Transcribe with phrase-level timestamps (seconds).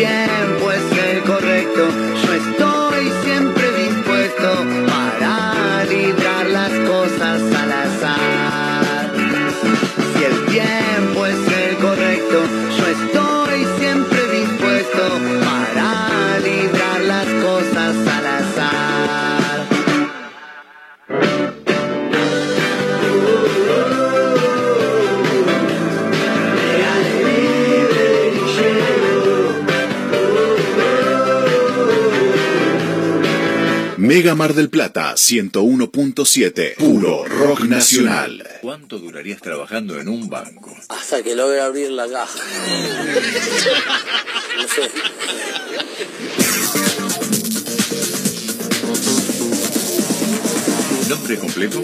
[0.00, 0.49] tiempo
[34.20, 38.46] Mega Mar del Plata 101.7, puro rock nacional.
[38.60, 40.76] ¿Cuánto durarías trabajando en un banco?
[40.90, 42.38] Hasta que logre abrir la caja.
[44.58, 44.90] No sé.
[51.08, 51.82] ¿Nombre completo?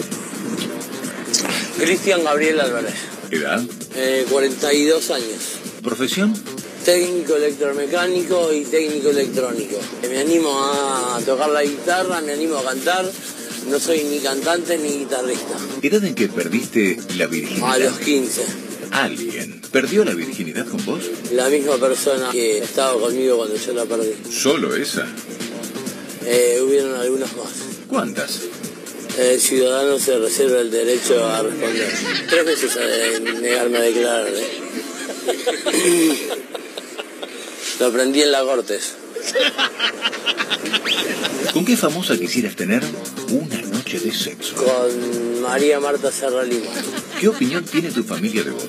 [1.77, 2.93] Cristian Gabriel Álvarez,
[3.31, 3.61] ¿Edad?
[3.95, 5.27] eh, 42 años.
[5.83, 6.33] ¿Profesión?
[6.87, 9.77] Técnico electromecánico y técnico electrónico.
[10.09, 13.05] Me animo a tocar la guitarra, me animo a cantar.
[13.69, 15.57] No soy ni cantante ni guitarrista.
[15.81, 17.73] ¿Edad en que perdiste la virginidad?
[17.73, 18.41] A los 15.
[18.91, 21.01] ¿Alguien perdió la virginidad con vos?
[21.33, 24.13] La misma persona que estaba conmigo cuando yo la perdí.
[24.31, 25.05] ¿Solo esa?
[26.25, 27.51] Eh, hubieron algunas más.
[27.89, 28.43] ¿Cuántas?
[29.19, 31.91] El ciudadano se reserva el derecho a responder.
[32.29, 34.27] Tres veces a negarme a declarar.
[34.29, 36.07] ¿eh?
[37.79, 38.95] Lo aprendí en la Cortes.
[41.53, 42.83] ¿Con qué famosa quisieras tener
[43.29, 44.55] una noche de sexo?
[44.55, 46.71] Con María Marta Serra Lima.
[47.19, 48.63] ¿Qué opinión tiene tu familia de vos?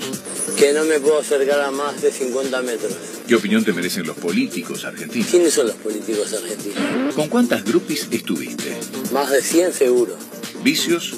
[0.56, 2.92] Que no me puedo acercar a más de 50 metros.
[3.27, 5.28] ¿Qué opinión te merecen los políticos argentinos?
[5.28, 7.15] ¿Quiénes son los políticos argentinos?
[7.15, 8.77] ¿Con cuántas groupies estuviste?
[9.12, 10.17] Más de 100 seguro.
[10.62, 11.15] ¿Vicios?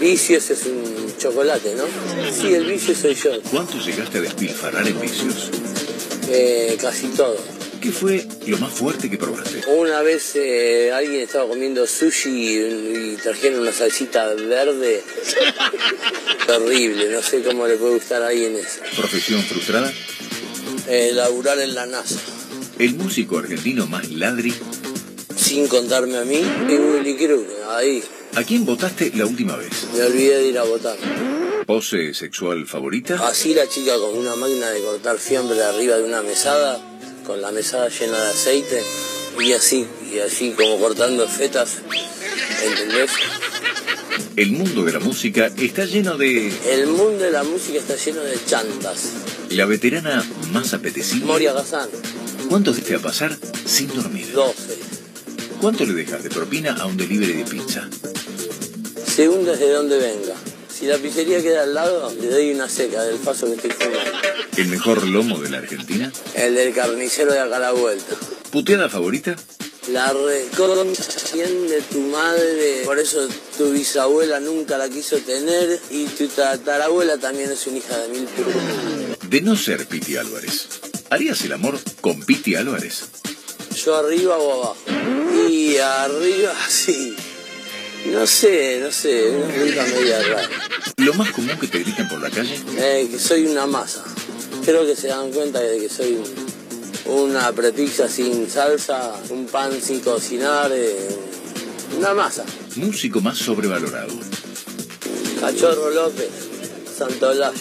[0.00, 1.84] Vicios es un chocolate, ¿no?
[2.32, 3.30] Sí, el vicio soy yo.
[3.50, 5.50] ¿Cuánto llegaste a despilfarrar en vicios?
[6.34, 7.36] Eh, casi todo.
[7.80, 9.60] ¿Qué fue lo más fuerte que probaste?
[9.66, 15.02] Una vez eh, alguien estaba comiendo sushi y, y trajeron una salsita verde.
[16.46, 18.80] Terrible, no sé cómo le puede gustar a alguien eso.
[18.96, 19.92] ¿Profesión frustrada?
[20.88, 22.20] Eh, laburar en la NASA.
[22.78, 24.54] ¿El músico argentino más ladri?
[25.36, 28.02] Sin contarme a mí, y Willy Cruz, ahí.
[28.34, 29.88] ¿A quién votaste la última vez?
[29.94, 30.96] Me olvidé de ir a votar.
[31.66, 33.28] ¿Pose sexual favorita?
[33.28, 36.80] Así la chica con una máquina de cortar fiambre arriba de una mesada,
[37.26, 38.82] con la mesada llena de aceite,
[39.38, 41.78] y así, y así como cortando fetas,
[42.64, 43.10] ¿entendés?
[44.36, 46.50] El mundo de la música está lleno de...
[46.70, 49.10] El mundo de la música está lleno de chantas.
[49.50, 51.26] La veterana más apetecible.
[51.26, 51.90] Moria Gazán,
[52.48, 54.32] ¿Cuánto diste a pasar sin dormir?
[54.32, 55.01] 12.
[55.62, 57.88] ¿Cuánto le dejas de propina a un delivery de pizza?
[59.06, 60.34] Según desde dónde venga.
[60.68, 64.10] Si la pizzería queda al lado, le doy una seca del paso que estoy fumando.
[64.56, 66.12] ¿El mejor lomo de la Argentina?
[66.34, 68.16] El del carnicero de acá a la vuelta.
[68.50, 69.36] ¿Puteada favorita?
[69.92, 76.26] La reconocien de tu madre, por eso tu bisabuela nunca la quiso tener y tu
[76.26, 79.30] tatarabuela también es una hija de mil putas.
[79.30, 80.66] De no ser Piti Álvarez,
[81.10, 83.04] ¿harías el amor con Piti Álvarez?
[83.74, 84.76] Yo arriba o abajo.
[85.48, 87.14] Y arriba, sí.
[88.06, 90.48] No sé, no sé, una pregunta media rara.
[90.96, 92.60] ¿Lo más común que te gritan por la calle?
[92.76, 94.04] Eh, que soy una masa.
[94.64, 99.80] Creo que se dan cuenta de que soy un- una prepizza sin salsa, un pan
[99.80, 100.96] sin cocinar, eh,
[101.96, 102.44] una masa.
[102.76, 104.12] Músico más sobrevalorado.
[105.40, 106.28] Cachorro López,
[106.96, 107.52] Santolaya.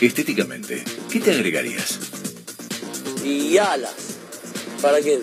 [0.00, 1.98] Estéticamente, ¿qué te agregarías?
[3.24, 3.94] Y alas.
[4.82, 5.20] ¿Para qué?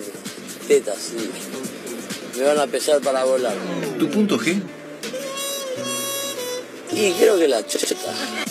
[0.68, 1.12] Tetas.
[2.36, 3.56] Me van a pesar para volar.
[3.98, 4.60] ¿Tu punto G?
[6.92, 7.96] Y creo que la cheta.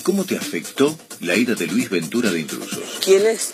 [0.04, 3.00] ¿Cómo te afectó la ida de Luis Ventura de Intrusos?
[3.04, 3.52] ¿Quién es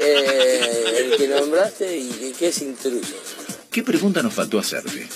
[0.00, 3.14] eh, el que nombraste y qué es intruso?
[3.70, 5.06] ¿Qué pregunta nos faltó hacerte?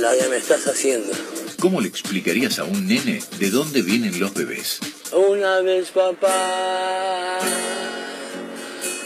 [0.00, 1.12] La que me estás haciendo.
[1.60, 4.80] ¿Cómo le explicarías a un nene de dónde vienen los bebés?
[5.12, 7.38] Una vez papá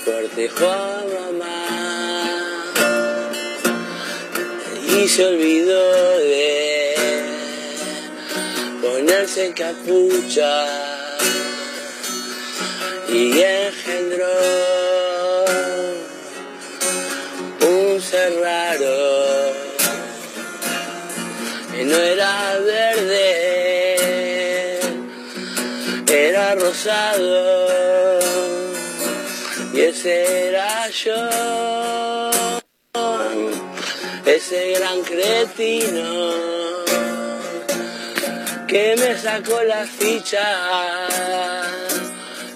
[0.04, 1.55] cortejó a mamá
[4.96, 6.94] y se olvidó de
[8.82, 10.66] ponerse capucha
[13.08, 14.26] y engendró
[17.60, 18.32] un ser
[21.72, 23.56] que no era verde
[26.08, 28.18] era rosado
[29.74, 32.30] y ese era yo,
[34.36, 36.04] ese gran cretino
[38.68, 41.08] que me sacó la ficha,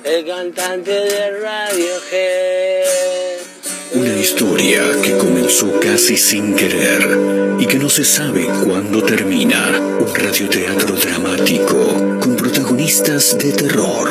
[0.05, 2.81] el cantante de Radiohead.
[3.95, 9.71] Una historia que comenzó casi sin querer y que no se sabe cuándo termina.
[10.01, 14.11] Un radioteatro dramático con protagonistas de terror.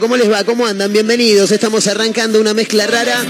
[0.00, 0.27] todo tranquilo.
[0.27, 0.44] ¿Cómo les va?
[0.44, 0.92] ¿Cómo andan?
[0.92, 1.52] Bienvenidos.
[1.52, 3.24] Estamos arrancando una mezcla rara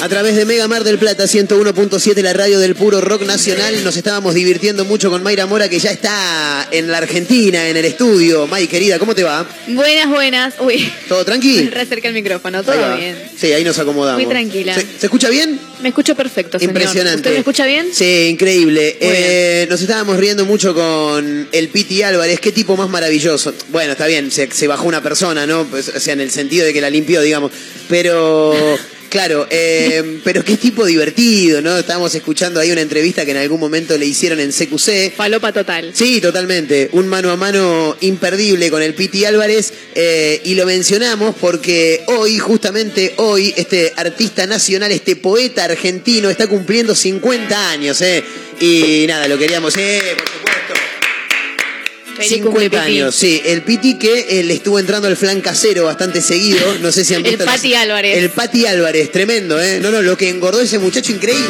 [0.00, 3.82] a través de Mega Mar del Plata 101.7, la radio del puro rock nacional.
[3.82, 7.84] Nos estábamos divirtiendo mucho con Mayra Mora, que ya está en la Argentina, en el
[7.84, 8.46] estudio.
[8.46, 9.48] May, querida, ¿cómo te va?
[9.68, 10.54] Buenas, buenas.
[10.60, 11.68] Uy, ¿Todo tranqui?
[11.70, 13.16] re cerca el micrófono, todo bien.
[13.36, 14.22] Sí, ahí nos acomodamos.
[14.22, 14.74] Muy tranquila.
[14.74, 15.58] ¿Se, se escucha bien?
[15.80, 16.70] Me escucho perfecto, señor.
[16.70, 17.16] Impresionante.
[17.16, 17.88] ¿Usted me escucha bien?
[17.92, 18.96] Sí, increíble.
[19.00, 22.40] Eh, nos estábamos riendo mucho con el Piti Álvarez.
[22.40, 23.52] Qué tipo más maravilloso.
[23.70, 25.63] Bueno, está bien, se, se bajó una persona, ¿no?
[25.70, 27.52] Pues, o sea, en el sentido de que la limpió, digamos.
[27.88, 28.54] Pero,
[29.10, 31.78] claro, eh, pero qué tipo divertido, ¿no?
[31.78, 35.14] Estábamos escuchando ahí una entrevista que en algún momento le hicieron en CQC.
[35.16, 35.92] Falopa total.
[35.94, 36.88] Sí, totalmente.
[36.92, 39.72] Un mano a mano imperdible con el Piti Álvarez.
[39.94, 46.46] eh, y lo mencionamos porque hoy, justamente hoy, este artista nacional, este poeta argentino, está
[46.46, 48.00] cumpliendo 50 años.
[48.00, 48.24] ¿eh?
[48.60, 49.76] Y nada, lo queríamos.
[49.76, 50.00] Eh,
[50.42, 50.43] por
[52.14, 52.22] supuesto.
[52.34, 52.98] Feliz cumple, 50 Piti.
[53.00, 53.42] años, sí.
[53.44, 56.78] El Piti que eh, le estuvo entrando al flan casero bastante seguido.
[56.80, 57.44] No sé si han El visto.
[57.44, 58.18] las- Pati Álvarez.
[58.18, 59.80] El Pati Álvarez, tremendo, ¿eh?
[59.80, 61.44] No, no, lo que engordó ese muchacho, increíble.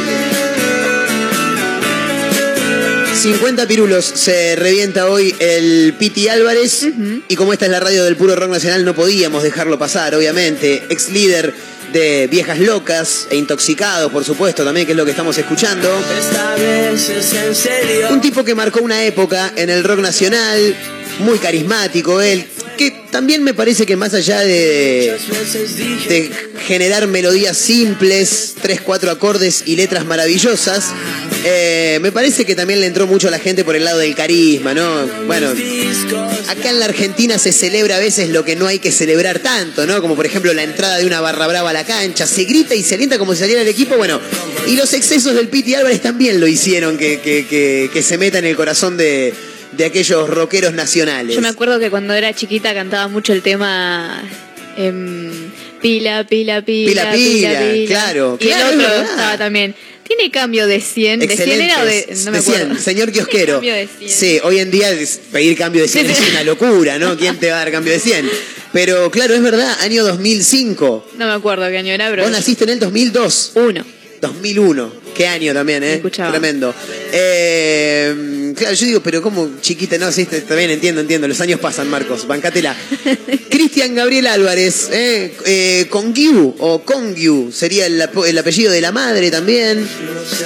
[3.21, 6.87] 50 pirulos se revienta hoy el Piti Álvarez.
[7.28, 10.83] Y como esta es la radio del puro rock nacional, no podíamos dejarlo pasar, obviamente.
[10.90, 11.54] Ex líder
[11.95, 15.89] de Viejas Locas e Intoxicados, por supuesto, también, que es lo que estamos escuchando.
[16.19, 18.09] Esta vez es en serio.
[18.11, 20.77] Un tipo que marcó una época en el rock nacional,
[21.21, 22.45] muy carismático él,
[22.76, 25.16] que también me parece que más allá de,
[26.66, 30.87] generar melodías simples, tres, cuatro acordes y letras maravillosas,
[31.45, 34.14] eh, me parece que también le entró mucho a la gente por el lado del
[34.14, 35.07] carisma, ¿no?
[35.26, 35.50] Bueno,
[36.49, 39.87] acá en la Argentina se celebra a veces lo que no hay que celebrar tanto,
[39.87, 40.00] ¿no?
[40.00, 42.83] Como por ejemplo la entrada de una barra brava a la cancha, se grita y
[42.83, 44.21] se alienta como si saliera el equipo, bueno,
[44.66, 48.38] y los excesos del Piti Álvarez también lo hicieron que, que- que- que se meta
[48.38, 49.35] en el corazón de,
[49.76, 51.35] de aquellos rockeros nacionales.
[51.35, 54.23] Yo me acuerdo que cuando era chiquita cantaba mucho el tema
[54.76, 55.31] em,
[55.81, 59.11] pila, pila, pila, Pila, pila, claro, Y claro, el es otro verdad.
[59.11, 59.75] estaba también.
[60.07, 61.21] Tiene cambio de 100.
[61.21, 62.07] ¿De 100 era o de.?
[62.26, 62.83] No me De 100, acuerdo.
[62.83, 63.52] señor kiosquero.
[63.54, 64.11] Cambio de 100.
[64.11, 66.23] Sí, hoy en día es- pedir cambio de 100 Sí, sí.
[66.25, 67.16] es una locura, ¿no?
[67.16, 68.28] ¿Quién te va a dar cambio de 100?
[68.73, 71.09] Pero claro, es verdad, año 2005.
[71.16, 72.25] No me acuerdo qué año era, pero.
[72.25, 73.52] Vos naciste en el 2002.
[73.54, 73.85] Uno.
[74.21, 74.93] 2001.
[75.14, 75.94] Qué año también, ¿eh?
[75.94, 76.30] Escuchaba.
[76.30, 76.75] Tremendo.
[77.12, 81.28] Eh, claro, yo digo, pero como chiquita, no, sí, bien, entiendo, entiendo.
[81.28, 82.76] Los años pasan, Marcos, bancátela.
[83.50, 85.33] Cristian Gabriel Álvarez, ¿eh?
[85.47, 89.87] eh, Congiu, o Congiu, sería el apellido de la madre también.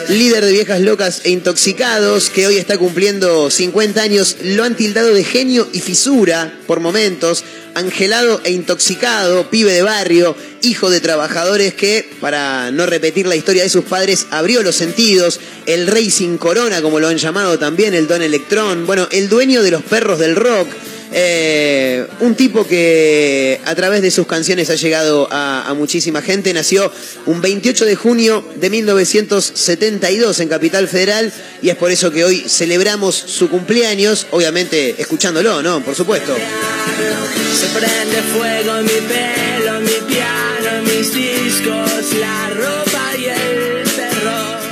[0.08, 4.36] Líder de Viejas Locas e Intoxicados, que hoy está cumpliendo 50 años.
[4.42, 7.44] Lo han tildado de genio y fisura por momentos.
[7.74, 13.62] Angelado e intoxicado, pibe de barrio, hijo de trabajadores que, para no repetir la historia
[13.62, 17.94] de sus padres, abrió los sentidos, el rey sin corona, como lo han llamado también,
[17.94, 20.68] el don electrón, bueno, el dueño de los perros del rock,
[21.10, 26.52] eh, un tipo que a través de sus canciones ha llegado a, a muchísima gente,
[26.52, 26.92] nació
[27.26, 32.44] un 28 de junio de 1972 en Capital Federal y es por eso que hoy
[32.46, 35.82] celebramos su cumpleaños, obviamente escuchándolo, ¿no?
[35.82, 36.34] Por supuesto.
[36.34, 42.87] Se prende fuego mi pelo, mi piano, mis discos, la ropa.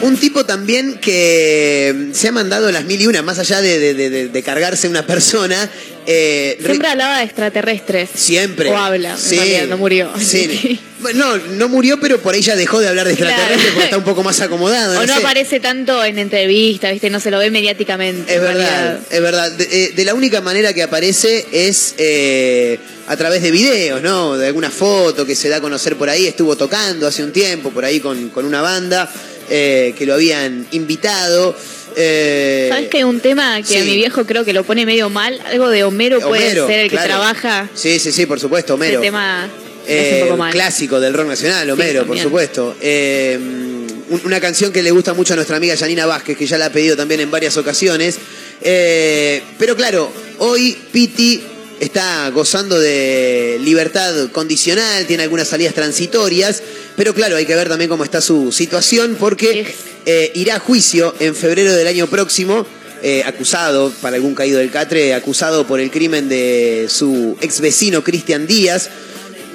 [0.06, 3.94] Un tipo también que se ha mandado las mil y una, más allá de, de-
[4.10, 5.68] de- de cargarse una persona.
[6.08, 8.10] eh, re- Siempre hablaba de extraterrestres.
[8.14, 8.70] Siempre.
[8.70, 9.36] O habla, en Sí.
[9.36, 10.10] realidad, no murió.
[10.20, 10.78] Sí.
[11.00, 13.30] Bueno, no, no murió, pero por ahí ya dejó de hablar de Claro.
[13.32, 14.98] extraterrestres porque está un poco más acomodado.
[14.98, 15.20] O no sé.
[15.20, 17.10] aparece tanto en entrevistas, ¿viste?
[17.10, 18.34] No se lo ve mediáticamente.
[18.34, 19.50] Es verdad, es verdad.
[19.52, 24.36] De, eh, de la única manera que aparece es eh, a través de videos, ¿no?
[24.38, 26.26] De alguna foto que se da a conocer por ahí.
[26.26, 29.10] Estuvo tocando hace un tiempo por ahí con, con una banda
[29.50, 31.56] eh, que lo habían invitado.
[31.96, 35.08] Eh, ¿Sabes que hay un tema que a mi viejo creo que lo pone medio
[35.08, 35.40] mal?
[35.46, 37.68] Algo de Homero, puede ser el que trabaja.
[37.74, 38.94] Sí, sí, sí, por supuesto, Homero.
[39.00, 39.48] Ese tema
[39.88, 40.52] Eh, un poco mal.
[40.52, 42.76] clásico del rock nacional, Homero, por supuesto.
[42.80, 46.58] Eh, un- una canción que le gusta mucho a nuestra amiga Janina Vázquez, que ya
[46.58, 48.18] la ha pedido también en varias ocasiones.
[48.62, 51.40] Pero claro, hoy Piti
[51.80, 56.62] está gozando de libertad condicional, tiene algunas salidas transitorias,
[56.96, 59.74] pero claro, hay que ver también cómo está su situación, porque
[60.06, 62.66] eh, irá a juicio en febrero del año próximo.
[63.02, 68.02] eh, acusado, para algún caído del catre, acusado por el crimen de su ex vecino
[68.02, 68.88] Cristian Díaz,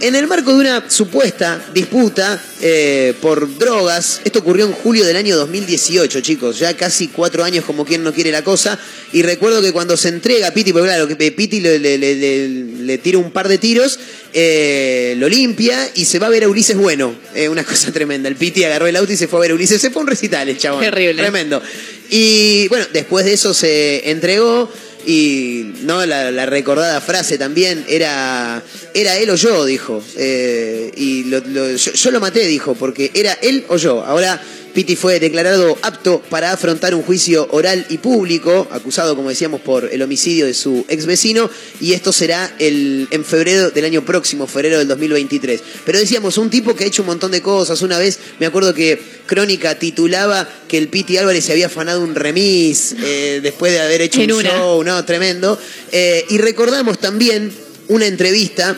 [0.01, 5.15] en el marco de una supuesta disputa eh, por drogas, esto ocurrió en julio del
[5.15, 8.77] año 2018, chicos, ya casi cuatro años como quien no quiere la cosa,
[9.13, 12.15] y recuerdo que cuando se entrega a Piti, porque claro, que Piti le, le- le-
[12.15, 12.49] le-
[12.81, 13.99] le tira un par de tiros,
[14.33, 18.27] eh, lo limpia y se va a ver a Ulises Bueno, Eh, una cosa tremenda,
[18.29, 20.03] el Piti agarró el auto y se fue a ver a Ulises, se fue a
[20.03, 20.81] un recital el chabón.
[20.81, 21.21] Terrible.
[21.21, 21.61] Tremendo.
[22.09, 24.69] Y bueno, después de eso se entregó
[25.05, 28.61] y no la, recordada frase también era
[28.93, 30.03] era él o yo dijo.
[30.17, 34.03] Eh, y lo- lo- yo, yo lo maté dijo porque era él o yo.
[34.05, 34.41] Ahora
[34.73, 39.89] Piti fue declarado apto para afrontar un juicio oral y público acusado como decíamos por
[39.91, 41.49] el homicidio de su ex vecino
[41.79, 46.49] y esto será el, en febrero del año próximo febrero del 2023 pero decíamos un
[46.49, 50.47] tipo que ha hecho un montón de cosas una vez me acuerdo que Crónica titulaba
[50.67, 54.31] que el Piti Álvarez se había afanado un remis eh, después de haber hecho En
[54.33, 54.49] un una.
[54.49, 55.57] show, no, tremendo.
[55.91, 57.51] Eh, y recordamos también
[57.87, 58.77] una entrevista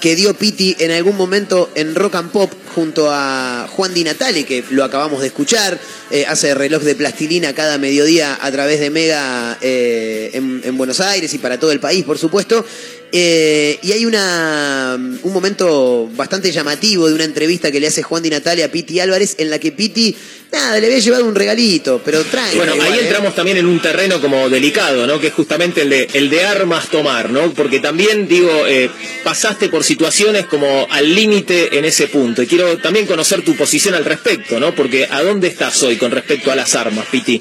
[0.00, 4.44] que dio Piti en algún momento en Rock and Pop junto a Juan Di Natale,
[4.44, 5.78] que lo acabamos de escuchar,
[6.10, 11.00] eh, hace reloj de plastilina cada mediodía a través de Mega eh, en, en Buenos
[11.00, 12.64] Aires y para todo el país, por supuesto.
[13.12, 18.22] Eh, y hay una, un momento bastante llamativo de una entrevista que le hace Juan
[18.22, 20.14] Di Natale a Piti Álvarez, en la que Piti,
[20.52, 22.56] nada, le había llevado un regalito, pero tranqui.
[22.56, 23.02] Bueno, igual, ahí ¿eh?
[23.02, 25.18] entramos también en un terreno como delicado, ¿no?
[25.18, 27.52] Que es justamente el de, el de armas tomar, ¿no?
[27.52, 28.90] Porque también, digo, eh,
[29.24, 32.42] pasaste por situaciones como al límite en ese punto.
[32.42, 34.74] Y quiero también conocer tu posición al respecto, ¿no?
[34.74, 37.40] Porque ¿a dónde estás hoy con respecto a las armas, Piti?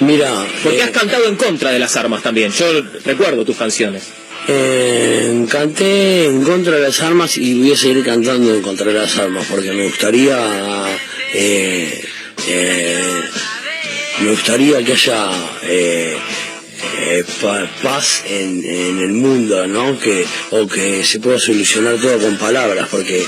[0.00, 2.52] Mira, Porque eh, has cantado en contra de las armas también.
[2.52, 2.66] Yo
[3.04, 4.04] recuerdo tus canciones.
[4.46, 8.94] Eh, canté en contra de las armas y voy a seguir cantando en contra de
[8.94, 10.38] las armas porque me gustaría
[11.34, 12.04] eh,
[12.46, 13.20] eh,
[14.20, 15.28] me gustaría que haya
[15.62, 16.16] eh,
[17.00, 19.98] eh, pa- paz en, en el mundo, ¿no?
[19.98, 23.24] Que, o que se pueda solucionar todo con palabras, porque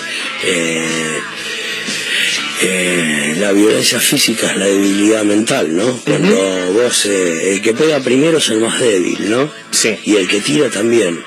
[2.63, 5.99] eh, la violencia física es la debilidad mental, ¿no?
[6.05, 6.37] Cuando
[6.73, 9.51] vos, eh, el que pega primero es el más débil, ¿no?
[9.71, 9.97] Sí.
[10.05, 11.23] Y el que tira también.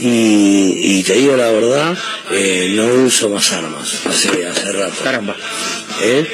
[0.00, 1.96] y, y te digo la verdad,
[2.32, 4.94] eh, no uso más armas, hace, hace rato.
[5.04, 5.36] Caramba.
[6.02, 6.26] ¿Eh?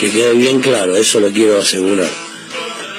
[0.00, 2.08] Que quede bien claro, eso lo quiero asegurar.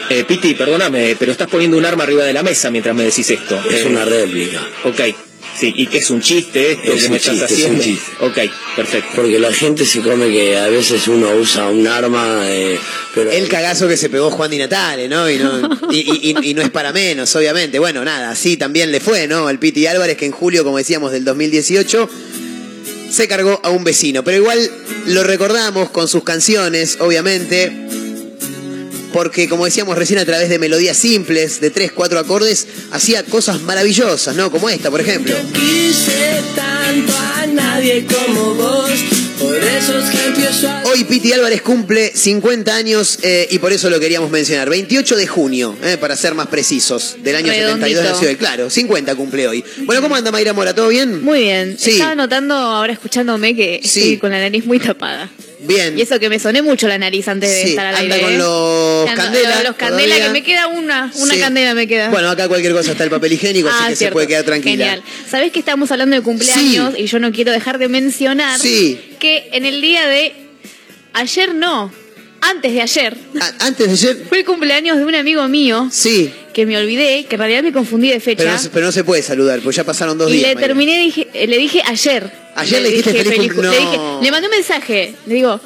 [0.10, 3.30] Eh, Piti, perdóname, pero estás poniendo un arma arriba de la mesa mientras me decís
[3.30, 3.62] esto.
[3.70, 4.60] Es Eh, una réplica.
[4.84, 5.00] Ok.
[5.60, 7.76] Sí, y que es un chiste esto Es que un me estás chiste, es un
[7.76, 7.84] haciendo.
[7.84, 8.12] chiste.
[8.48, 9.10] Ok, perfecto.
[9.16, 12.80] Porque la gente se come que a veces uno usa un arma, eh,
[13.14, 13.30] pero...
[13.32, 15.30] El cagazo que se pegó Juan Di Natale, ¿no?
[15.30, 15.60] Y no,
[15.92, 17.78] y, y- y- y no es para menos, obviamente.
[17.80, 19.48] Bueno, nada, así también le fue, ¿no?
[19.48, 22.10] Al Piti Álvarez, que en julio, como decíamos, del 2018,
[23.12, 24.24] se cargó a un vecino.
[24.24, 24.72] Pero igual
[25.08, 27.88] lo recordamos con sus canciones, obviamente.
[29.14, 33.62] Porque, como decíamos recién, a través de melodías simples, de tres, cuatro acordes, hacía cosas
[33.62, 34.52] maravillosas, ¿no?
[34.52, 35.36] Como esta, por ejemplo.
[35.54, 38.90] Quise tanto a nadie como vos,
[39.40, 40.84] por eso es que empiezo a...
[40.84, 44.70] Hoy Piti Álvarez cumple 50 años eh, y por eso lo queríamos mencionar.
[44.70, 47.88] 28 de junio, eh, para ser más precisos, del año Redondito.
[47.88, 48.38] 72 nació él.
[48.38, 49.64] Claro, 50 cumple hoy.
[49.86, 50.76] Bueno, ¿cómo anda Mayra Mora?
[50.76, 51.24] ¿Todo bien?
[51.24, 51.78] Muy bien.
[51.80, 51.92] Sí.
[51.92, 54.00] Estaba notando ahora escuchándome que Sí.
[54.02, 55.30] estoy con la nariz muy tapada.
[55.62, 55.98] Bien.
[55.98, 58.26] Y eso que me soné mucho la nariz antes de Sí, estar al anda aire.
[58.26, 58.38] con ¿eh?
[58.38, 60.26] los Ando- candela Los, los candela, todavía.
[60.28, 61.12] que me queda una.
[61.16, 61.40] Una Sí.
[61.40, 62.10] candela me queda.
[62.10, 64.72] Bueno, acá cualquier cosa está el papel higiénico, así Ah, que se puede quedar tranquila.
[64.86, 65.04] Genial.
[65.30, 69.66] ¿Sabés que estamos hablando de cumpleaños y yo no quiero dejar de mencionar que en
[69.66, 70.34] el día de
[71.14, 71.92] ayer no,
[72.42, 76.32] antes de ayer, A- antes de ayer, fue el cumpleaños de un amigo mío sí,
[76.54, 78.38] que me olvidé, que en realidad me confundí de fecha.
[78.44, 80.50] pero no, se- pero no se puede saludar, porque ya pasaron dos y días.
[80.50, 80.68] le Mayra.
[80.68, 82.32] terminé, dije, eh, le dije ayer.
[82.56, 84.20] Ayer le dijiste feliz le, dije- no.
[84.22, 85.14] le mandé un mensaje.
[85.26, 85.60] Le digo,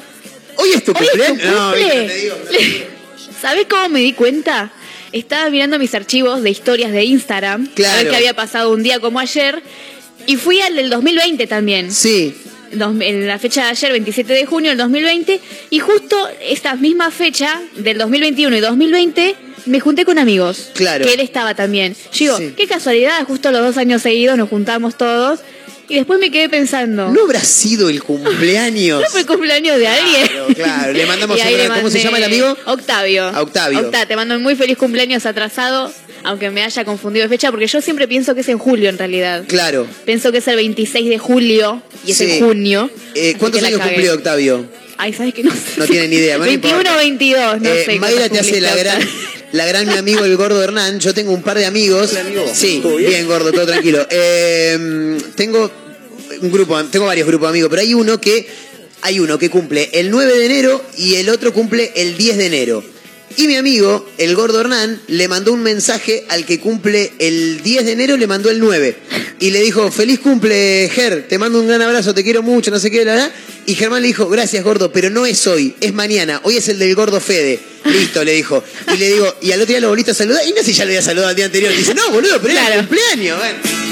[0.56, 2.38] Hoy es tu ¿hoy es tu cumpleaños.
[3.40, 4.72] ¿Sabés cómo me di cuenta?
[5.12, 7.68] Estaba mirando mis archivos de historias de Instagram.
[7.70, 7.96] A Claro.
[7.98, 9.62] ver qué había pasado un día como ayer.
[10.26, 11.92] Y fui al del 2020 también.
[11.92, 12.34] Sí,
[12.80, 15.40] en la fecha de ayer, 27 de junio del 2020,
[15.70, 19.34] y justo esta misma fecha del 2021 y 2020
[19.66, 20.70] me junté con amigos.
[20.74, 21.06] Claro.
[21.06, 21.94] Que él estaba también.
[22.12, 22.54] Yo digo, Sí.
[22.56, 25.40] qué casualidad, justo los dos años seguidos nos juntamos todos,
[25.88, 29.00] y después me quedé pensando, ¿no habrá sido el cumpleaños?
[29.04, 30.26] ¿no fue el cumpleaños de alguien?
[30.26, 30.92] Claro, claro.
[30.92, 31.38] Le mandamos
[31.68, 32.56] un ¿Cómo se llama el amigo?
[32.66, 33.24] Octavio.
[33.28, 33.80] A Octavio.
[33.80, 35.92] Octa, te mando un muy feliz cumpleaños atrasado,
[36.24, 38.98] aunque me haya confundido de fecha, porque yo siempre pienso que es en julio en
[38.98, 39.44] realidad.
[39.46, 39.86] Claro.
[40.04, 42.24] Pienso que es el 26 de julio y es Sí.
[42.30, 42.90] en junio.
[43.14, 44.64] Eh, ¿Cuántos años cumplió Octavio?
[44.96, 45.58] Ay, ¿sabes que no sé?
[45.76, 46.38] No tiene ni idea.
[46.38, 46.94] bueno, no 21 importa.
[46.94, 47.98] o 22, no Eh, sé.
[47.98, 49.00] Mayra te hace la gran,
[49.52, 51.00] la gran mi amigo el gordo Hernán.
[51.00, 52.12] Yo tengo un par de amigos.
[52.54, 53.26] Sí, bien?
[53.26, 54.06] gordo, todo tranquilo.
[54.10, 55.70] Eh, tengo
[56.40, 58.46] un grupo, tengo varios grupos de amigos, pero hay uno que
[59.02, 62.46] hay uno que cumple el 9 de enero y el otro cumple el 10 de
[62.46, 62.84] enero.
[63.36, 67.84] Y mi amigo, el gordo Hernán, le mandó un mensaje al que cumple el 10
[67.84, 68.96] de enero, le mandó el 9.
[69.40, 72.78] Y le dijo, feliz cumple, Ger, te mando un gran abrazo, te quiero mucho, no
[72.78, 73.32] sé qué, la verdad.
[73.66, 76.78] Y Germán le dijo, gracias gordo, pero no es hoy, es mañana, hoy es el
[76.78, 77.58] del gordo Fede.
[77.84, 78.62] Listo, le dijo.
[78.94, 80.72] Y le digo, y al otro día lo volviste a saludar, y no sé si
[80.74, 81.72] ya lo había saludado el día anterior.
[81.72, 83.38] Y dice, no, boludo, pero era el cumpleaños.
[83.38, 83.84] Bueno.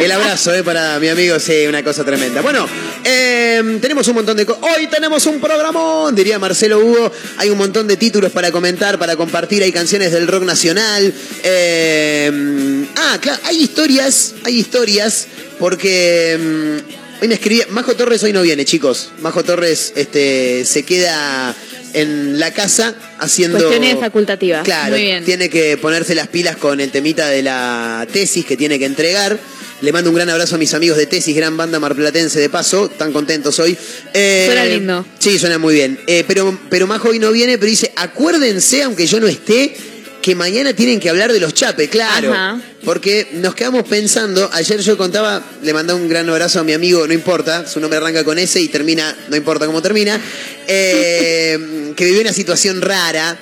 [0.00, 2.40] El abrazo, eh, para mi amigo, sí, una cosa tremenda.
[2.40, 2.66] Bueno,
[3.04, 4.62] eh, tenemos un montón de cosas.
[4.62, 7.12] Hoy tenemos un programón, diría Marcelo Hugo.
[7.36, 9.62] Hay un montón de títulos para comentar, para compartir.
[9.62, 11.12] Hay canciones del rock nacional.
[11.42, 15.26] Eh, ah, claro, hay historias, hay historias,
[15.58, 17.66] porque mm, hoy me escribía.
[17.70, 19.10] Majo Torres hoy no viene, chicos.
[19.20, 21.54] Majo Torres este, se queda
[21.94, 23.58] en la casa haciendo.
[23.58, 24.64] Cuestiones facultativas.
[24.64, 25.24] Claro, Muy bien.
[25.24, 29.38] tiene que ponerse las pilas con el temita de la tesis que tiene que entregar.
[29.82, 32.90] Le mando un gran abrazo a mis amigos de Tesis, gran banda marplatense de paso,
[32.90, 33.74] tan contentos hoy.
[34.12, 35.06] Eh, Suena lindo.
[35.18, 35.98] Sí, suena muy bien.
[36.06, 39.74] Eh, pero, pero Majo hoy no viene, pero dice, acuérdense, aunque yo no esté,
[40.22, 42.32] que mañana tienen que hablar de los chapes, claro.
[42.32, 42.60] Ajá.
[42.84, 47.06] Porque nos quedamos pensando, ayer yo contaba, le mandé un gran abrazo a mi amigo,
[47.06, 50.20] no importa, su nombre arranca con S y termina, no importa cómo termina,
[50.66, 53.36] eh, que vivió una situación rara,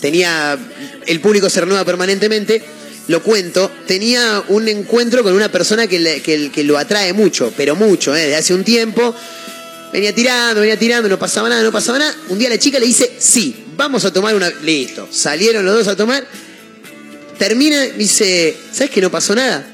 [0.00, 0.58] tenía,
[1.06, 2.62] el público se renueva permanentemente,
[3.08, 7.52] lo cuento, tenía un encuentro con una persona que, le- que- que lo atrae mucho,
[7.56, 9.14] pero mucho, eh, de hace un tiempo,
[9.92, 12.86] venía tirando, venía tirando, no pasaba nada, no pasaba nada, un día la chica le
[12.86, 16.26] dice, sí, vamos a tomar una, listo, salieron los dos a tomar,
[17.38, 19.66] termina, me dice, ¿sabes que no pasó nada?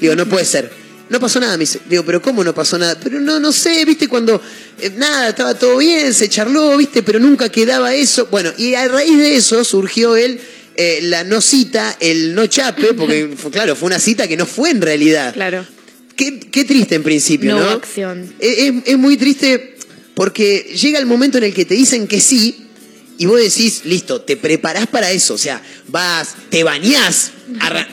[0.00, 0.70] Digo, no puede ser.
[1.10, 1.80] No pasó nada, me dice.
[1.88, 2.98] Digo, pero ¿cómo no pasó nada?
[3.02, 4.40] Pero no, no sé, viste, cuando
[4.80, 8.26] eh, nada, estaba todo bien, se charló, viste, pero nunca quedaba eso.
[8.30, 10.40] Bueno, y a raíz de eso surgió él
[10.76, 14.46] eh, la no cita, el no chape, porque fue- claro, fue una cita que no
[14.46, 15.34] fue en realidad.
[15.34, 15.66] Claro.
[16.16, 17.70] Qué, qué triste en principio, No ¿no?
[17.70, 18.32] acción.
[18.38, 19.76] Es, es- es muy triste
[20.14, 22.63] porque llega el momento en el que te dicen que sí
[23.18, 25.34] y vos decís, listo, te preparás para eso.
[25.34, 27.30] O sea, vas, te bañás.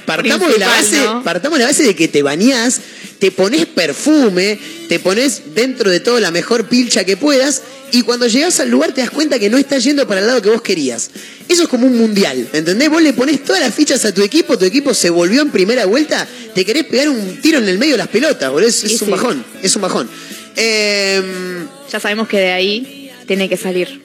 [0.05, 2.79] Partamos, de la base, partamos de la base de que te bañás,
[3.19, 4.57] te pones perfume,
[4.87, 8.93] te pones dentro de todo la mejor pilcha que puedas y cuando llegás al lugar
[8.93, 11.11] te das cuenta que no estás yendo para el lado que vos querías.
[11.47, 12.89] Eso es como un mundial, ¿entendés?
[12.89, 15.85] Vos le pones todas las fichas a tu equipo, tu equipo se volvió en primera
[15.85, 18.69] vuelta, te querés pegar un tiro en el medio de las pelotas, boludo.
[18.69, 20.09] Es, es un bajón, es un bajón.
[20.55, 24.01] Em, Ya sabemos que de ahí tiene que salir.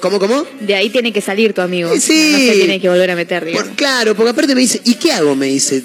[0.00, 0.46] ¿Cómo, cómo?
[0.60, 1.90] De ahí tiene que salir tu amigo.
[1.98, 2.30] Sí.
[2.32, 3.68] No se tiene que volver a meter, digamos.
[3.68, 5.34] Por- claro, porque aparte me dice, ¿y qué hago?
[5.34, 5.82] Me dice.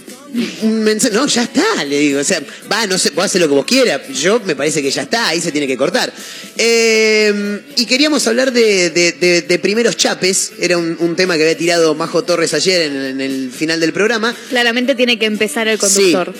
[0.61, 2.19] Un mensaje, no, ya está, le digo.
[2.19, 4.01] O sea, va, no sé, vos hacer lo que vos quieras.
[4.13, 6.11] Yo me parece que ya está, ahí se tiene que cortar.
[6.57, 10.53] Eh, y queríamos hablar de, de- de- de primeros chapes.
[10.59, 13.91] Era un, un tema que había tirado Majo Torres ayer en, en el final del
[13.91, 14.33] programa.
[14.49, 16.33] Claramente tiene que empezar el conductor.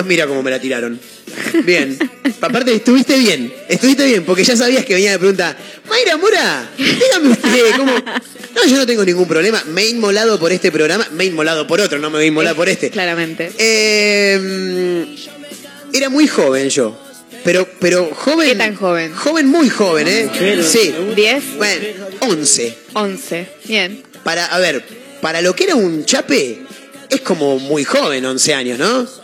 [0.00, 0.98] Ah, mira cómo me la tiraron.
[1.64, 1.98] Bien.
[2.40, 3.52] Aparte, estuviste bien.
[3.68, 5.54] Estuviste bien, porque ya sabías que venía de pregunta.
[5.90, 7.92] Mayra Mora, dígame usted, ¿cómo?
[7.92, 9.62] No, yo no tengo ningún problema.
[9.66, 11.06] Me he inmolado por este programa.
[11.12, 12.88] Me he inmolado por otro, no me voy a inmolar por este.
[12.88, 13.52] Claramente.
[13.58, 15.16] Eh,
[15.92, 16.98] era muy joven yo.
[17.44, 18.48] Pero, pero joven.
[18.48, 19.14] ¿Qué tan joven?
[19.14, 20.30] Joven, muy joven, ¿eh?
[20.62, 20.94] Sí.
[21.14, 21.42] ¿10?
[21.58, 21.86] Bueno,
[22.20, 22.78] 11.
[22.94, 23.48] 11.
[23.66, 24.02] Bien.
[24.24, 24.82] Para, a ver,
[25.20, 26.62] para lo que era un chape,
[27.10, 29.19] es como muy joven, 11 años, ¿no?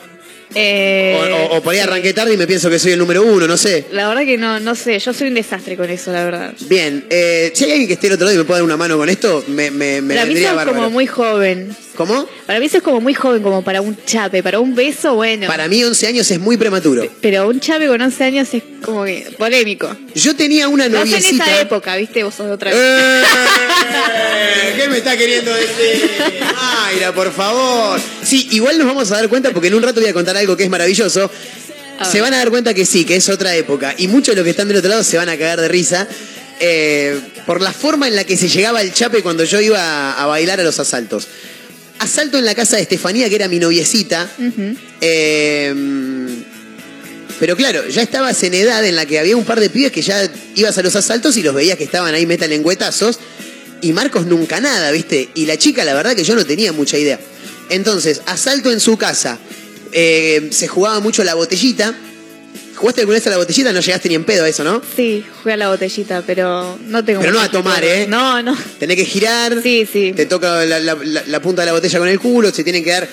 [0.55, 1.17] Eh,
[1.51, 3.47] O, o- o por ahí arranqué tarde y me pienso que soy el número uno,
[3.47, 3.85] no sé.
[3.93, 6.55] La verdad que no, no sé, yo soy un desastre con eso, la verdad.
[6.69, 8.77] Bien, eh, si hay alguien que esté al otro lado y me pueda dar una
[8.77, 11.75] mano con esto, me, me, me mí vendría sos como muy joven.
[11.97, 12.29] ¿Cómo?
[12.47, 15.47] Para mí eso es como muy joven, como para un chape, para un beso, bueno.
[15.47, 17.11] Para mí 11 años es muy prematuro.
[17.21, 19.97] Pero un chape con 11 años es como que polémico.
[20.15, 21.45] Yo tenía una No sé en noviecita...
[21.45, 23.23] esa época, viste, vos sos de otra Eh,
[24.77, 26.11] ¿Qué me está queriendo decir?
[26.55, 27.99] Mayra, por favor.
[28.23, 30.57] Sí, igual nos vamos a dar cuenta porque en un rato voy a contar algo
[30.57, 31.31] que es maravilloso.
[32.11, 33.95] Se van a dar cuenta que sí, que es otra época.
[33.97, 36.07] Y muchos de los que están del otro lado se van a cagar de risa
[36.61, 40.27] eh, por la forma en la que se llegaba el chape cuando yo iba a
[40.27, 41.27] bailar a los asaltos.
[41.99, 44.31] Asalto en la casa de Estefanía, que era mi noviecita.
[45.01, 45.75] Eh,
[47.39, 50.03] pero claro, ya estabas en edad en la que había un par de pibes que
[50.03, 53.19] ya ibas a los asaltos y los veías que estaban ahí meta lengüetazos.
[53.83, 55.29] Y Marcos nunca nada, ¿viste?
[55.35, 57.21] Y la chica, la verdad que yo no tenía mucha idea.
[57.69, 59.39] Entonces, asalto en su casa.
[59.93, 61.95] Eh, se jugaba mucho la botellita.
[62.77, 63.73] ¿Jugaste alguna vez a la botellita?
[63.73, 64.83] No llegaste ni en pedo a eso, ¿no?
[64.95, 67.83] Sí, jugué a la botellita, pero no tengo Pero no a tomar.
[67.85, 68.07] ¿eh?
[68.09, 68.57] No, no.
[68.79, 69.61] Tenés que girar.
[69.63, 70.13] Sí, sí.
[70.15, 72.53] Te toca la, la- la- la punta de la botella con el culo.
[72.53, 73.09] Se tienen que dar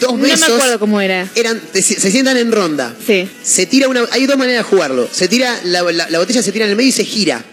[0.00, 0.50] dos No me besos.
[0.50, 1.28] acuerdo cómo era.
[1.34, 2.94] Eran, se sientan en ronda.
[3.06, 3.28] Sí.
[3.42, 4.02] Se tira una.
[4.10, 5.08] Hay dos maneras de jugarlo.
[5.12, 5.58] Se tira.
[5.64, 7.44] La, la- la botella se tira en el medio y se gira.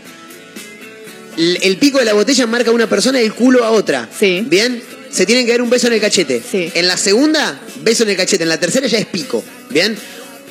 [1.37, 4.09] El, el pico de la botella marca a una persona y el culo a otra.
[4.17, 4.43] Sí.
[4.47, 4.81] ¿Bien?
[5.11, 6.41] Se tienen que dar un beso en el cachete.
[6.49, 6.71] Sí.
[6.73, 8.43] En la segunda, beso en el cachete.
[8.43, 9.43] En la tercera ya es pico.
[9.69, 9.95] ¿Bien?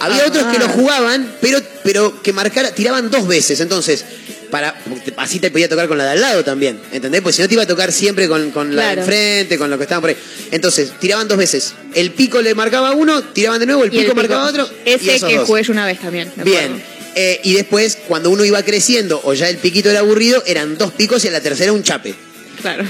[0.00, 0.28] Había Ah.
[0.28, 3.60] otros que lo jugaban, pero, pero que marcara, tiraban dos veces.
[3.60, 4.04] Entonces,
[4.50, 4.74] para,
[5.16, 6.80] así te podía tocar con la de al lado también.
[6.92, 7.20] ¿Entendés?
[7.22, 9.76] Pues si no te iba a tocar siempre con, con la de enfrente, con lo
[9.78, 10.16] que estaban por ahí.
[10.50, 11.74] Entonces, tiraban dos veces.
[11.94, 14.68] El pico le marcaba uno, tiraban de nuevo, el Y pico, marcaba otro.
[14.84, 15.46] y Ese esos que dos.
[15.46, 16.30] jugué yo una vez también.
[16.36, 16.82] me Bien.
[17.16, 20.92] Eh, y después, cuando uno iba creciendo o ya el piquito era aburrido, eran dos
[20.92, 22.14] picos y a la tercera un chape.
[22.60, 22.84] Claro.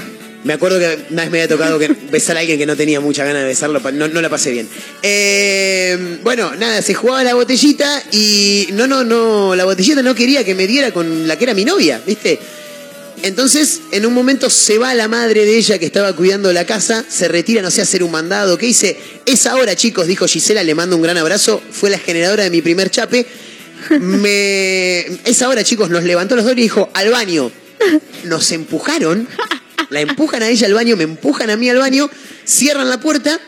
[0.45, 1.79] Me acuerdo que una vez me había tocado
[2.11, 4.69] besar a alguien que no tenía mucha ganas de besarlo, no, no la pasé bien.
[5.03, 10.45] Eh, bueno, nada, se jugaba la botellita y no, no, no, la botellita no quería
[10.45, 12.39] que me diera con la que era mi novia, ¿viste?
[13.23, 17.07] Entonces, en un momento se va la madre de ella que estaba cuidando la casa,
[17.09, 18.59] se retira, no sé, hacer un mandado.
[18.59, 18.99] ¿Qué hice?
[19.25, 21.63] Es ahora, chicos, dijo Gisela, le mando un gran abrazo.
[21.71, 23.27] Fue la generadora de mi primer chape.
[23.99, 25.07] Me...
[25.25, 27.51] Es ahora, chicos, nos levantó los dos y dijo, al baño.
[28.25, 29.27] Nos empujaron,
[29.90, 32.11] la empujan a ella al baño, me empujan a mí al baño,
[32.44, 33.40] cierran la puerta.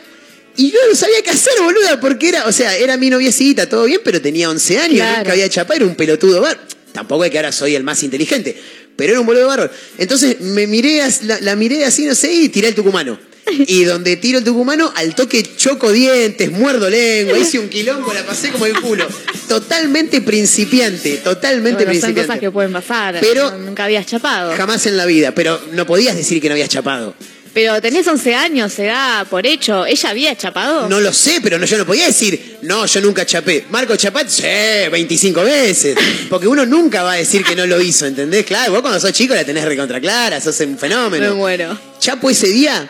[0.55, 3.85] Y yo no sabía qué hacer, boluda, porque era, o sea, era mi noviecita, todo
[3.85, 5.17] bien, pero tenía 11 años, Claro.
[5.19, 6.59] nunca había chapado, era un pelotudo bar.
[6.93, 8.59] Tampoco es que ahora soy el más inteligente,
[8.95, 9.71] pero era un boludo bárbaro.
[9.99, 13.19] Entonces me miré, la, la miré así, no sé, y tiré el tucumano.
[13.67, 18.23] Y donde tiro el tucumano, al toque choco dientes, muerdo lengua, hice un quilombo, la
[18.25, 19.07] pasé como el culo.
[19.47, 22.21] Totalmente principiante, totalmente Bueno, son principiante.
[22.27, 23.17] cosas que pueden pasar.
[23.21, 24.55] Pero- nunca habías chapado.
[24.55, 27.15] Jamás en la vida, pero no podías decir que no habías chapado.
[27.53, 29.85] Pero tenés 11 años, se da por hecho.
[29.87, 30.87] ¿Ella había chapado?
[30.89, 33.65] No lo sé, pero no, yo no podía decir, no, yo nunca chapé.
[33.71, 34.43] Marco Chapat, sí,
[34.91, 35.97] 25 veces.
[36.29, 38.45] Porque uno nunca va a decir que no lo hizo, ¿entendés?
[38.45, 41.33] Claro, vos cuando sos chico la tenés recontra clara, sos un Me fenómeno.
[41.35, 41.75] muero.
[41.99, 42.87] Chapo ese día,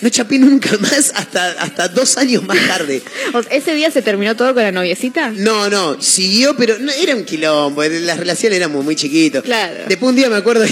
[0.00, 3.02] no chapé nunca más hasta, hasta dos años más tarde.
[3.50, 5.30] ¿Ese día se terminó todo con la noviecita?
[5.30, 9.42] No, no, siguió, pero no, era un quilombo, las relaciones eran muy, muy chiquitos.
[9.44, 9.84] Claro.
[9.88, 10.64] Después un día me acuerdo,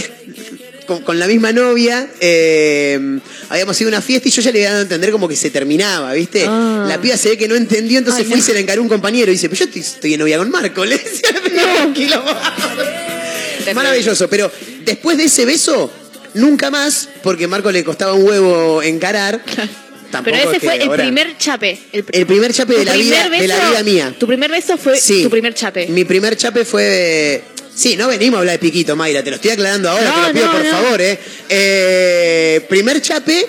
[0.86, 3.18] con, con la misma novia, eh,
[3.50, 5.36] habíamos ido a una fiesta y yo ya le había dado a entender como que
[5.36, 6.44] se terminaba, ¿viste?
[6.46, 6.86] Ah.
[6.88, 8.46] La piba se ve que no entendió, entonces Ay, fue y no.
[8.46, 10.84] se le encaró un compañero y dice, pero yo estoy, estoy de novia con Marco,
[10.84, 11.28] le decía,
[11.82, 12.30] no, un quilombo.
[13.74, 14.50] Maravilloso, pero
[14.84, 15.92] después de ese beso,
[16.34, 19.42] nunca más, porque a Marco le costaba un huevo encarar.
[20.10, 21.78] Tampoco Pero ese es que fue el ahora- primer chape.
[21.92, 24.14] El, el primer chape de la, vida, de la beso- vida mía.
[24.18, 25.22] Tu primer beso fue Sí.
[25.22, 25.86] tu primer chape.
[25.88, 27.42] Mi primer chape fue.
[27.74, 30.20] Sí, no venimos a hablar de piquito, Mayra, te lo estoy aclarando ahora, No, te
[30.28, 30.70] lo pido no, por no.
[30.70, 31.18] favor, ¿eh?
[31.50, 33.46] Eh, Primer chape,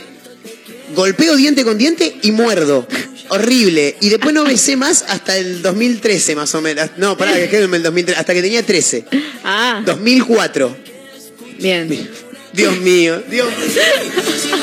[0.94, 2.86] golpeo diente con diente y muerdo.
[3.30, 3.96] Horrible.
[4.02, 6.90] Y después no besé más hasta el 2013, más o menos.
[6.98, 9.06] No, pará, que el 2013, hasta que tenía 13.
[9.44, 10.76] Ah, 2004.
[11.60, 12.10] Bien.
[12.54, 13.82] Dios mío, Dios mío.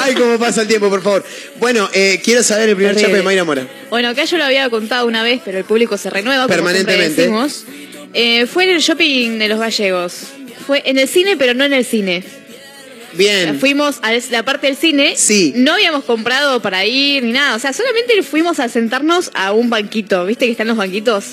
[0.00, 1.24] Ay, cómo pasa el tiempo, por favor.
[1.58, 3.66] Bueno, eh, quiero saber el primer chape de Mayra Mora.
[3.90, 6.44] Bueno, acá yo lo había contado una vez, pero el público se renueva.
[6.44, 7.22] como Permanentemente.
[7.22, 7.64] decimos.
[8.12, 10.14] Eh, fue en el shopping de los gallegos.
[10.66, 12.24] Fue en el cine, pero no en el cine.
[13.12, 13.58] Bien.
[13.58, 15.14] Fuimos a la parte del cine.
[15.16, 15.52] Sí.
[15.56, 17.54] No habíamos comprado para ir ni nada.
[17.56, 20.26] O sea, solamente fuimos a sentarnos a un banquito.
[20.26, 21.24] ¿Viste que están los banquitos?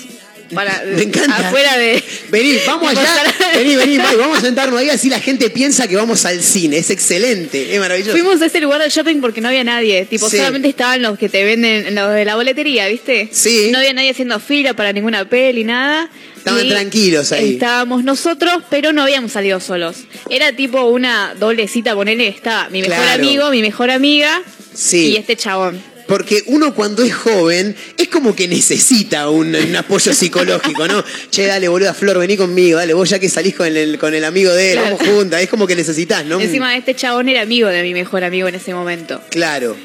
[0.52, 1.48] Para, Me encanta.
[1.48, 2.02] Afuera de.
[2.30, 3.10] Vení, vamos de allá.
[3.10, 6.42] pasar- Vení, vení, May, vamos a sentarnos ahí, así la gente piensa que vamos al
[6.42, 6.78] cine.
[6.78, 8.12] Es excelente, es maravilloso.
[8.12, 10.04] Fuimos a ese lugar del shopping porque no había nadie.
[10.04, 10.36] Tipo, Sí.
[10.36, 13.28] solamente estaban los que te venden, los de la boletería, ¿viste?
[13.32, 13.68] Sí.
[13.70, 16.10] No había nadie haciendo fila para ninguna peli, nada.
[16.36, 17.54] Estaban tranquilos ahí.
[17.54, 19.96] Estábamos nosotros, pero no habíamos salido solos.
[20.28, 23.22] Era tipo una doble cita, ponele, estaba mi mejor Claro.
[23.22, 24.42] amigo, mi mejor amiga
[24.74, 25.12] Sí.
[25.12, 25.80] y este chabón.
[26.06, 31.02] Porque uno cuando es joven es como que necesita un, un apoyo psicológico, ¿no?
[31.30, 34.24] Che, dale, boluda Flor, vení conmigo, dale, vos ya que salís con el, con el
[34.24, 34.96] amigo de él, Claro.
[34.98, 36.38] vamos juntas, es como que necesitas, ¿no?
[36.40, 39.22] Encima este chabón era amigo de mi mejor amigo en ese momento.
[39.30, 39.76] Claro.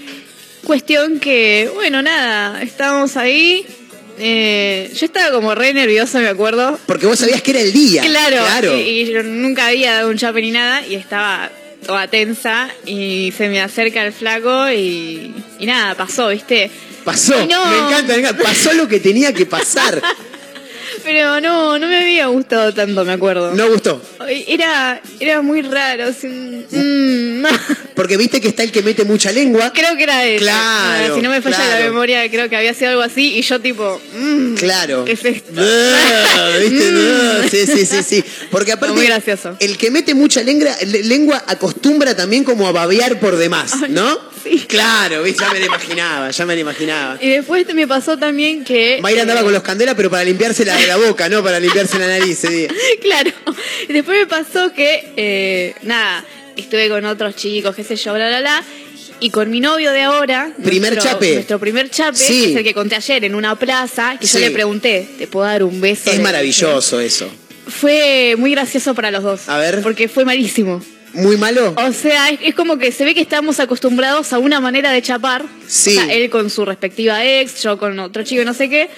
[0.66, 3.66] Cuestión que, bueno, nada, estábamos ahí.
[4.20, 6.78] eh, yo estaba como re nerviosa, me acuerdo.
[6.86, 8.02] Porque vos sabías que era el día.
[8.04, 8.78] Claro, Claro.
[8.78, 11.50] Y, y yo nunca había dado un chape ni nada y estaba
[11.86, 16.70] toda tensa y se me acerca el flaco y, y nada, pasó, ¿viste?
[17.04, 17.66] Pasó, no.
[17.66, 18.44] me encanta, me encanta.
[18.44, 20.02] Pasó lo que tenía que pasar.
[21.04, 23.54] Pero no, no me había gustado tanto, me acuerdo.
[23.56, 24.02] No gustó.
[24.48, 26.06] Era, era muy raro.
[26.06, 27.44] así, mm.
[27.96, 29.72] Porque viste que está el que mete mucha lengua.
[29.74, 30.44] Creo que era eso.
[30.44, 31.80] Claro, Si no me falla claro.
[31.80, 34.02] la memoria, creo que había sido algo así y yo tipo...
[34.18, 35.06] mm, Claro.
[35.06, 35.52] ¿Qué es esto?
[35.52, 36.90] ¿Viste?
[37.00, 38.24] Ah, Sí, sí, sí, sí.
[38.52, 39.56] Porque aparte, Muy gracioso.
[39.60, 44.18] el que mete mucha lengua, le- lengua acostumbra también como a babear por demás, ¿no?
[44.68, 47.18] Claro, ya me lo imaginaba, ya me lo imaginaba.
[47.22, 49.00] Y después me pasó también que...
[49.02, 51.98] Mayra andaba eh, con los candelas, pero para limpiarse la, la boca, no para limpiarse
[52.00, 52.70] la nariz día.
[53.02, 53.32] claro.
[53.88, 56.24] Y después me pasó que, eh, nada,
[56.56, 58.64] estuve con otros chicos, qué sé yo, bla, bla, bla.
[59.22, 60.52] Y con mi novio de ahora.
[60.64, 61.34] Primer nuestro- chape.
[61.34, 62.42] Nuestro primer chape, Sí.
[62.44, 64.36] que es el que conté ayer en una plaza, que Sí.
[64.36, 66.10] yo le pregunté, ¿te puedo dar un beso?
[66.10, 67.30] Es maravilloso eso.
[67.68, 69.50] Fue muy gracioso para los dos.
[69.50, 69.82] A ver.
[69.82, 70.82] Porque fue malísimo.
[71.14, 71.74] ¿Muy malo?
[71.78, 75.02] O sea, es, es como que se ve que estamos acostumbrados a una manera de
[75.02, 75.46] chapar.
[75.68, 75.98] Sí.
[75.98, 78.90] O sea, él con su respectiva ex, yo con otro chico, no sé qué.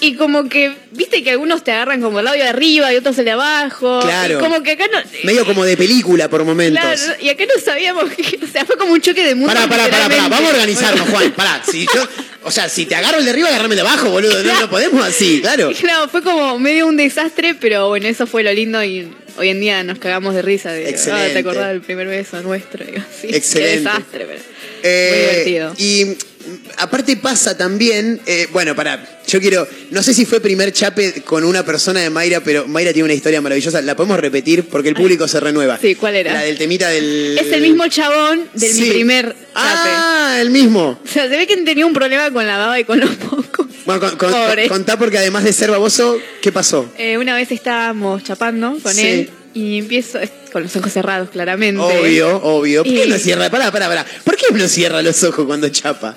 [0.00, 3.16] Y como que, viste que algunos te agarran como el labio de arriba y otros
[3.18, 4.00] el de abajo.
[4.02, 4.38] Claro.
[4.38, 4.98] Y como que acá no.
[5.24, 6.82] Medio como de película por momentos.
[6.82, 9.54] Claro, y acá no sabíamos que, o sea, fue como un choque de mundo.
[9.54, 11.32] Pará, pará, pará, pará, vamos a organizarnos, Juan.
[11.32, 12.06] Pará, si yo,
[12.42, 14.42] o sea, si te agarro el de arriba, agarrame el de abajo, boludo.
[14.42, 15.70] No, no podemos así, claro.
[15.80, 19.60] Claro, fue como medio un desastre, pero bueno, eso fue lo lindo y hoy en
[19.60, 20.72] día nos cagamos de risa.
[20.72, 21.30] De, Excelente.
[21.30, 22.84] "Ah, ¿Te acordás del primer beso nuestro?
[23.22, 23.42] Excelente.
[23.52, 24.40] Qué desastre, pero
[24.82, 25.74] Eh, muy divertido.
[25.78, 26.14] Y mm,
[26.78, 31.42] aparte pasa también, eh, bueno, pará, yo quiero, no sé si fue primer chape con
[31.44, 33.80] una persona de Mayra, pero Mayra tiene una historia maravillosa.
[33.82, 35.78] La podemos repetir porque el público se renueva.
[35.80, 36.32] Sí, ¿cuál era?
[36.34, 37.36] La del temita del.
[37.38, 38.82] Es el mismo chabón del Sí.
[38.82, 39.40] mi primer chape.
[39.56, 41.00] Ah, el mismo.
[41.04, 43.65] O sea, se ve que tenía un problema con la baba y con los mocos.
[43.86, 44.68] Bueno, con- con- Pobre.
[44.68, 46.90] contá porque además de ser baboso, ¿qué pasó?
[46.98, 49.06] Eh, una vez estábamos chapando con Sí.
[49.06, 50.18] él y empiezo,
[50.52, 51.80] con los ojos cerrados claramente.
[51.80, 52.82] Obvio, obvio.
[52.84, 53.48] ¿Por qué Y- no cierra?
[53.48, 54.04] Pará, pará, pará.
[54.24, 56.16] ¿Por qué no cierra los ojos cuando chapa?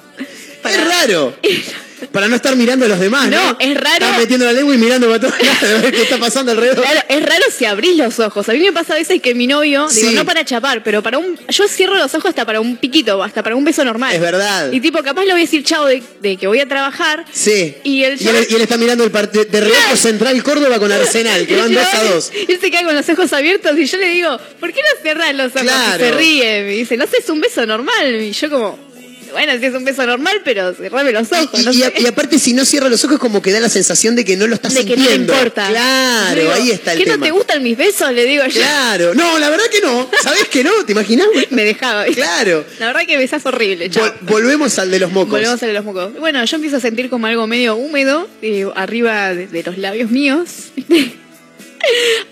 [0.63, 1.35] Es raro.
[2.11, 3.37] Para no estar mirando a los demás, ¿no?
[3.51, 4.05] No, es raro.
[4.05, 6.81] Estás metiendo la lengua y mirando para todos lados, a ver qué está pasando alrededor.
[6.83, 8.47] Claro, es raro si abrís los ojos.
[8.49, 10.15] A mí me pasa a veces que mi novio, digo, Sí.
[10.15, 11.37] no para chapar, pero para un.
[11.49, 14.13] Yo cierro los ojos hasta para un piquito, hasta para un beso normal.
[14.15, 14.71] Es verdad.
[14.71, 17.25] Y tipo, capaz le voy a decir chao de, de que voy a trabajar.
[17.31, 17.75] Sí.
[17.83, 20.91] Y el y, él, y él está mirando el partido de Relajo Central Córdoba con
[20.91, 22.31] Arsenal, que van Y yo- 2 a 2.
[22.47, 25.01] y Él se queda con los ojos abiertos y yo le digo, ¿por qué no
[25.03, 25.61] cerras los ojos?
[25.61, 26.03] Claro.
[26.05, 26.63] Y se ríe.
[26.63, 28.21] Me dice, no sé, es un beso normal.
[28.21, 28.88] Y yo como,
[29.31, 31.59] bueno, sí es un beso normal, pero cerrame los ojos.
[31.59, 31.93] Y, no y- sé.
[31.99, 34.47] y aparte, si no cierra los ojos, como que da la sensación de que no
[34.47, 35.33] lo estás de que no sintiendo.
[35.33, 35.67] importa.
[35.69, 37.17] Claro, digo, ahí está el ¿Qué tema.
[37.17, 38.11] no te gustan mis besos?
[38.11, 38.61] Le digo yo.
[38.61, 39.13] Claro.
[39.13, 40.09] No, la verdad que no.
[40.21, 40.71] ¿Sabés que no?
[40.85, 41.27] ¿Te imaginas?
[41.49, 42.05] Me dejaba.
[42.05, 42.65] Claro.
[42.79, 44.05] La verdad que besás horrible, chao.
[44.05, 45.31] Vol- volvemos al de los mocos.
[45.31, 46.13] Volvemos a los mocos.
[46.19, 50.09] Bueno, yo empiezo a sentir como algo medio húmedo eh, arriba de, de los labios
[50.11, 50.49] míos.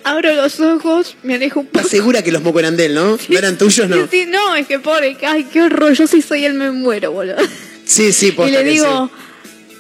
[0.04, 1.80] Abro los ojos, me alejo un poco.
[1.80, 3.18] ¿Estás segura que los mocos eran de él, no?
[3.18, 4.08] ¿No eran tuyos, no?
[4.10, 7.38] Sí, no, es que pobre, ay, qué horror, yo sí soy él, me muero, boludo.
[7.86, 9.10] Sí, sí, Y posta le digo,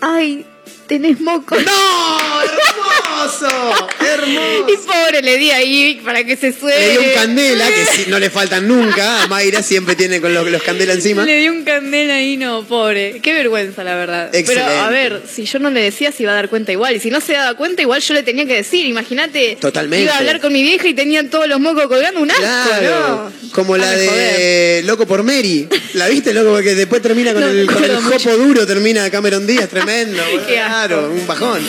[0.02, 0.46] ay,
[0.88, 1.58] tenés mocos.
[1.64, 2.42] ¡No!
[2.42, 3.88] ¡Hermoso!
[4.00, 4.66] ¡Hermoso!
[4.70, 6.78] Y pobre, le di ahí para que se suene.
[6.80, 9.24] Le dio un candela, que no le faltan nunca.
[9.24, 11.24] A Mayra siempre tiene con los, los candela encima.
[11.26, 13.20] Le di un candela ahí, no, pobre.
[13.22, 14.34] Qué vergüenza, la verdad.
[14.34, 14.70] Excelente.
[14.72, 16.96] Pero, a ver, si yo no le decía, se iba a dar cuenta igual.
[16.96, 18.86] Y si no se daba cuenta, igual yo le tenía que decir.
[18.86, 19.58] Imagínate.
[19.60, 20.04] Totalmente.
[20.06, 23.32] Iba a hablar con mi vieja y tenían todos los mocos colgando un asco, Claro,
[23.44, 23.52] ¿no?
[23.52, 24.86] como la de joder.
[24.86, 25.68] Loco por Mary.
[25.94, 26.52] ¿La viste, Loco?
[26.52, 30.22] Porque después termina con No, el, con el acuerdo jopo duro, termina Cameron Díaz, tremendo.
[30.32, 30.48] boludo.
[30.48, 30.77] Qué asco.
[30.86, 31.62] Claro, un bajón.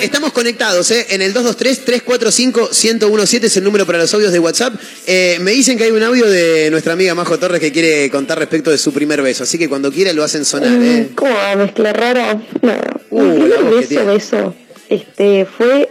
[0.00, 1.06] Estamos conectados, ¿eh?
[1.10, 4.74] En el 223-345-1017 es el número para los audios de WhatsApp.
[5.06, 8.38] Eh, me dicen que hay un audio de nuestra amiga Majo Torres que quiere contar
[8.38, 9.44] respecto de su primer beso.
[9.44, 11.08] Así que cuando quiera lo hacen sonar, ¿eh?
[11.10, 11.56] Mm, ¿Cómo va?
[11.56, 12.40] Mezcla rara.
[12.62, 12.72] No,
[13.10, 14.54] Uh, mi primer beso, beso,
[14.88, 15.90] este, fue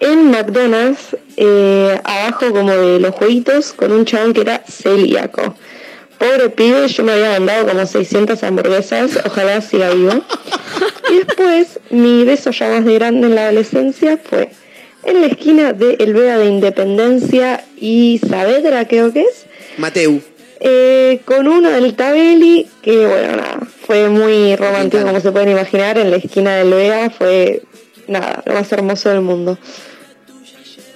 [0.00, 5.56] en McDonald's, eh, abajo como de los jueguitos, con un chabón que era celíaco.
[6.20, 10.22] Pobre pibe, yo me había mandado como 600 hamburguesas, ojalá siga vivo.
[11.10, 14.50] Y después, mi beso ya más de grande en la adolescencia fue
[15.04, 19.46] en la esquina de El Vega de Independencia y Saavedra, creo que es.
[19.78, 20.20] Mateu.
[20.60, 25.96] Eh, con uno del Tabeli, que bueno, nada, fue muy romántico como se pueden imaginar,
[25.96, 27.62] en la esquina del Vega fue,
[28.08, 29.58] nada, lo más hermoso del mundo.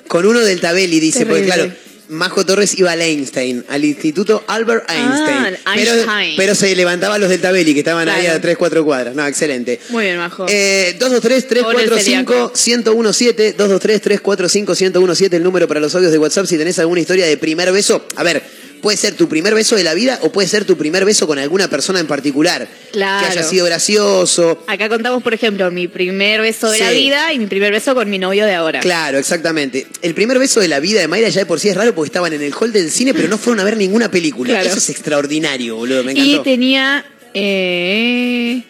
[0.06, 1.54] Con uno del Tabeli, dice, porque Terrible.
[1.54, 1.72] claro,
[2.08, 5.56] Majo Torres iba al Einstein, al Instituto Albert Einstein.
[5.64, 6.34] Ah, pero, Einstein.
[6.36, 8.38] pero se levantaban los del Tabeli, que estaban ahí Claro.
[8.38, 9.14] a 3, 4 cuadras.
[9.14, 9.80] No, excelente.
[9.88, 10.46] Muy bien, Majo.
[10.48, 16.46] Eh, 223-345-1017, 223-345-1017, el número para los audios de WhatsApp.
[16.46, 18.42] Si tenés alguna historia de primer beso, a ver,
[18.84, 21.38] puede ser tu primer beso de la vida o puede ser tu primer beso con
[21.38, 22.68] alguna persona en particular.
[22.92, 23.26] Claro.
[23.26, 24.62] Que haya sido gracioso.
[24.66, 28.10] Acá contamos, por ejemplo, mi primer beso de la vida y mi primer beso con
[28.10, 28.80] mi novio de ahora.
[28.80, 29.86] Claro, exactamente.
[30.02, 32.08] El primer beso de la vida de Mayra ya de por sí es raro porque
[32.08, 34.50] estaban en el hall del cine, pero no fueron a ver ninguna película.
[34.52, 34.68] Claro.
[34.68, 36.04] Eso es extraordinario, boludo.
[36.04, 36.42] Me y encantó.
[36.42, 38.64] tenía eh,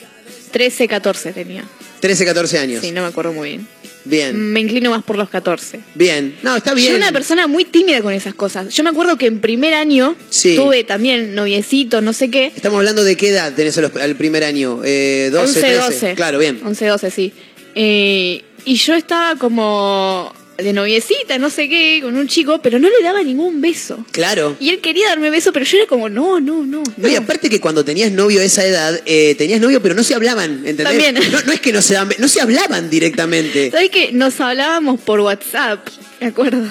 [0.53, 1.65] 13, 14 tenía.
[1.99, 2.81] 13, 14 años.
[2.83, 3.69] Sí, no me acuerdo muy bien.
[4.05, 5.81] Bien, Me inclino más por los 14.
[5.95, 6.37] bien.
[6.43, 6.89] No, está Yo bien.
[6.97, 8.69] era una persona muy tímida con esas cosas.
[8.75, 10.57] Yo me acuerdo que en primer año Sí.
[10.57, 12.53] tuve también noviecitos, no sé qué.
[12.55, 14.81] Estamos hablando de qué edad tenés los- al primer año.
[14.85, 15.77] Eh, 12, 11, 13.
[15.81, 16.15] 12.
[16.15, 16.61] Claro, bien.
[16.65, 17.33] 11, 12, sí.
[17.75, 22.89] Eh, y yo estaba como de noviecita, no sé qué, con un chico, pero no
[22.89, 24.05] le daba ningún beso.
[24.13, 24.57] Claro.
[24.61, 26.83] Y él quería darme beso, pero yo era como, no, no, no.
[26.97, 30.03] No, y aparte que cuando tenías novio a esa edad, eh, tenías novio, pero no
[30.03, 30.85] se hablaban, ¿entendés?
[30.85, 31.15] También.
[31.15, 33.71] No, no es que no se, no se hablaban directamente.
[33.73, 35.87] ¿Sabes que Nos hablábamos por WhatsApp,
[36.21, 36.69] me acuerdo.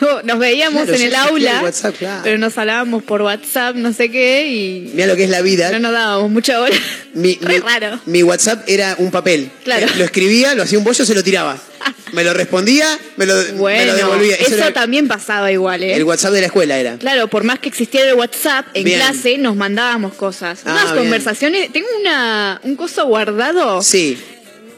[0.10, 2.20] No, Nos veíamos Claro, en el aula, el WhatsApp, claro.
[2.24, 5.70] pero nos hablábamos por WhatsApp, no sé qué, y Mira lo que es la vida.
[5.72, 6.74] no nos dábamos mucha hora.
[7.14, 7.34] Mi,
[7.64, 7.98] raro.
[8.06, 9.50] mi WhatsApp era un papel.
[9.64, 9.86] Claro.
[9.98, 11.56] Lo escribía, lo hacía un bollo, se lo tiraba.
[12.12, 12.86] Me lo respondía,
[13.16, 14.34] me lo, me lo Bueno, devolvía.
[14.34, 15.94] Ese eso era también pasaba igual, ¿eh?
[15.94, 16.96] el WhatsApp de la escuela era.
[16.98, 18.98] Claro, por más que existiera el WhatsApp, en Bien.
[18.98, 20.60] clase nos mandábamos cosas.
[20.64, 21.04] Ah, Unas bien.
[21.04, 21.72] conversaciones.
[21.72, 23.80] Tengo una, un coso guardado.
[23.82, 24.18] Sí.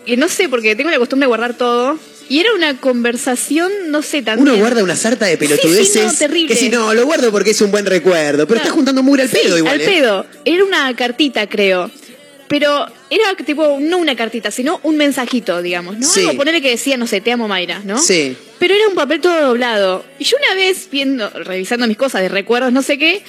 [0.05, 1.99] Que no sé, porque tengo la costumbre de guardar todo.
[2.29, 4.49] Y era una conversación, no sé, también.
[4.49, 5.93] Uno guarda una sarta de pelotudeces.
[5.93, 6.55] Sí, sí, no, terrible.
[6.55, 8.47] Que si no, lo guardo porque es un buen recuerdo.
[8.47, 8.63] Pero Claro.
[8.63, 9.75] está juntando mugre al Sí, pedo igual.
[9.75, 9.85] Al ¿eh?
[9.85, 10.27] pedo.
[10.45, 11.91] Era una cartita, creo.
[12.49, 16.07] Pero era tipo, no una cartita, sino un mensajito, digamos, ¿no?
[16.13, 17.99] Algo ponerle que decía, no sé, te amo Mayra, ¿no?
[17.99, 18.37] Sí.
[18.59, 20.05] Pero era un papel todo doblado.
[20.19, 23.23] Y yo una vez viendo, revisando mis cosas de recuerdos, no sé qué,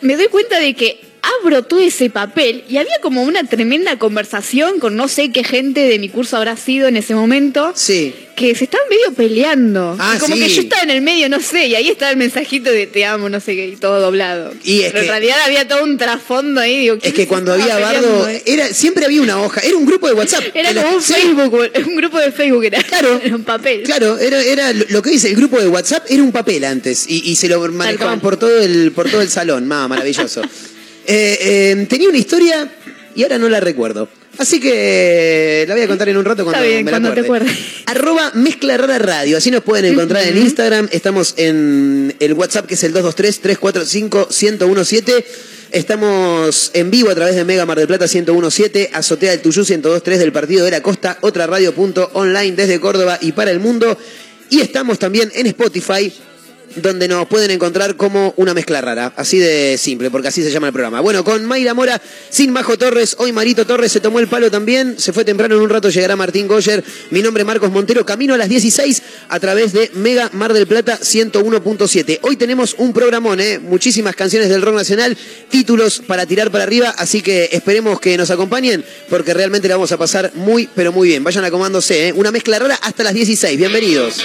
[0.00, 1.00] me doy cuenta de que
[1.42, 5.80] abro todo ese papel y había como una tremenda conversación con no sé qué gente
[5.80, 7.72] de mi curso habrá sido en ese momento.
[7.74, 8.14] Sí.
[8.36, 9.96] Que se estaban medio peleando.
[9.98, 10.42] Ah, como sí.
[10.42, 13.04] que yo estaba en el medio, no sé, y ahí estaba el mensajito de te
[13.06, 14.52] amo, no sé qué, y todo doblado.
[14.62, 17.78] Y Pero en realidad había todo un trasfondo ahí, digo, Es ¿quién que cuando había
[17.78, 18.42] bardo, eh?
[18.44, 20.44] era, siempre había una hoja, era un grupo de WhatsApp.
[20.54, 22.82] Era como la- un sí, Facebook, un grupo de Facebook era.
[22.82, 23.20] Claro.
[23.24, 23.82] Era un papel.
[23.84, 27.22] Claro, era, era lo que dice el grupo de WhatsApp era un papel antes y,
[27.30, 30.42] y se lo manejaban por todo el por todo el salón, más maravilloso.
[31.06, 32.68] Eh, eh, tenía una historia
[33.14, 34.08] y ahora no la recuerdo.
[34.38, 37.14] Así que la voy a contar en un rato cuando Está bien, me la cuando
[37.14, 37.46] te acuerde.
[37.46, 37.66] acuerdes.
[37.86, 39.38] Arroba Mezcla Rara Radio.
[39.38, 40.88] Así nos pueden encontrar en Instagram.
[40.92, 45.24] Estamos en el WhatsApp que es el 223-345-1017.
[45.72, 50.18] Estamos en vivo a través de Mega Mar del Plata 1017, Azotea del Tuyú 1023
[50.18, 53.98] del Partido de la Costa, otra radio.online desde Córdoba y para el mundo.
[54.50, 56.12] Y estamos también en Spotify
[56.76, 60.68] donde nos pueden encontrar como una mezcla rara, así de simple, porque así se llama
[60.68, 61.00] el programa.
[61.00, 64.98] Bueno, con Mayra Mora, sin Majo Torres, hoy Marito Torres se tomó el palo también,
[64.98, 68.34] se fue temprano, en un rato llegará Martín Goyer, mi nombre es Marcos Montero, camino
[68.34, 72.20] a las 16 a través de Mega Mar del Plata 101.7.
[72.22, 73.58] Hoy tenemos un programón, ¿eh?
[73.58, 75.16] muchísimas canciones del rock nacional,
[75.50, 79.92] títulos para tirar para arriba, así que esperemos que nos acompañen, porque realmente la vamos
[79.92, 81.24] a pasar muy, pero muy bien.
[81.24, 82.12] Vayan acomodándose, ¿eh?
[82.12, 84.22] una mezcla rara hasta las 16, bienvenidos.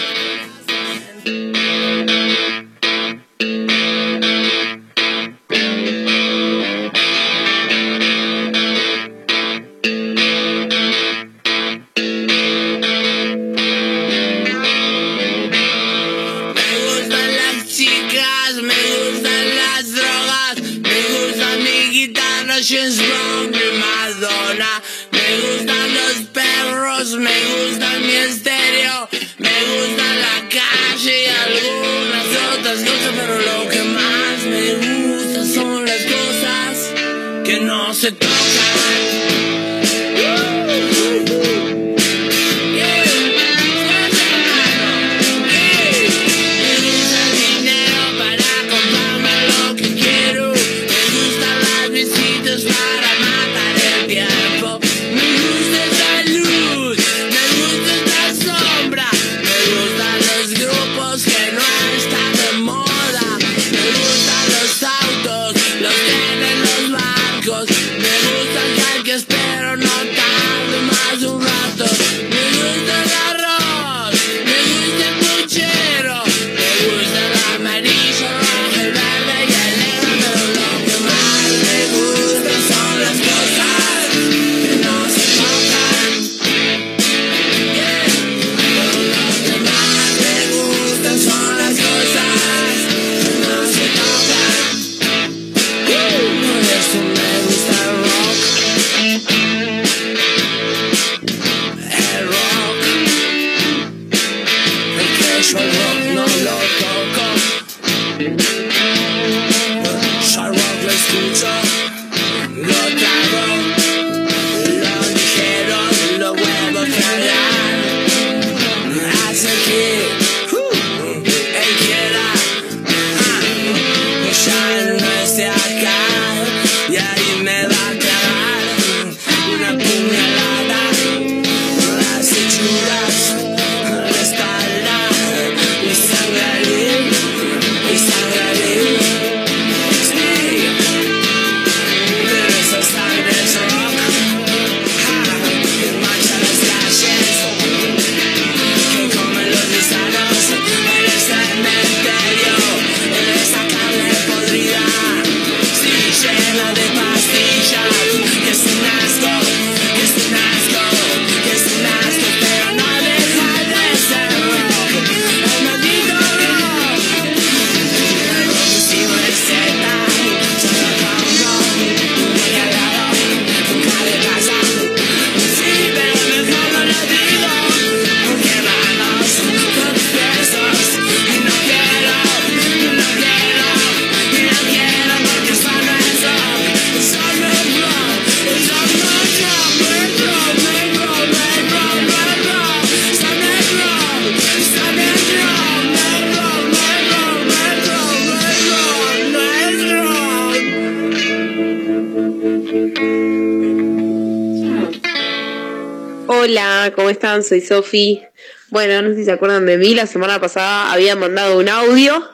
[207.52, 208.21] soy Sofi.
[208.69, 212.29] Bueno, no sé si se acuerdan de mí, la semana pasada había mandado un audio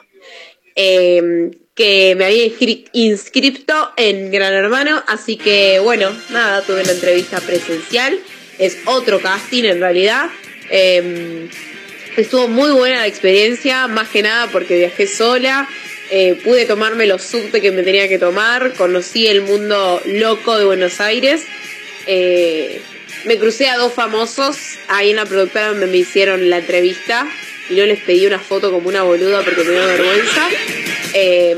[0.76, 2.52] em, que me había
[2.92, 8.16] inscrito en Gran Hermano, así que bueno, nada, tuve la entrevista presencial,
[8.60, 10.30] es otro casting en realidad.
[10.70, 11.48] Em,
[12.16, 15.68] estuvo muy buena la experiencia, más que nada porque viajé sola,
[16.12, 20.64] eh, pude tomarme los subte que me tenía que tomar, conocí el mundo loco de
[20.64, 21.44] Buenos Aires.
[22.06, 22.80] Eh,
[23.24, 24.56] me crucé a dos famosos,
[24.88, 27.28] ahí en la productora donde me hicieron la entrevista
[27.68, 30.48] y no les pedí una foto como una boluda porque me dio vergüenza.
[31.14, 31.56] Eh,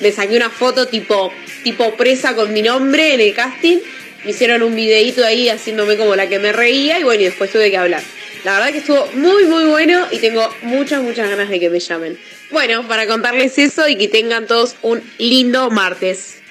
[0.00, 3.78] me saqué una foto tipo, tipo presa con mi nombre en el casting.
[4.24, 7.50] Me hicieron un videíto ahí haciéndome como la que me reía y bueno, y después
[7.50, 8.02] tuve que hablar.
[8.44, 11.78] La verdad que estuvo muy, muy bueno y tengo muchas, muchas ganas de que me
[11.78, 12.18] llamen.
[12.50, 16.41] Bueno, para contarles eso y que tengan todos un lindo martes.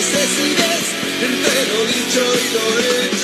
[0.00, 0.78] necesidad,
[1.20, 2.64] entre lo dicho y lo
[3.04, 3.19] hecho.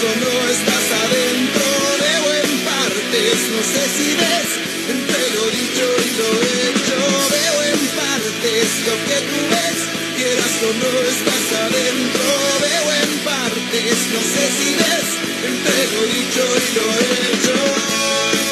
[0.00, 1.68] solo estás adentro
[2.00, 4.50] de o en partes, no sé si ves
[4.88, 6.30] entre lo dicho y lo
[6.64, 6.98] hecho,
[7.36, 9.78] veo en partes lo que tú ves,
[10.16, 12.28] quieras o no estás adentro,
[12.64, 15.08] veo en partes, no sé si ves
[15.50, 18.49] entre lo dicho y lo hecho.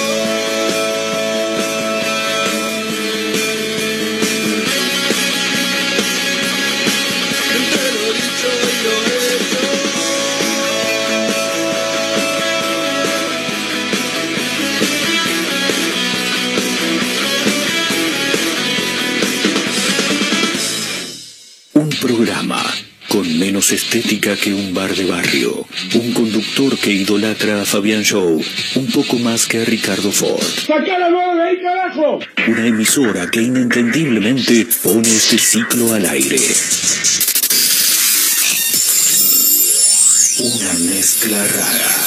[23.68, 25.66] Menos estética que un bar de barrio.
[25.94, 28.40] Un conductor que idolatra a Fabián Show
[28.76, 30.42] un poco más que a Ricardo Ford.
[30.66, 32.20] ¡Sacá la mano de ahí, carajo!
[32.48, 36.40] Una emisora que inentendiblemente pone este ciclo al aire.
[40.38, 41.97] Una mezcla rara.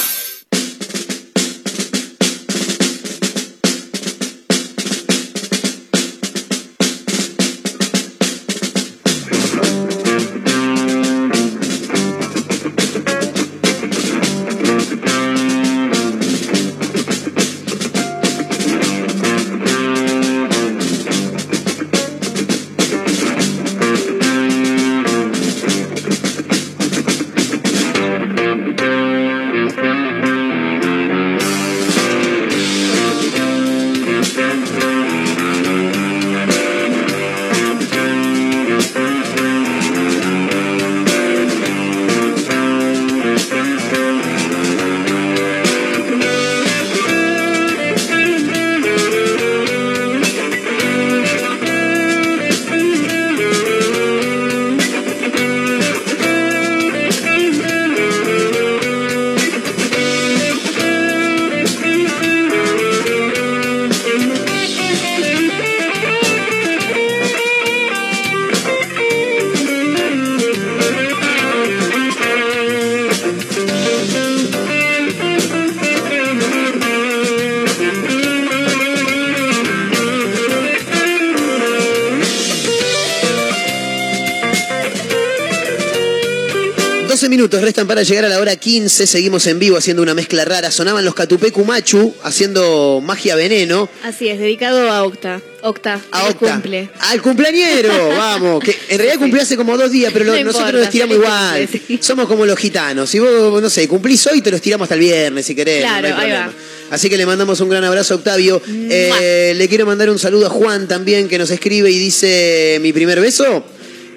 [87.72, 89.06] Restan para llegar a la hora 15.
[89.06, 90.70] Seguimos en vivo haciendo una mezcla rara.
[90.70, 93.88] Sonaban los Catupecu Machu haciendo magia veneno.
[94.04, 95.40] Así es, dedicado a Octa.
[95.62, 96.52] Octa, A Octa.
[96.54, 96.90] cumple.
[97.00, 98.62] Al cumpleañero, vamos.
[98.62, 101.16] Que en realidad cumplió hace como dos días, pero lo- No nosotros importa, nos tiramos
[101.16, 101.68] feliz igual.
[101.68, 103.08] cumple, Somos como los gitanos.
[103.08, 105.80] Si vos, no sé, cumplís hoy, te los tiramos hasta el viernes si querés.
[105.80, 106.52] Claro, no hay ahí va.
[106.90, 108.60] Así que le mandamos un gran abrazo a Octavio.
[108.68, 112.92] Eh, le quiero mandar un saludo a Juan también, que nos escribe y dice: Mi
[112.92, 113.64] primer beso.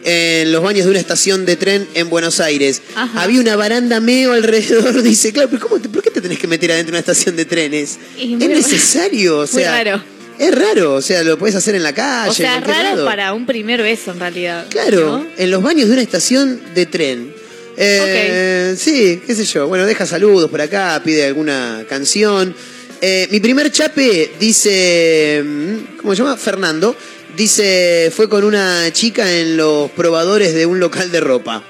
[0.07, 2.81] En los baños de una estación de tren en Buenos Aires.
[2.95, 3.23] Ajá.
[3.23, 5.01] Había una baranda meo alrededor.
[5.03, 7.35] Dice, claro, pero ¿cómo te- ¿por qué te tenés que meter adentro de una estación
[7.35, 7.97] de trenes?
[8.19, 9.71] Es necesario, o muy sea.
[9.83, 10.03] raro.
[10.37, 12.29] Es raro, o sea, lo puedes hacer en la calle.
[12.29, 13.05] O sea, en cualquier raro lado.
[13.07, 14.67] para un primer beso en realidad.
[14.69, 15.27] Claro, ¿no?
[15.37, 17.33] en los baños de una estación de tren.
[17.77, 19.67] Eh, Sí, qué sé yo.
[19.67, 22.53] Bueno, deja saludos por acá, pide alguna canción.
[23.01, 26.37] Eh, mi primer chape dice, mm, ¿cómo se llama?
[26.37, 26.95] Fernando.
[27.35, 31.63] Dice, fue con una chica en los probadores de un local de ropa.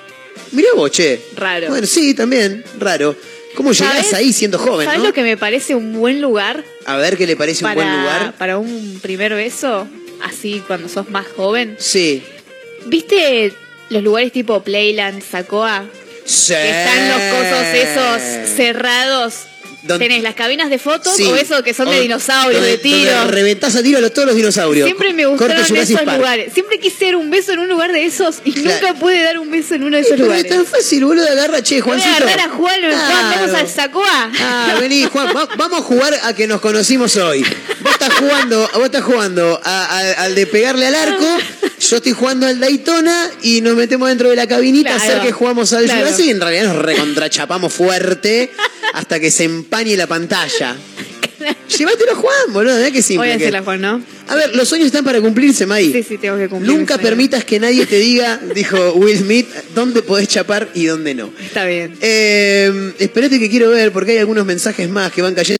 [0.51, 1.19] Mirá vos, che.
[1.35, 1.69] Raro.
[1.69, 3.15] Bueno, sí, también, raro.
[3.55, 5.07] ¿Cómo llegás ahí siendo joven, ¿Sabes no?
[5.07, 8.01] lo que me parece un buen lugar A ver qué le parece para, un buen
[8.01, 8.33] lugar.
[8.37, 9.87] para un primer beso?
[10.21, 11.75] Así cuando sos más joven.
[11.79, 12.21] Sí.
[12.87, 13.53] ¿Viste
[13.89, 15.85] los lugares tipo Playland, Sacoa?
[16.25, 16.53] Sí.
[16.53, 19.33] Que están los cosos esos cerrados.
[19.87, 21.23] Tenés las cabinas de fotos Sí.
[21.23, 23.27] o esos que son de O- dinosaurios, donde- de tiro.
[23.27, 24.85] reventás a tiro a los- todos los dinosaurios.
[24.85, 26.53] Siempre me gustaron esos lugares.
[26.53, 28.69] Siempre quise dar un beso en un lugar de esos y Claro.
[28.81, 30.45] nunca pude dar un beso en uno de esos Pero lugares.
[30.45, 32.15] es tan fácil, boludo, agarra, che, Voy a Juancito.
[32.25, 34.31] agarrar a Juan, Juan, vamos al Sacoa.
[34.39, 37.43] Ah, vení, Juan, va- vamos a jugar a que nos conocimos hoy.
[37.81, 41.27] Vos estás jugando, vos estás jugando a- a- al de pegarle al arco,
[41.79, 45.11] yo estoy jugando al Daytona y nos metemos dentro de la cabinita a Claro.
[45.13, 46.01] hacer que jugamos al Claro.
[46.01, 48.51] Jurassic y en realidad nos recontrachapamos fuerte
[48.93, 49.43] hasta que se
[49.75, 50.75] empañe la pantalla.
[51.77, 53.27] Llévatelo, Juan, boludo, mirá que simple.
[53.27, 54.01] Voy a hacerla, Juan, ¿no?
[54.29, 55.91] A ver, los sueños están para cumplirse, May.
[55.91, 56.71] Sí, sí, tengo que cumplir.
[56.71, 61.29] Nunca permitas que nadie te diga, dijo Will Smith, dónde podés chapar y dónde no.
[61.39, 61.97] Está bien.
[62.01, 65.57] Eh, espérate que quiero ver porque hay algunos mensajes más que van cayendo.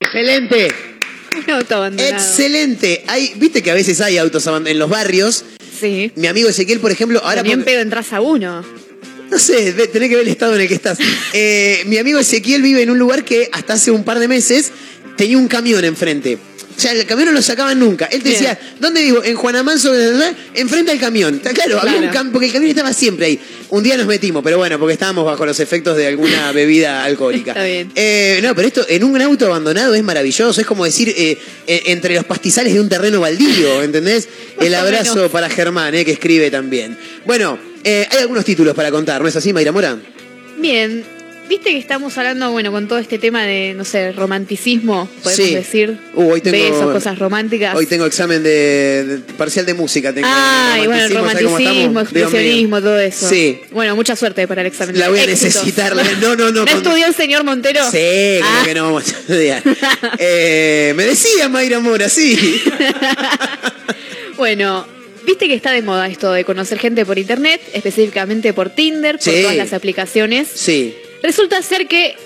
[0.00, 0.68] Excelente,
[1.46, 2.14] Un auto abandonado.
[2.14, 3.04] excelente.
[3.08, 5.44] Hay, Viste que a veces hay autos en los barrios.
[5.80, 6.12] Sí.
[6.16, 8.64] Mi amigo Ezequiel, por ejemplo, ahora También por- pedo entras a uno.
[9.30, 10.98] No sé, tenés que ver el estado en el que estás.
[11.32, 14.70] Eh, mi amigo Ezequiel vive en un lugar que hasta hace un par de meses
[15.16, 16.38] tenía un camión enfrente.
[16.76, 18.04] O sea, el camión no lo sacaban nunca.
[18.04, 18.40] Él te Bien.
[18.40, 19.24] decía, ¿dónde vivo?
[19.24, 19.92] En Juan Amanso,
[20.54, 21.40] enfrente al camión.
[21.40, 22.28] Claro, había un Claro.
[22.28, 23.40] cam- porque el camión estaba siempre ahí.
[23.70, 27.50] Un día nos metimos, pero bueno, porque estábamos bajo los efectos de alguna bebida alcohólica.
[27.50, 27.90] Está bien.
[27.96, 30.60] Eh, no, pero esto en un auto abandonado es maravilloso.
[30.60, 34.28] Es como decir, eh, eh, entre los pastizales de un terreno baldío, ¿entendés?
[34.60, 36.96] El abrazo para Germán, que escribe también.
[37.26, 39.96] Bueno, eh, hay algunos títulos para contar, ¿no es así, Mayra Mora?
[40.58, 41.04] Bien,
[41.48, 45.54] viste que estamos hablando, bueno, con todo este tema de, no sé, romanticismo, podemos Sí.
[45.54, 45.96] decir.
[46.14, 47.74] Uh, hoy tengo- Besos, cosas románticas.
[47.76, 50.12] Hoy tengo examen de, de- parcial de música.
[50.12, 53.28] Tengo Ah, y bueno, el ¿sabés cómo romanticismo, expresionismo, todo eso.
[53.28, 53.60] Sí.
[53.70, 54.98] Bueno, mucha suerte para el examen.
[54.98, 55.54] La voy a Éxitos.
[55.54, 55.94] necesitar.
[55.96, 56.50] la voy a- No, no, no.
[56.50, 57.84] ¿No con- estudió el señor Montero?
[57.84, 58.62] Sí, creo Ah.
[58.64, 59.62] que no vamos a estudiar.
[60.18, 62.60] Eh, me decía Mayra Mora, sí.
[64.36, 64.86] Bueno,
[65.28, 69.22] viste que está de moda esto de conocer gente por internet, específicamente por Tinder, por
[69.34, 69.42] Sí.
[69.42, 70.48] todas las aplicaciones.
[70.52, 70.96] Sí.
[71.22, 72.16] Resulta ser que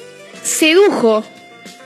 [0.42, 1.24] sedujo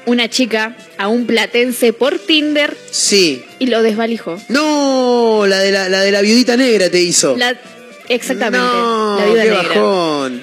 [0.07, 3.43] una chica a un platense por Tinder Sí.
[3.59, 4.41] y lo desvalijó.
[4.49, 7.37] No, la de la, la de la viudita negra te hizo.
[7.37, 7.59] La-
[8.09, 9.69] exactamente, no, la viuda qué negra.
[9.69, 10.43] bajón.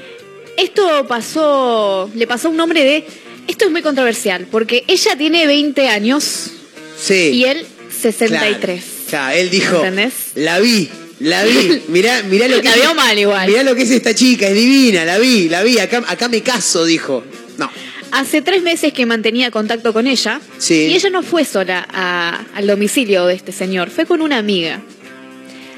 [0.57, 3.05] Esto pasó, le pasó un hombre de...
[3.47, 6.51] Esto es muy controversial, porque ella tiene 20 años
[6.99, 7.31] Sí.
[7.33, 7.65] y él
[8.03, 8.83] 63.
[8.83, 10.13] Claro, claro, él dijo, ¿Entendés?
[10.35, 10.89] la vi,
[11.19, 11.81] la vi.
[11.87, 13.47] Mirá, mirá lo que La es- vio mal igual.
[13.49, 15.79] Mirá lo que es esta chica, es divina, la vi, la vi.
[15.79, 17.23] Acá, acá me caso, dijo.
[17.57, 17.69] No.
[18.11, 20.87] Hace tres meses que mantenía contacto con ella Sí.
[20.91, 24.81] y ella no fue sola a- al domicilio de este señor, fue con una amiga.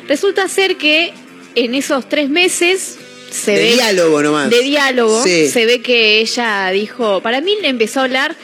[0.08, 1.14] Resulta ser que
[1.56, 2.98] en esos tres meses
[3.32, 4.50] se de ve diálogo nomás.
[4.50, 5.48] de diálogo Sí.
[5.50, 8.36] se ve que ella dijo, para mí le empezó a hablar,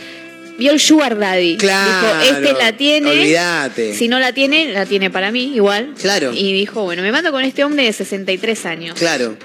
[0.61, 2.19] vio el sugar daddy, Claro.
[2.23, 3.95] dijo este la tiene, Olvídate.
[3.95, 6.31] si no la tiene la tiene para mí igual, Claro.
[6.35, 8.99] y dijo bueno me mando con este hombre de 63 años.
[8.99, 9.35] Claro.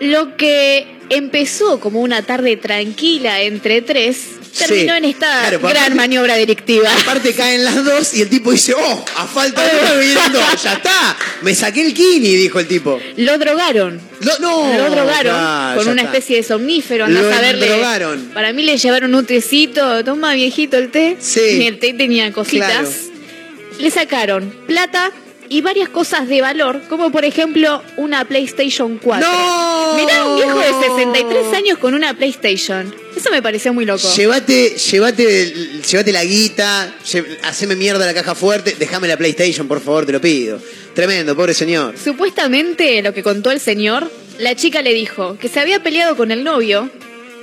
[0.00, 4.98] Lo que empezó como una tarde tranquila entre tres, terminó Sí.
[4.98, 6.90] en esta Claro, gran aparte- maniobra delictiva.
[7.02, 9.72] Aparte caen las dos y el tipo dice, oh, a falta de
[10.32, 11.16] dos, ya está.
[11.42, 13.00] Me saqué el kini, dijo el tipo.
[13.16, 14.00] Lo drogaron.
[14.20, 16.12] Lo, no, lo drogaron con una está.
[16.16, 17.68] especie de somnífero, anda Lo a saberle.
[17.68, 18.30] drogaron.
[18.34, 21.16] Para mí le llevaron un tecito, toma viejito el té.
[21.20, 21.40] Sí.
[21.60, 22.70] Y el té tenía cositas.
[22.72, 22.88] Claro.
[23.78, 25.12] Le sacaron plata
[25.50, 29.26] y varias cosas de valor, como por ejemplo una PlayStation 4.
[29.28, 29.94] ¡No!
[29.96, 32.94] Mirá un viejo de 63 años con una PlayStation.
[33.16, 34.06] Eso me pareció muy loco.
[34.14, 35.46] Llévate, llévate,
[35.90, 40.12] llévate la guita, lle- haceme mierda la caja fuerte, déjame la PlayStation, por favor, te
[40.12, 40.60] lo pido.
[40.94, 41.94] Tremendo, pobre señor.
[42.02, 46.30] Supuestamente, lo que contó el señor, la chica le dijo que se había peleado con
[46.30, 46.90] el novio,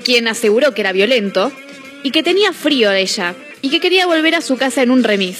[0.03, 1.51] quien aseguró que era violento,
[2.03, 5.03] y que tenía frío de ella, y que quería volver a su casa en un
[5.03, 5.37] remis.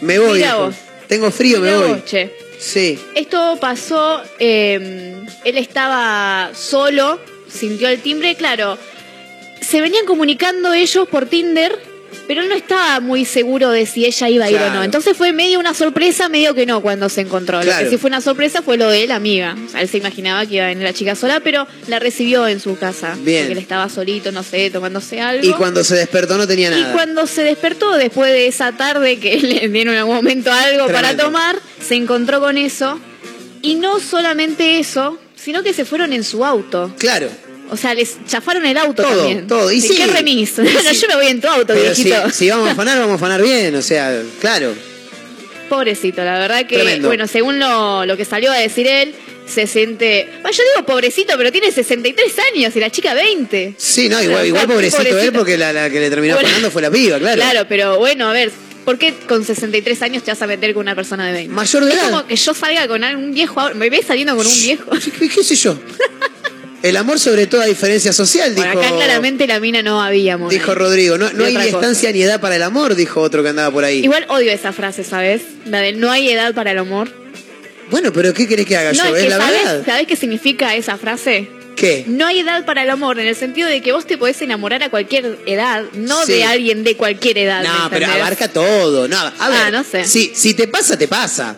[0.00, 0.38] Me voy.
[0.40, 0.66] Mirá dijo.
[0.66, 0.74] vos.
[1.08, 1.88] Tengo frío, me voy.
[1.88, 2.34] vos, che.
[2.58, 2.98] Sí.
[3.14, 8.78] Esto pasó, eh, él estaba solo, sintió el timbre, claro.
[9.60, 11.78] Se venían comunicando ellos por Tinder,
[12.26, 14.82] pero él no estaba muy seguro de si ella iba a ir o no.
[14.82, 17.58] Entonces fue medio una sorpresa, medio que no cuando se encontró.
[17.58, 17.84] Lo Claro.
[17.84, 19.56] que sí fue una sorpresa fue lo de la amiga.
[19.66, 22.46] O sea, él se imaginaba que iba a venir la chica sola, pero la recibió
[22.48, 23.16] en su casa.
[23.20, 23.42] Bien.
[23.42, 25.46] Porque él estaba solito, no sé, tomándose algo.
[25.46, 26.92] Y cuando se despertó no tenía Y nada.
[26.92, 31.16] cuando se despertó después de esa tarde que le dieron en algún momento algo para
[31.16, 32.98] tomar, se encontró con eso.
[33.62, 36.92] Y no solamente eso, sino que se fueron en su auto.
[36.98, 37.28] Claro.
[37.70, 39.46] O sea, les chafaron el auto Todo, también.
[39.46, 39.72] todo.
[39.72, 39.94] Y ¿Y sí.
[39.96, 40.50] qué remis?
[40.56, 40.62] Sí.
[41.00, 42.30] yo me voy en tu auto, Pero viejito.
[42.30, 44.72] si vamos a afanar, vamos a afanar bien, o sea, claro.
[45.68, 47.08] Pobrecito, la verdad que, Tremendo.
[47.08, 49.12] bueno, según lo, lo que salió a decir él,
[49.52, 50.28] se siente.
[50.44, 53.74] Ah, yo digo pobrecito, pero tiene 63 años y la chica 20.
[53.76, 55.32] Sí, no, igual, pobrecito, él pobrecito.
[55.38, 56.46] porque la, la que le terminó Bueno.
[56.48, 57.36] afanando fue la piba, claro.
[57.40, 58.52] Claro, pero bueno, a ver,
[58.84, 61.52] ¿por qué con 63 años te vas a meter con una persona de 20?
[61.52, 62.10] Mayor de es edad.
[62.10, 64.84] como que yo salga con un viejo, ahora- me ves saliendo con un viejo.
[65.18, 65.76] ¿Qué, qué sé yo?
[66.88, 70.50] El amor sobre toda diferencia social, Bueno, dijo, acá claramente la mina no había amor.
[70.50, 71.18] dijo Rodrigo.
[71.18, 73.84] No, no hay ni estancia ni edad para el amor, dijo otro que andaba por
[73.84, 74.04] ahí.
[74.04, 75.42] Igual odio esa frase, ¿sabes?
[75.66, 77.10] La de no hay edad para el amor.
[77.90, 79.16] Bueno, pero ¿qué querés que haga No, yo?
[79.16, 79.82] es que la ¿sabes, verdad.
[79.86, 81.48] ¿sabes qué significa esa frase?
[81.76, 82.04] ¿Qué?
[82.06, 84.82] No hay edad para el amor, en el sentido de que vos te podés enamorar
[84.82, 86.32] a cualquier edad, no Sí.
[86.32, 87.62] de alguien de cualquier edad.
[87.62, 89.06] ¿me No, pero abarca todo.
[89.08, 90.04] No, a ver, Ah, no sé.
[90.06, 91.54] Si, si te pasa, te pasa.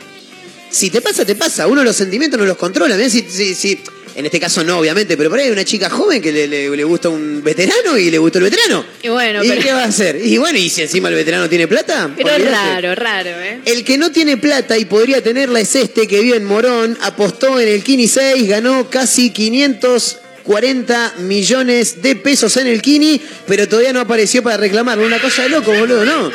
[0.70, 1.66] Si te pasa, te pasa.
[1.66, 2.96] Uno los sentimientos no los controla.
[3.08, 3.78] Si, si- si-
[4.18, 6.76] en este caso no, obviamente, pero por ahí hay una chica joven que le, le-
[6.76, 8.84] le gusta un veterano y le gustó el veterano.
[9.02, 10.20] Y bueno, ¿Y pero, qué va a hacer?
[10.24, 12.10] Y bueno, y si encima el veterano tiene plata.
[12.16, 12.56] pero es olvídate.
[12.82, 13.60] raro, raro, ¿eh?
[13.64, 17.60] El que no tiene plata y podría tenerla es este que vive en Morón, apostó
[17.60, 23.92] en el Kini 6, ganó casi 540 millones de pesos en el Kini, pero todavía
[23.92, 25.06] no apareció para reclamarlo.
[25.06, 26.30] Una cosa de loco, boludo, ¿no?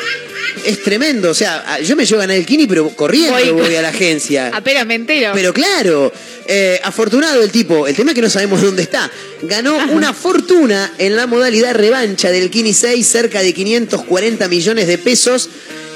[0.64, 1.30] Es tremendo.
[1.30, 3.88] O sea, yo me llevo a ganar el Kini, pero corriendo Voy- voy, a la
[3.88, 4.50] agencia.
[4.54, 5.32] Apenas me entero.
[5.34, 6.12] Pero claro,
[6.46, 7.86] eh, afortunado el tipo.
[7.86, 9.10] El tema es que no sabemos dónde está.
[9.42, 14.98] Ganó una fortuna en la modalidad revancha del Kini 6, cerca de 540 millones de
[14.98, 15.48] pesos.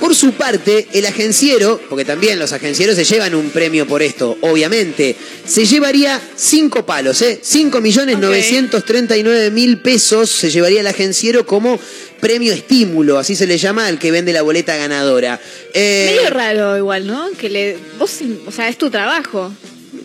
[0.00, 4.36] Por su parte, el agenciero, porque también los agencieros se llevan un premio por esto,
[4.42, 5.16] obviamente,
[5.46, 7.40] se llevaría cinco palos, ¿eh?
[7.42, 11.80] 5 millones 939 mil pesos se llevaría el agenciero como
[12.20, 15.40] premio estímulo, así se le llama al que vende la boleta ganadora.
[15.74, 17.30] Eh, Medio raro igual, ¿no?
[17.38, 18.10] Que le vos,
[18.46, 19.52] o sea, es tu trabajo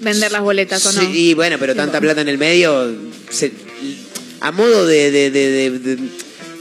[0.02, 1.02] vender las boletas o no.
[1.02, 2.92] Sí, y bueno, pero tanta plata en el medio,
[3.30, 3.52] se-
[4.40, 5.98] a modo de, de- de- de-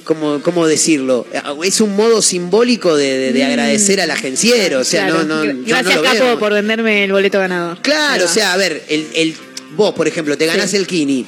[0.05, 1.27] de- ¿cómo, decirlo?
[1.65, 3.49] Es un modo simbólico de, de- de Mm.
[3.49, 5.25] agradecer al agenciero, o sea, Claro.
[5.25, 6.39] no, no, Gracias, no Capo, veo.
[6.39, 7.79] por venderme el boleto ganador.
[7.83, 9.35] Claro, o sea, a ver, el, el-
[9.77, 10.77] vos, por ejemplo, te ganás Sí.
[10.77, 11.27] el Kini.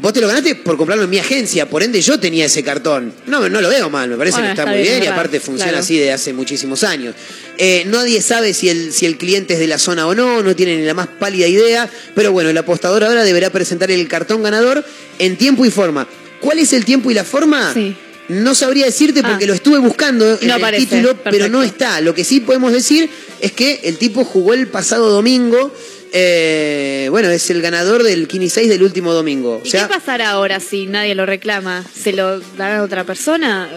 [0.00, 3.12] Vos te lo ganaste por comprarlo en mi agencia, por ende yo tenía ese cartón.
[3.26, 5.12] No, no lo veo mal, me parece Bueno, que está, está muy bien, bien, y
[5.12, 5.84] aparte funciona claro.
[5.84, 7.14] así de hace muchísimos años.
[7.58, 10.56] Eh, nadie sabe si el, si el cliente es de la zona o no, no
[10.56, 14.42] tienen ni la más pálida idea, pero bueno, el apostador ahora deberá presentar el cartón
[14.42, 14.82] ganador
[15.18, 16.08] en tiempo y forma.
[16.40, 17.72] ¿Cuál es el tiempo y la forma?
[17.74, 17.94] Sí.
[18.28, 19.48] No sabría decirte porque Ah.
[19.48, 22.00] lo estuve buscando en No el título, pero no está.
[22.00, 23.10] Lo que sí podemos decir
[23.40, 25.72] es que el tipo jugó el pasado domingo.
[26.12, 29.60] eh, bueno, es el ganador del Kini 6 del último domingo.
[29.62, 31.84] O ¿Y sea, qué pasará ahora si nadie lo reclama?
[31.94, 33.70] ¿Se lo dará a otra persona?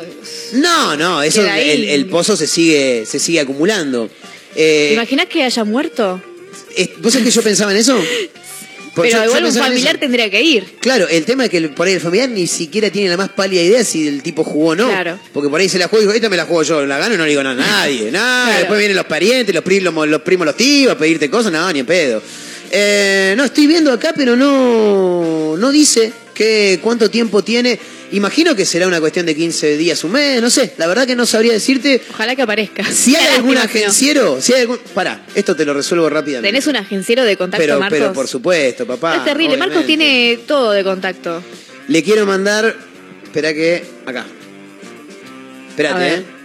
[0.53, 4.09] no, no, eso el, el pozo se sigue, se sigue acumulando.
[4.55, 6.22] ¿Te Eh, imaginas que haya muerto?
[6.76, 7.99] es- ¿Vos sabés que yo pensaba en eso?
[8.96, 10.66] Pero yo- yo igual un familiar tendría que ir.
[10.80, 13.62] Claro, el tema es que por ahí el familiar ni siquiera tiene la más pálida
[13.62, 14.88] idea si el tipo jugó o no.
[14.89, 15.18] Claro.
[15.34, 17.16] Porque por ahí se la juega y dijo, esta me la juego yo, la gano
[17.16, 18.12] y no le digo nada a nadie.
[18.12, 18.60] Nada, Claro.
[18.60, 21.80] después vienen los parientes, los primos, los primos, los tíos a pedirte cosas, no, ni
[21.80, 22.22] en pedo.
[22.72, 27.80] Eh, no, estoy viendo acá, pero no, no dice que, cuánto tiempo tiene.
[28.14, 30.76] Imagino que será una cuestión de 15 días, un mes, no sé.
[30.78, 31.99] La verdad que no sabría decirte.
[32.11, 32.84] Ojalá que aparezca.
[32.84, 34.78] Si hay algún agenciero, si hay algún.
[34.93, 36.47] Pará, esto te lo resuelvo rápidamente.
[36.47, 37.99] ¿Tenés un agenciero de contacto, pero, Marcos?
[37.99, 39.16] pero por supuesto, papá.
[39.16, 39.57] es terrible.
[39.57, 41.43] Marcos tiene todo de contacto.
[41.88, 42.76] Le quiero mandar.
[43.24, 43.84] Espera que.
[44.05, 44.26] Acá.
[45.70, 46.43] Espérate, eh.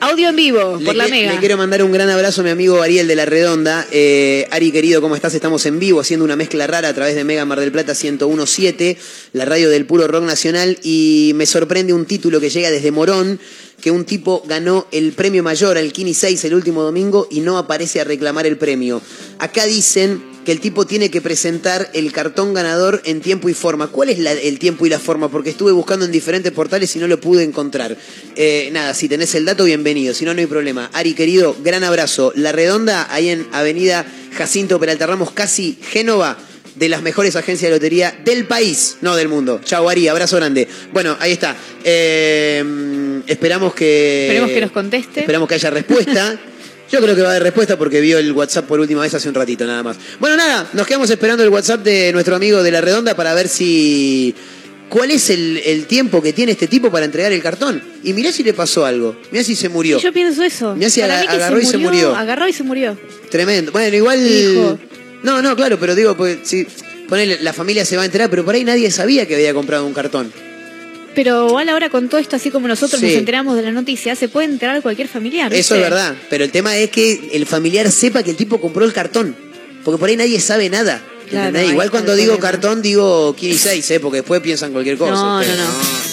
[0.00, 1.32] Audio en vivo, Le, por la mega.
[1.32, 3.86] le quiero mandar un gran abrazo a mi amigo Ariel de la Redonda.
[3.90, 5.34] Eh, Ari, querido, ¿cómo estás?
[5.34, 8.98] Estamos en vivo haciendo una mezcla rara a través de Mega Mar del Plata 1017,
[9.32, 10.78] la radio del puro rock nacional.
[10.82, 13.40] Y me sorprende un título que llega desde Morón,
[13.80, 17.58] que un tipo ganó el premio mayor al Kini 6 el último domingo y no
[17.58, 19.00] aparece a reclamar el premio.
[19.38, 23.88] Acá dicen que el tipo tiene que presentar el cartón ganador en tiempo y forma.
[23.88, 25.28] ¿Cuál es el tiempo y la forma?
[25.28, 27.96] Porque estuve buscando en diferentes portales y no lo pude encontrar.
[28.36, 30.14] Eh, nada, si tenés el dato, bienvenido.
[30.14, 30.88] Si no, no hay problema.
[30.92, 32.32] Ari, querido, gran abrazo.
[32.36, 34.06] La Redonda, ahí en Avenida
[34.36, 36.38] Jacinto Peralta Ramos, casi Génova,
[36.76, 39.60] de las mejores agencias de lotería del país, no del mundo.
[39.64, 40.68] Chau, Ari, abrazo grande.
[40.92, 41.56] Bueno, ahí está.
[41.82, 42.62] Eh,
[43.26, 44.26] esperamos que...
[44.26, 45.20] Esperemos que nos conteste.
[45.20, 46.38] Esperamos que haya respuesta.
[46.90, 49.28] Yo creo que va a haber respuesta porque vio el WhatsApp por última vez hace
[49.28, 49.96] un ratito nada más.
[50.20, 53.48] Bueno, nada, nos quedamos esperando el WhatsApp de nuestro amigo de la Redonda para ver
[53.48, 54.34] si...
[54.88, 57.82] ¿Cuál es el, el tiempo que tiene este tipo para entregar el cartón?
[58.04, 59.16] Y mirá si le pasó algo.
[59.32, 59.98] Mirá si se murió.
[59.98, 60.76] Yo pienso eso.
[60.76, 62.14] Mirá si Para aga- mí que agarró y se murió.
[62.14, 62.96] Agarró y se murió.
[63.28, 63.72] Tremendo.
[63.72, 64.24] Bueno, igual...
[64.24, 64.78] Hijo.
[65.24, 66.68] No, no, claro, pero digo, pues, si
[67.08, 69.84] ponele, la familia se va a enterar, pero por ahí nadie sabía que había comprado
[69.84, 70.32] un cartón.
[71.16, 73.06] Pero igual ahora con todo esto, así como nosotros Sí.
[73.06, 75.52] nos enteramos de la noticia, se puede enterar cualquier familiar.
[75.52, 78.84] Eso es verdad, pero el tema es que el familiar sepa que el tipo compró
[78.84, 79.34] el cartón.
[79.84, 81.02] Porque por ahí nadie sabe nada.
[81.70, 82.52] Igual cuando digo problema.
[82.52, 83.98] cartón, digo Kini 6, ¿eh?
[84.00, 85.10] porque después piensan cualquier cosa.
[85.12, 86.05] No, no, no.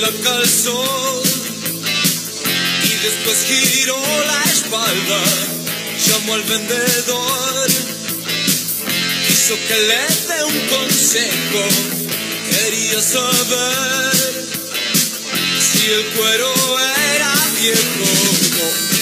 [0.00, 1.22] La calzó
[2.84, 5.22] y después giró la espalda,
[6.06, 7.70] llamó al vendedor,
[9.30, 11.68] hizo que le dé un consejo,
[12.50, 14.46] quería saber
[15.60, 16.52] si el cuero
[17.14, 18.93] era viejo.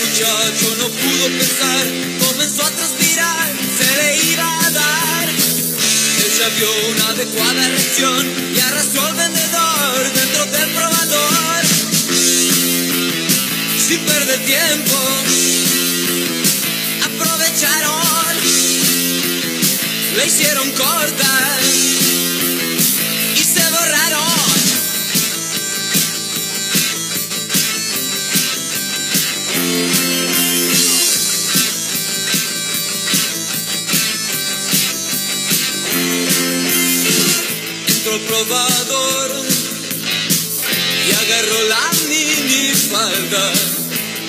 [0.00, 1.86] Muchacho no pudo pensar,
[2.20, 5.28] comenzó a transpirar, se le iba a dar.
[5.28, 11.64] Ella vio una adecuada reacción y arrastró al vendedor dentro del probador.
[13.78, 14.96] Sin perder tiempo,
[17.04, 18.36] aprovecharon,
[20.16, 21.60] le hicieron cortar
[41.06, 43.52] y agarró la mini falda,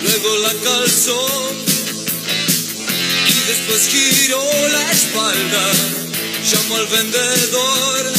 [0.04, 1.52] luego la calzó
[3.28, 5.72] y después giró la espalda,
[6.44, 8.14] llamó al vendedor,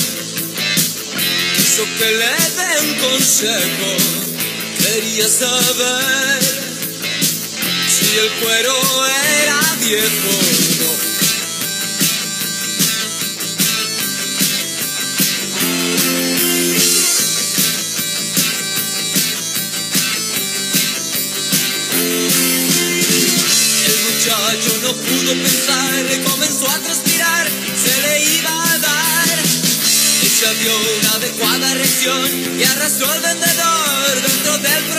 [1.56, 3.96] quiso que le dé un consejo,
[4.78, 6.40] quería saber
[7.88, 8.74] si el cuero
[9.42, 10.69] era viejo
[26.24, 29.38] comenzó a transpirar, se le iba a dar.
[30.22, 34.89] Ella vio una adecuada reacción y arrastró al vendedor dentro del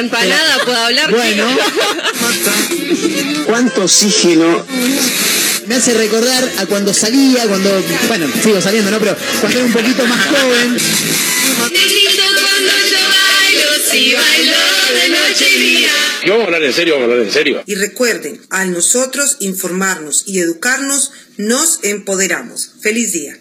[0.00, 1.10] empanada puedo hablar.
[1.10, 1.46] Bueno.
[3.46, 4.66] ¿Cuánto oxígeno?
[5.66, 7.70] Me hace recordar a cuando salía, cuando,
[8.08, 8.98] bueno, sigo saliendo, ¿no?
[8.98, 10.78] Pero cuando era un poquito más joven.
[13.90, 14.56] si bailo
[15.02, 15.90] de noche y día.
[16.24, 17.62] Y vamos a hablar en serio, vamos a hablar en serio.
[17.66, 22.72] Y recuerden, al nosotros informarnos y educarnos, nos empoderamos.
[22.80, 23.39] Feliz día.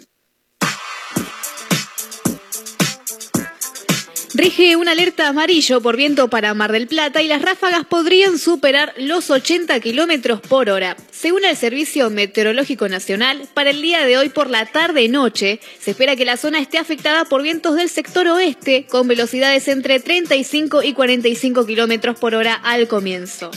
[4.40, 8.94] Rige una alerta amarillo por viento para Mar del Plata y las ráfagas podrían superar
[8.96, 10.96] los 80 kilómetros por hora.
[11.12, 16.16] Según el Servicio Meteorológico Nacional, para el día de hoy por la tarde-noche se espera
[16.16, 20.94] que la zona esté afectada por vientos del sector oeste con velocidades entre 35 y
[20.94, 23.52] 45 kilómetros por hora al comienzo.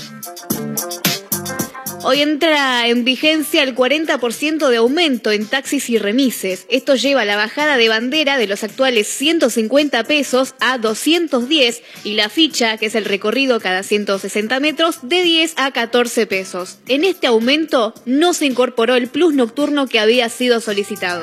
[2.04, 6.66] Hoy entra en vigencia el 40% de aumento en taxis y remises.
[6.68, 12.28] Esto lleva la bajada de bandera de los actuales 150 pesos a 210 y la
[12.28, 16.78] ficha, que es el recorrido cada 160 metros, de 10 a 14 pesos.
[16.88, 21.22] En este aumento no se incorporó el plus nocturno que había sido solicitado.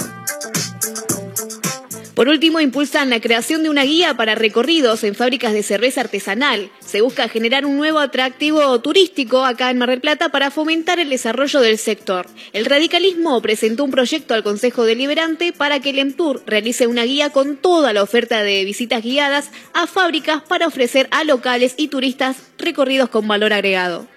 [2.19, 6.69] Por último, impulsan la creación de una guía para recorridos en fábricas de cerveza artesanal.
[6.85, 11.07] Se busca generar un nuevo atractivo turístico acá en Mar del Plata para fomentar el
[11.07, 12.27] desarrollo del sector.
[12.51, 17.29] El radicalismo presentó un proyecto al Consejo Deliberante para que el EMTUR realice una guía
[17.29, 22.35] con toda la oferta de visitas guiadas a fábricas para ofrecer a locales y turistas
[22.57, 24.09] recorridos con valor agregado.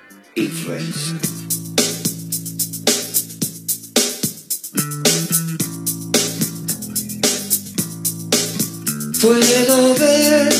[9.22, 10.52] Puedo ver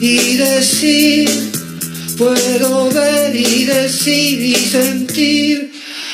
[0.00, 1.30] y decir,
[2.18, 5.72] puedo ver y decir y sentir,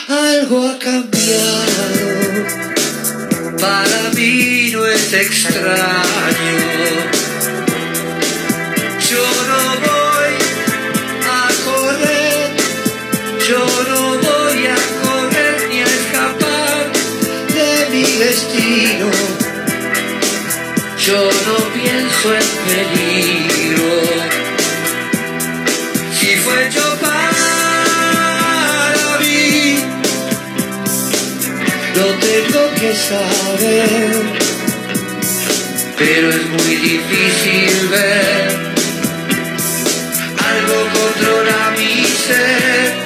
[0.08, 2.46] algo ha cambiado.
[3.58, 5.66] Para mí no es extraño.
[9.10, 10.34] Yo no voy
[11.26, 12.54] a correr,
[13.48, 16.92] yo no voy a correr ni a escapar
[17.56, 19.35] de mi destino.
[21.06, 23.94] Yo no pienso en peligro.
[26.18, 27.36] Si fue yo para
[29.20, 29.78] mí,
[31.94, 34.14] lo tengo que saber.
[35.96, 38.74] Pero es muy difícil ver.
[40.44, 43.05] Algo controla mi ser.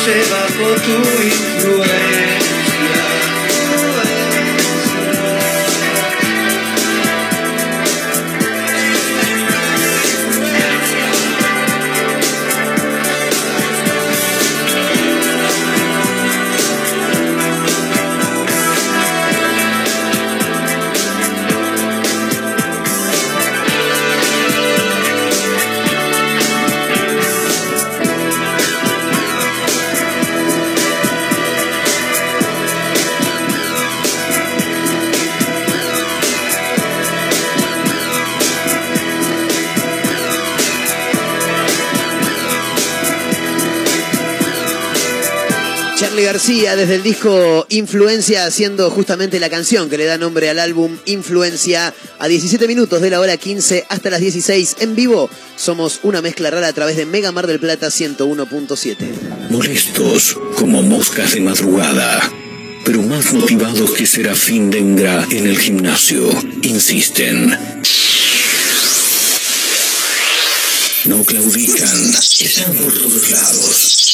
[0.00, 2.29] dormirse bajo tu
[46.76, 51.92] desde el disco Influencia haciendo justamente la canción que le da nombre al álbum Influencia
[52.18, 55.28] a 17 minutos de la hora 15 hasta las 16 en vivo.
[55.56, 59.50] Somos una mezcla rara a través de Mega Mar del Plata 101.7.
[59.50, 62.30] Molestos como moscas de madrugada,
[62.84, 66.30] pero más motivados que Serafín Dengra en el gimnasio,
[66.62, 67.58] insisten.
[71.06, 73.99] No claudican, están por todos lados.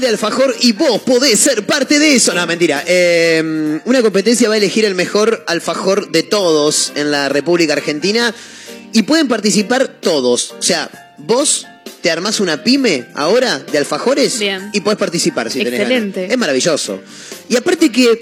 [0.00, 2.32] Mundial de Alfajor y vos podés ser parte de eso.
[2.32, 2.82] No, mentira.
[2.86, 8.34] Eh, una competencia va a elegir el mejor alfajor de todos en la República Argentina
[8.94, 10.52] y pueden participar todos.
[10.58, 11.66] O sea, vos
[12.00, 14.70] te armás una pyme ahora de alfajores Bien.
[14.72, 15.90] y podés participar si tenés ganas.
[15.90, 16.32] Excelente.
[16.32, 17.02] Es maravilloso.
[17.50, 18.18] Y aparte que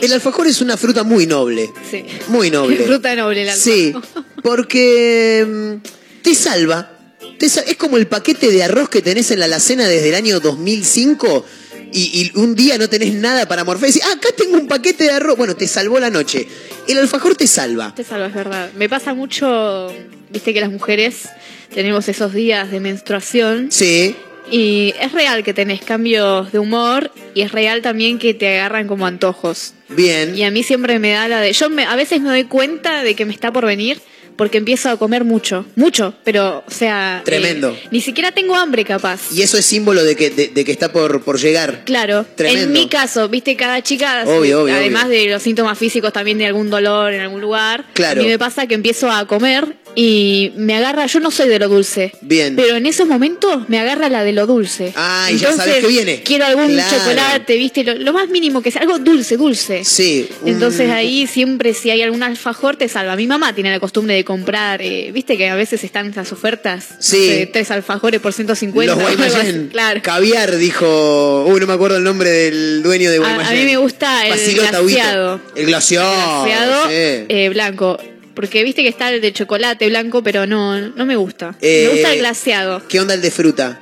[0.00, 1.68] el alfajor es una fruta muy noble.
[1.90, 2.04] Sí.
[2.28, 2.76] Muy noble.
[2.86, 3.60] Fruta noble el alma.
[3.60, 3.92] Sí,
[4.44, 6.92] porque mm, te salva.
[7.40, 11.44] Es como el paquete de arroz que tenés en la alacena desde el año 2005
[11.92, 14.66] y, y un día no tenés nada para morfar y decís, ah, acá tengo un
[14.66, 15.36] paquete de arroz.
[15.36, 16.46] Bueno, te salvó la noche.
[16.88, 17.94] El alfajor te salva.
[17.94, 18.70] Te salva, es verdad.
[18.76, 19.92] Me pasa mucho,
[20.30, 21.28] viste que las mujeres
[21.74, 23.70] tenemos esos días de menstruación.
[23.70, 24.16] Sí.
[24.50, 28.86] Y es real que tenés cambios de humor y es real también que te agarran
[28.86, 29.74] como antojos.
[29.88, 30.36] Bien.
[30.36, 31.52] Y a mí siempre me da la de...
[31.52, 34.00] Yo me- a veces me doy cuenta de que me está por venir
[34.36, 35.64] porque empiezo a comer mucho.
[35.76, 37.22] Mucho, pero, o sea...
[37.24, 37.70] Tremendo.
[37.70, 39.32] eh, ni siquiera tengo hambre capaz.
[39.32, 41.82] Y eso es símbolo de que, de, de que está por, por llegar.
[41.84, 42.62] Claro, Tremendo.
[42.64, 45.18] en mi caso, viste, cada chica, Obvio, obvio, además obvio.
[45.20, 48.20] de los síntomas físicos también de algún dolor en algún lugar, Claro.
[48.20, 51.58] a mí me pasa que empiezo a comer y me agarra, yo no soy de
[51.58, 52.54] lo dulce, Bien.
[52.54, 54.92] pero en esos momentos me agarra la de lo dulce.
[54.94, 56.22] Ah, y ya sabes que viene.
[56.22, 56.96] Quiero algún Claro.
[56.98, 59.84] chocolate, viste, lo, lo más mínimo que sea, algo dulce, dulce.
[59.84, 60.28] Sí.
[60.42, 63.16] un- Entonces ahí siempre si hay algún alfajor te salva.
[63.16, 66.90] Mi mamá tiene la costumbre de comprar, eh, viste que a veces están esas ofertas,
[66.90, 67.16] no Sí.
[67.28, 68.94] sé, tres alfajores por 150.
[68.94, 69.30] Los o algo así.
[69.32, 69.68] Guaymallén.
[69.72, 70.00] Claro.
[70.02, 71.46] Caviar, dijo.
[71.48, 73.46] Uy, no me acuerdo el nombre del dueño de A, Guaymallén.
[73.46, 74.60] a mí me gusta el Huito.
[74.70, 75.40] glaseado.
[75.54, 76.44] El glaseado.
[76.44, 76.92] Glaseado, sí.
[77.28, 77.98] eh, blanco.
[78.36, 81.56] Porque viste que está el de chocolate blanco, pero no, no me gusta.
[81.62, 82.86] Eh, me gusta el glaseado.
[82.86, 83.80] ¿Qué onda el de fruta?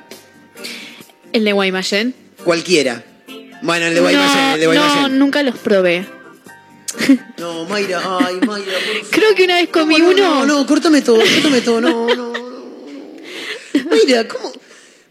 [1.33, 2.15] El de Guaymallén.
[2.41, 3.03] Cualquiera.
[3.61, 6.07] Bueno, el de Guaymallén, el de no, no, nunca los probé.
[7.37, 8.71] No, Mayra, ay, Mayra,
[9.01, 9.09] por.
[9.09, 10.15] Creo que una vez comí No, uno.
[10.15, 12.63] No, no, córtame todo, córtame todo, no, no, no.
[13.91, 14.53] Mayra, ¿cómo?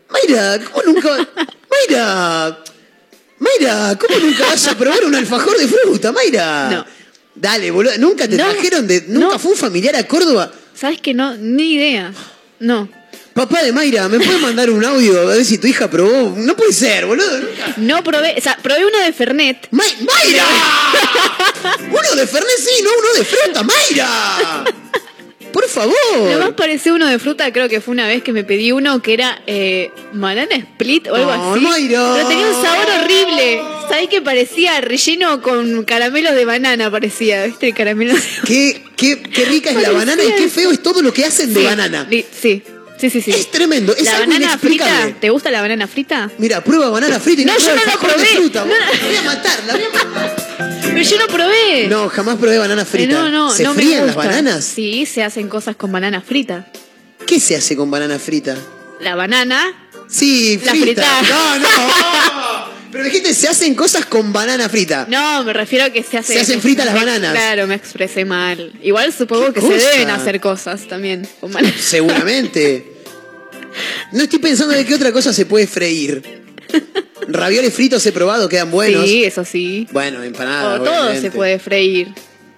[0.08, 1.28] Mayra, ¿cómo nunca?
[1.70, 2.58] Mayra,
[3.38, 6.70] Mayra, ¿cómo nunca vas a probar un alfajor de fruta, Mayra?
[6.70, 7.03] No.
[7.34, 7.92] Dale, boludo.
[7.98, 9.04] Nunca te No, trajeron de.
[9.08, 9.38] Nunca no.
[9.38, 10.52] fue un familiar a Córdoba.
[10.74, 11.36] ¿Sabes que no?
[11.36, 12.12] Ni idea.
[12.60, 12.88] No.
[13.32, 16.34] Papá de Mayra, ¿me puedes mandar un audio a ver si tu hija probó?
[16.36, 17.40] No puede ser, boludo.
[17.40, 17.74] Nunca.
[17.78, 19.66] No probé, o sea, probé uno de Fernet.
[19.72, 20.44] ¡May- ¡Mayra!
[21.90, 24.64] uno de Fernet sí, no uno de fruta, Mayra.
[25.54, 25.94] Por favor.
[26.32, 29.00] Lo más pareció uno de fruta, creo que fue una vez que me pedí uno
[29.00, 31.38] que era eh, banana split o algo Ay,
[31.76, 31.86] así.
[31.88, 33.62] Pero tenía un sabor horrible.
[33.88, 36.90] ¿Sabés que parecía relleno con caramelos de banana?
[36.90, 37.68] Parecía, ¿viste?
[37.68, 41.02] El caramelo de Qué, qué, qué rica es la banana y qué feo es todo
[41.02, 42.06] lo que hacen de Sí, banana.
[42.10, 42.24] Sí,
[42.98, 43.30] sí, sí, sí.
[43.30, 45.12] Es tremendo, es la algo banana frita.
[45.20, 46.30] ¿te gusta la banana frita?
[46.38, 48.26] Mira, prueba banana frita y no, No, yo no la probé.
[48.26, 48.64] fruta.
[48.64, 48.80] No, no.
[48.80, 50.43] La voy a matar, la voy a matar.
[50.94, 51.86] Pero yo no probé.
[51.88, 53.12] No, jamás probé banana Eh, frita.
[53.12, 54.64] no, no, ¿Se no me fríen las bananas?
[54.64, 56.66] Sí, se hacen cosas con banana frita.
[57.26, 58.56] ¿Qué se hace con banana frita?
[59.00, 59.88] La banana.
[60.08, 61.02] Sí, La frita.
[61.02, 61.22] frita.
[61.28, 61.68] No, no.
[62.92, 65.06] Pero dijiste, se hacen cosas con banana frita.
[65.10, 66.34] No, me refiero a que se hace.
[66.34, 67.32] Se hacen fritas las bananas.
[67.32, 68.72] Claro, me expresé mal.
[68.82, 69.78] Igual supongo ¿Qué que cosa?
[69.80, 71.80] se deben hacer cosas también con bananas.
[71.80, 72.90] Seguramente.
[74.12, 76.43] No estoy pensando de qué otra cosa se puede freír.
[77.28, 79.04] Ravioles fritos he probado, quedan buenos.
[79.04, 79.86] Sí, eso sí.
[79.92, 80.80] Bueno, empanadas.
[80.80, 81.20] o todo obviamente.
[81.20, 82.08] se puede freír.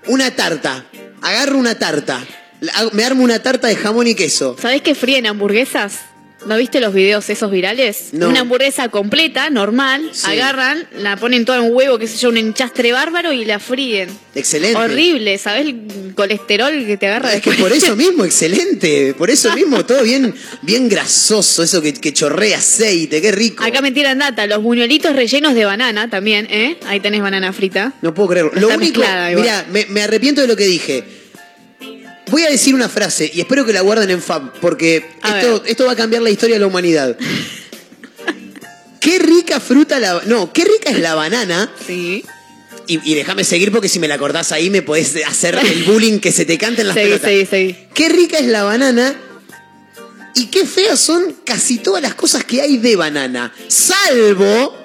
[0.06, 0.86] Una tarta.
[1.22, 2.24] Agarro una tarta.
[2.92, 4.56] Me armo una tarta de jamón y queso.
[4.60, 6.00] ¿Sabés que fríen hamburguesas?
[6.44, 8.10] ¿No viste los videos esos virales?
[8.12, 8.28] No.
[8.28, 10.26] Una hamburguesa completa, normal, Sí.
[10.26, 14.10] agarran, la ponen todo en huevo, qué sé yo, un enchastre bárbaro y la fríen.
[14.34, 14.76] Excelente.
[14.76, 19.14] Horrible, ¿sabés el colesterol que te agarra Es que por eso mismo, excelente.
[19.14, 23.64] Por eso mismo, todo bien, bien grasoso, eso que, que chorrea aceite, qué rico.
[23.64, 26.76] Acá me tiran data, los buñuelitos rellenos de banana también, ¿eh?
[26.86, 27.94] Ahí tenés banana frita.
[28.02, 28.50] No puedo creerlo.
[28.50, 29.42] Está Lo único, mezclada igual.
[29.44, 31.02] mira, me, me arrepiento de lo que dije.
[32.30, 35.86] Voy a decir una frase y espero que la guarden en FAB, porque esto, esto
[35.86, 37.16] va a cambiar la historia de la humanidad.
[39.00, 40.22] qué rica fruta la...
[40.26, 41.70] No, qué rica es la banana.
[41.86, 42.24] Sí.
[42.88, 46.18] Y, y déjame seguir porque si me la acordás ahí me podés hacer el bullying
[46.20, 47.30] que se te canten las Seguí, pelotas.
[47.30, 47.76] seguí, seguí.
[47.94, 49.14] Qué rica es la banana
[50.34, 53.52] y qué feas son casi todas las cosas que hay de banana.
[53.68, 54.76] Salvo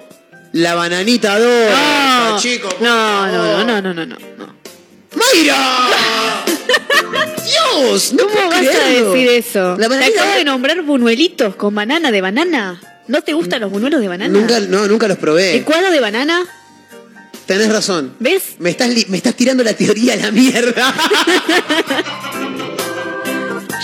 [0.54, 2.74] la bananita dorada, No, chicos.
[2.74, 4.61] por no, no, no, no, no, no, no.
[5.34, 6.44] ¡Mayra!
[7.46, 8.14] ¡Dios!
[8.14, 9.76] No ¿Cómo vas a decir eso?
[9.78, 12.82] La Te acabo de nombrar buñuelitos con banana de banana.
[13.08, 14.32] ¿No te gustan los buñuelos de banana?
[14.32, 15.54] Nunca, no, nunca los probé.
[15.54, 16.46] ¿Licuado de banana?
[17.46, 18.14] Tenés razón.
[18.20, 18.56] ¿Ves?
[18.60, 20.94] Me estás, me estás tirando la teoría a la mierda.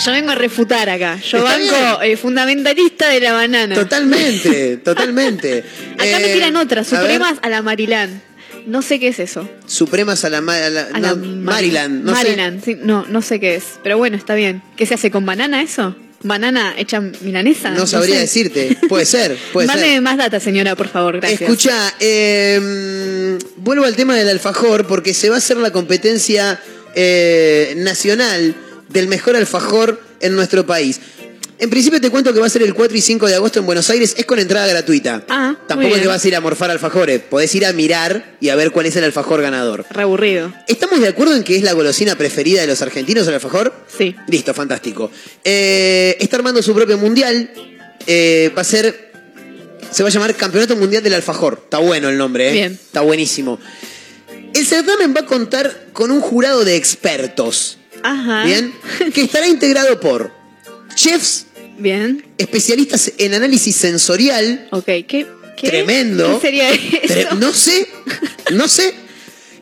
[0.05, 1.18] Yo vengo a refutar acá.
[1.19, 3.76] Yo Está banco eh, fundamentalista de la banana.
[3.76, 5.64] totalmente, totalmente.
[5.95, 6.99] Acá me Eh, tiran otra, a ver.
[7.01, 8.22] supremas a, la Marilán.
[8.68, 9.49] No sé qué es eso.
[9.65, 12.03] Supremas a la, a la- A no, la Maryland.
[12.03, 12.23] No sé.
[12.23, 13.64] Maryland, sí, no, no sé qué es.
[13.84, 14.61] Pero bueno, está bien.
[14.76, 15.95] ¿Qué se hace con banana eso?
[16.23, 17.69] ¿Banana hecha milanesa?
[17.72, 18.22] No sabría sé.
[18.22, 18.77] decirte.
[18.89, 20.02] Puede ser, puede Mándeme ser.
[20.02, 21.41] más data, señora, por favor, gracias.
[21.41, 26.60] Escucha, eh, vuelvo al tema del alfajor porque se va a hacer la competencia
[26.95, 28.56] eh, nacional
[28.89, 30.99] del mejor alfajor en nuestro país.
[31.59, 33.65] En principio te cuento que va a ser el 4 y 5 de agosto en
[33.65, 35.23] Buenos Aires, es con entrada gratuita.
[35.27, 38.49] Ah, Tampoco es que vas a ir a morfar alfajores, podés ir a mirar y
[38.49, 39.85] a ver cuál es el alfajor ganador.
[39.89, 40.53] Reaburrido.
[40.67, 43.73] ¿Estamos de acuerdo en que es la golosina preferida de los argentinos el alfajor?
[43.97, 44.15] Sí.
[44.27, 45.09] Listo, fantástico.
[45.43, 47.49] Eh, está armando su propio mundial.
[48.05, 49.07] eh, va a ser.
[49.91, 51.61] Se va a llamar Campeonato Mundial del Alfajor.
[51.63, 52.53] Está bueno el nombre, ¿eh?
[52.53, 52.73] Bien.
[52.73, 53.57] Está buenísimo.
[54.53, 57.77] El certamen va a contar con un jurado de expertos.
[58.03, 58.43] Ajá.
[58.45, 58.73] Bien.
[59.13, 60.31] Que estará integrado por
[60.95, 61.47] chefs,
[61.78, 62.26] Bien.
[62.38, 64.68] especialistas en análisis sensorial.
[64.72, 65.06] Ok, ¿qué?
[65.08, 65.68] qué?
[65.68, 66.40] Tremendo.
[66.40, 66.82] ¿Qué sería eso?
[67.04, 67.88] Tre- no sé,
[68.54, 68.94] no sé.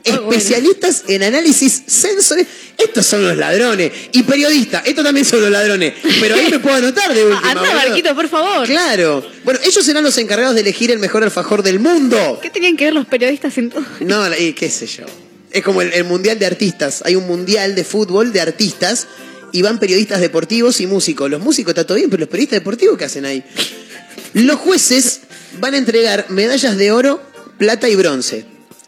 [0.08, 0.34] Ah, bueno.
[0.34, 2.46] Especialistas en análisis sensorial.
[2.78, 3.92] Estos son los ladrones.
[4.12, 5.96] Y periodistas, estos también son los ladrones.
[6.22, 7.50] Pero ahí me puedo anotar de última.
[7.50, 7.74] Anda.
[7.74, 8.68] Barquito, por favor.
[8.68, 9.28] Claro.
[9.44, 12.38] Bueno, ellos serán los encargados de elegir el mejor alfajor del mundo.
[12.40, 13.84] ¿Qué tenían que ver los periodistas en todo?
[14.02, 15.06] No, y qué sé yo.
[15.50, 17.02] Es como el, el mundial de artistas.
[17.04, 19.08] Hay un mundial de fútbol de artistas
[19.56, 21.30] y van periodistas deportivos y músicos.
[21.32, 23.42] Los músicos está todo bien, pero los periodistas deportivos, ¿qué hacen ahí?
[24.34, 25.22] Los jueces
[25.62, 27.22] van a entregar medallas de oro,
[27.58, 28.46] plata y bronce.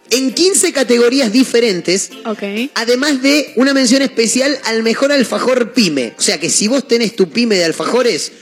[0.09, 2.43] En 15 categorías diferentes, Ok.
[2.75, 6.13] además de una mención especial al mejor alfajor pyme.
[6.17, 8.33] O sea que si vos tenés tu pyme de alfajores,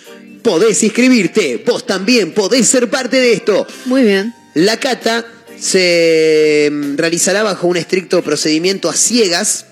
[0.42, 1.64] podés inscribirte.
[1.64, 3.68] Vos también podés ser parte de esto.
[3.86, 4.34] Muy bien.
[4.56, 5.28] La cata
[5.60, 9.68] se mm, realizará bajo un estricto procedimiento a ciegas.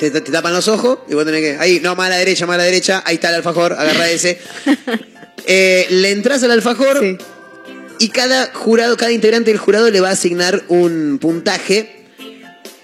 [0.00, 1.56] Te, te- tapan los ojos y vos tenés que.
[1.60, 3.02] Ahí, no, más a la derecha, más a la derecha.
[3.06, 4.38] Ahí está el alfajor, agarra ese.
[5.46, 7.16] Eh, le entras al alfajor Sí.
[7.98, 12.04] y cada jurado, cada integrante del jurado le va a asignar un puntaje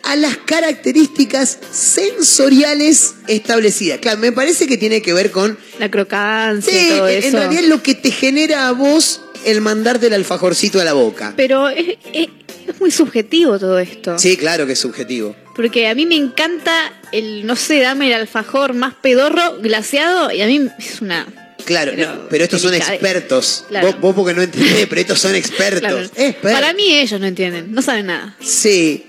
[0.02, 3.98] a las características sensoriales establecidas.
[4.00, 7.36] Claro, me parece que tiene que ver con La crocancia Sí, todo en eso.
[7.36, 11.34] realidad es lo que te genera a vos el mandarte el alfajorcito a la boca.
[11.36, 12.28] Pero es, es-
[12.72, 14.18] es muy subjetivo todo esto.
[14.18, 15.34] Sí, claro que es subjetivo.
[15.54, 20.40] Porque a mí me encanta el, no sé, dame el alfajor más pedorro, glaseado, y
[20.42, 21.26] a mí es una...
[21.64, 23.64] Claro, Pero- no, pero estos son expertos.
[23.68, 23.88] Claro.
[23.88, 25.80] Vos, vos porque no entendés, pero estos son expertos.
[25.80, 25.98] Claro.
[26.04, 26.52] Expertos.
[26.52, 28.36] Para mí ellos no entienden, no saben nada.
[28.40, 29.04] Sí.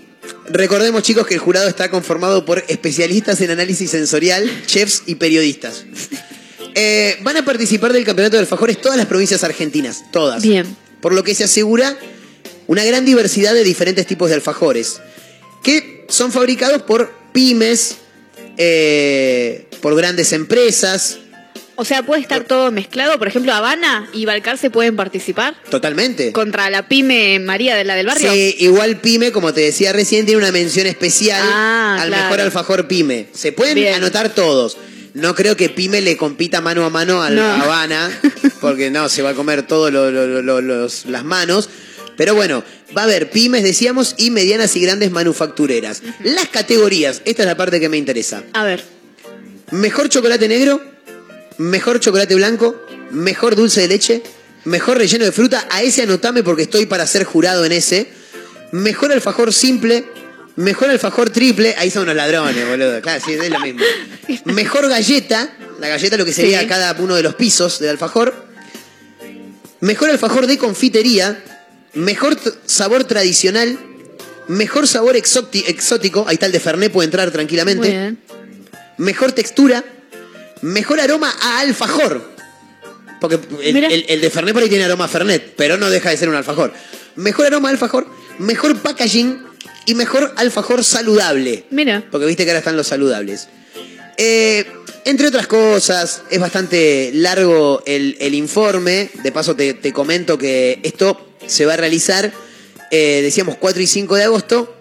[0.50, 5.86] Recordemos, chicos, que el jurado está conformado por especialistas en análisis sensorial, chefs y periodistas.
[6.80, 10.44] Eh, van a participar del campeonato de alfajores todas las provincias argentinas, todas.
[10.44, 10.64] Bien.
[11.02, 11.98] Por lo que se asegura
[12.68, 15.02] una gran diversidad de diferentes tipos de alfajores,
[15.64, 17.98] que son fabricados por pymes,
[18.57, 21.19] eh, por grandes empresas,
[21.80, 23.19] O sea, puede estar todo mezclado.
[23.19, 26.31] Por ejemplo, Habana y Balcarce pueden participar totalmente.
[26.31, 28.31] contra la pyme María de la del barrio.
[28.31, 32.23] Sí, igual Pyme, como te decía recién, tiene una mención especial Ah, al claro.
[32.23, 33.27] mejor alfajor Pyme.
[33.31, 33.94] Se pueden Bien.
[33.94, 34.76] anotar todos.
[35.14, 37.44] No creo que Pyme le compita mano a mano al No.
[37.45, 38.10] Habana,
[38.60, 41.69] porque no, se va a comer todas las manos.
[42.18, 42.64] Pero bueno,
[42.98, 46.02] va a haber pymes, decíamos, y medianas y grandes manufactureras.
[46.23, 48.44] Las categorías, esta es la parte que me interesa.
[48.53, 48.84] A ver,
[49.72, 50.81] Mejor chocolate negro,
[51.57, 52.81] mejor chocolate blanco,
[53.11, 54.23] mejor dulce de leche,
[54.64, 55.68] mejor relleno de fruta.
[55.69, 58.07] A ese anotame porque estoy para ser jurado en ese.
[58.72, 60.06] Mejor alfajor simple,
[60.56, 61.76] mejor alfajor triple.
[61.77, 63.02] Ahí son unos ladrones, boludo.
[63.02, 63.81] Claro, sí, es lo mismo.
[64.45, 66.68] Mejor galleta, la galleta lo que sería Sí.
[66.68, 68.34] cada uno de los pisos del alfajor.
[69.81, 71.44] Mejor alfajor de confitería,
[71.94, 73.78] mejor sabor tradicional,
[74.48, 76.26] mejor sabor exóti- exótico.
[76.28, 78.20] Ahí está el de Fernet, puede entrar tranquilamente muy bien.
[78.98, 79.84] mejor textura,
[80.62, 82.36] mejor aroma a alfajor.
[83.20, 83.88] Porque el, Mira.
[83.88, 86.30] el- el de Fernet por ahí tiene aroma a Fernet, pero no deja de ser
[86.30, 86.72] un alfajor.
[87.16, 88.08] Mejor aroma a alfajor,
[88.38, 89.42] mejor packaging
[89.86, 91.66] y mejor alfajor saludable.
[91.72, 93.48] Mira, Porque viste que ahora están los saludables.
[94.18, 94.66] Eh,
[95.06, 99.10] entre otras cosas, es bastante largo el, el informe.
[99.24, 102.32] De paso te, te comento que esto se va a realizar,
[102.91, 104.76] eh, decíamos, 4 y 5 de agosto,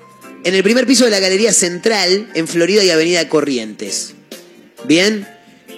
[0.44, 4.14] en el primer piso de la Galería Central, en Florida y Avenida Corrientes.
[4.84, 5.26] Bien,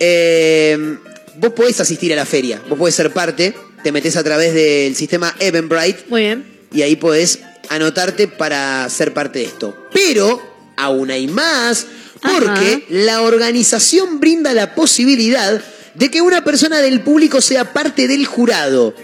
[0.00, 0.98] eh,
[1.36, 4.94] vos podés asistir a la feria, vos podés ser parte, te metés a través del
[4.96, 6.44] sistema Eventbrite muy bien.
[6.72, 7.38] y ahí podés
[7.68, 9.76] anotarte para ser parte de esto.
[9.92, 10.42] Pero
[10.76, 11.86] aún hay más,
[12.20, 12.80] porque Ajá.
[12.88, 15.62] la organización brinda la posibilidad
[15.94, 18.94] de que una persona del público sea parte del jurado.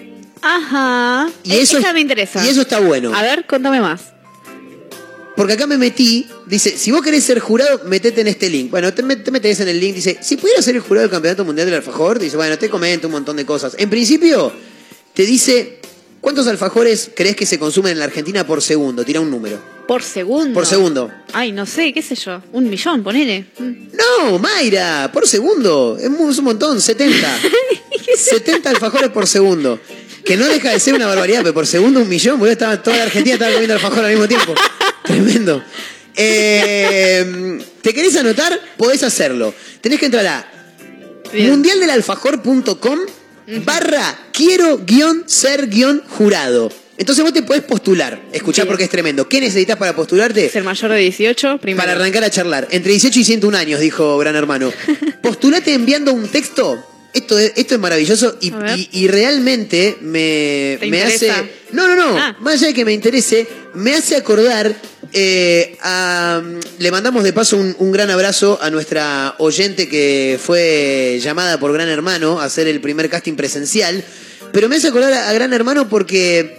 [0.45, 1.31] Ajá.
[1.43, 2.45] Y eso esa me interesa.
[2.45, 3.15] y eso está bueno.
[3.15, 4.01] A ver, contame más.
[5.37, 8.71] Porque acá me metí, dice, si vos querés ser jurado, metete en este link.
[8.71, 11.11] Bueno, te, met- te metes en el link, dice, si pudiera ser el jurado del
[11.11, 13.75] Campeonato Mundial del Alfajor, dice, bueno, te comento un montón de cosas.
[13.79, 14.53] En principio,
[15.13, 15.81] te dice,
[16.21, 19.05] ¿cuántos alfajores crees que se consumen en la Argentina por segundo?
[19.05, 19.61] Tira un número.
[19.89, 20.55] Por segundo.
[20.55, 21.11] Por segundo.
[21.33, 22.41] Ay, no sé, qué sé yo.
[22.53, 23.47] Un millón, ponele.
[23.59, 25.99] No, Mayra, por segundo.
[26.01, 27.39] Es un montón, 70.
[28.17, 29.81] 70 alfajores por segundo.
[30.25, 32.53] Que no deja de ser una barbaridad, pero por segundo un millón, boludo.
[32.53, 34.55] Estaba, toda la Argentina estaba comiendo alfajor al mismo tiempo.
[35.05, 35.63] Tremendo.
[36.17, 38.59] Eh, ¿Te querés anotar?
[38.77, 39.53] Podés hacerlo.
[39.81, 40.51] Tenés que entrar a
[41.33, 42.99] mundialdelalfajor.com
[43.65, 46.73] barra quiero guion ser guion jurado.
[46.97, 48.23] Entonces vos te podés postular.
[48.33, 48.69] Escuchá Bien.
[48.69, 49.29] porque es tremendo.
[49.29, 50.49] ¿Qué necesitas para postularte?
[50.49, 51.83] Ser mayor de 18, primero.
[51.83, 52.69] Para arrancar a charlar.
[52.71, 54.73] Entre 18 y 101 años, dijo Gran Hermano.
[55.23, 56.83] Postulate enviando un texto.
[57.15, 61.33] Esto es, esto es maravilloso y, realmente me, ¿Te me hace...
[61.73, 62.19] No, no, no.
[62.19, 62.37] Ah.
[62.41, 64.75] Más allá de que me interese, me hace acordar...
[65.13, 66.43] eh, a-
[66.79, 71.73] le mandamos de paso un, un gran abrazo a nuestra oyente que fue llamada por
[71.73, 74.05] Gran Hermano a hacer el primer casting presencial.
[74.53, 76.57] Pero me hace acordar a, a Gran Hermano porque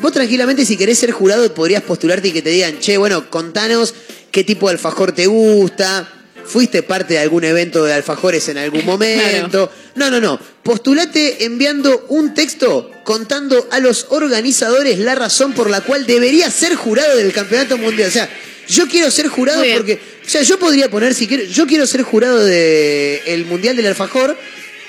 [0.00, 3.94] Vos tranquilamente si querés ser jurado podrías postularte y que te digan, che, bueno, contanos
[4.32, 6.10] qué tipo de alfajor te gusta,
[6.52, 9.70] fuiste parte de algún evento de alfajores en algún momento.
[9.94, 10.38] No, no, no.
[10.62, 16.74] Postulate enviando un texto contando a los organizadores la razón por la cual deberías ser
[16.74, 18.08] jurado del campeonato mundial.
[18.08, 18.28] O sea,
[18.68, 22.02] yo quiero ser jurado porque, o sea, yo podría poner si quiero, yo quiero ser
[22.02, 24.36] jurado del mundial del alfajor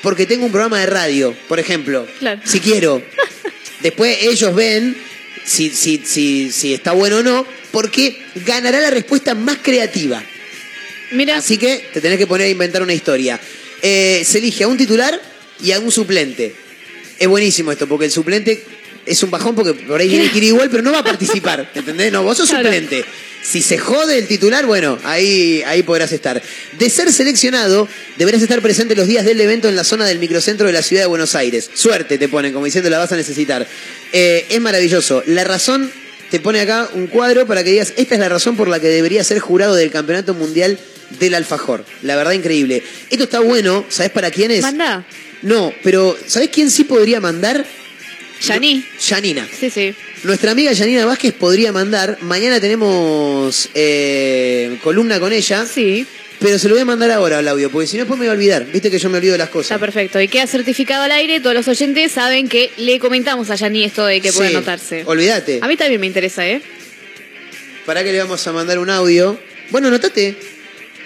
[0.01, 2.05] porque tengo un programa de radio, por ejemplo.
[2.19, 2.41] Claro.
[2.43, 3.01] Si quiero.
[3.81, 4.95] Después ellos ven
[5.45, 10.23] si, si, si, si está bueno o no, porque ganará la respuesta más creativa.
[11.13, 13.39] Mira, Así que te tenés que poner a inventar una historia.
[13.81, 15.19] Eh, se elige a un titular
[15.63, 16.53] y a un suplente.
[17.19, 18.63] Es buenísimo esto, porque el suplente
[19.05, 21.69] es un bajón porque por ahí tiene que ir igual, pero no va a participar.
[21.75, 22.11] ¿Entendés?
[22.11, 22.65] No, vos sos Claro.
[22.65, 23.03] suplente.
[23.43, 26.41] Si se jode el titular, bueno, ahí, ahí podrás estar.
[26.79, 30.65] De ser seleccionado, deberás estar presente los días del evento en la zona del microcentro
[30.65, 31.69] de la ciudad de Buenos Aires.
[31.73, 33.67] Suerte te ponen, como diciendo la vas a necesitar.
[34.13, 35.23] Eh, es maravilloso.
[35.27, 35.91] La razón
[36.31, 38.87] te pone acá un cuadro para que digas, esta es la razón por la que
[38.87, 40.79] debería ser jurado del Campeonato Mundial
[41.11, 41.85] del Alfajor.
[42.01, 42.83] La verdad, increíble.
[43.09, 44.61] Esto está bueno, ¿sabes para quién es?
[44.61, 45.05] manda.
[45.41, 47.65] No, pero ¿sabes quién sí podría mandar?
[48.41, 48.85] Yani.
[49.07, 49.47] Yanina.
[49.59, 49.93] Sí, sí.
[50.23, 52.17] Nuestra amiga Yanina Vázquez podría mandar.
[52.21, 55.65] Mañana tenemos eh, columna con ella.
[55.65, 56.05] Sí.
[56.39, 58.31] Pero se lo voy a mandar ahora al audio, porque si no después me voy
[58.31, 58.65] a olvidar.
[58.65, 59.71] Viste que yo me olvido de las cosas.
[59.71, 60.19] Está perfecto.
[60.19, 61.39] Y queda certificado al aire.
[61.39, 65.03] Todos los oyentes saben que le comentamos a Yani esto de que puede Sí, anotarse.
[65.05, 65.59] Olvídate.
[65.61, 66.61] A mí también me interesa, ¿eh?
[67.85, 69.39] ¿Para qué le vamos a mandar un audio?
[69.69, 70.35] Bueno, anotate.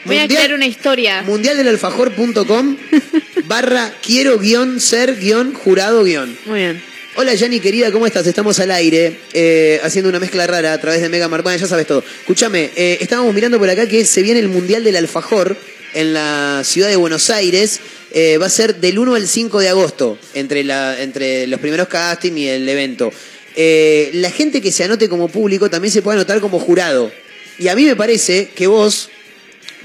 [0.08, 1.22] Voy a crear una historia.
[1.24, 2.78] Mundialdelalfajor.com
[3.46, 6.38] barra quiero guion ser guion jurado guion.
[6.46, 6.82] Muy bien.
[7.16, 8.26] Hola Yani querida, ¿cómo estás?
[8.28, 11.42] Estamos al aire eh, haciendo una mezcla rara a través de Mega Mar.
[11.42, 12.04] Bueno, ya sabes todo.
[12.20, 15.58] Escúchame, eh, estábamos mirando por acá que se viene el Mundial del Alfajor
[15.94, 17.80] en la ciudad de Buenos Aires.
[18.12, 21.88] Eh, va a ser del 1 al 5 de agosto, entre, la, entre los primeros
[21.88, 23.12] castings y el evento.
[23.56, 27.12] Eh, la gente que se anote como público también se puede anotar como jurado.
[27.60, 29.10] Y a mí me parece que vos,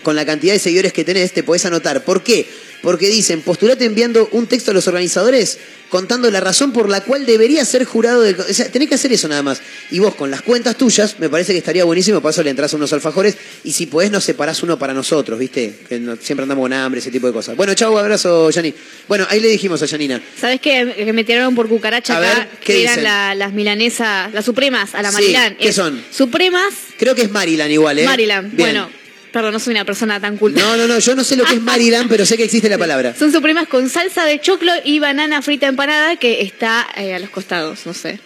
[0.03, 2.05] con la cantidad de seguidores que tenés, te podés anotar.
[2.05, 2.47] ¿Por qué?
[2.83, 5.59] Porque dicen, postulate enviando un texto a los organizadores
[5.89, 8.35] contando la razón por la cual debería ser jurado del...
[8.41, 9.61] O sea, tenés que hacer eso nada más.
[9.91, 12.77] Y vos con las cuentas tuyas, me parece que estaría buenísimo, paso le entras a
[12.77, 15.74] unos alfajores y si podés nos separás uno para nosotros, ¿viste?
[15.89, 17.57] Que no- siempre andamos con hambre, ese tipo de cosas.
[17.57, 18.74] Bueno, chau, abrazo, Yani.
[19.07, 20.20] Bueno, ahí le dijimos a Yanina.
[20.41, 20.93] ¿Sabes qué?
[20.97, 22.39] Que me tiraron por cucaracha A acá.
[22.39, 25.57] ver, ¿qué que eran la- las milanesas, las supremas, a la Sí, Marilán.
[25.57, 26.03] ¿qué Es son?
[26.11, 28.07] Supremas, Creo que es Maryland igual, ¿eh?
[28.16, 28.51] Bien.
[28.57, 28.91] Bueno,
[29.33, 30.61] perdón, no soy una persona tan culta.
[30.61, 32.79] No, no, no, yo no sé lo que es Maryland, pero sé que existe la
[32.79, 33.15] palabra.
[33.19, 37.31] Son supremas con salsa de choclo y banana frita empanada que está eh, a los
[37.31, 38.21] costados, no sé.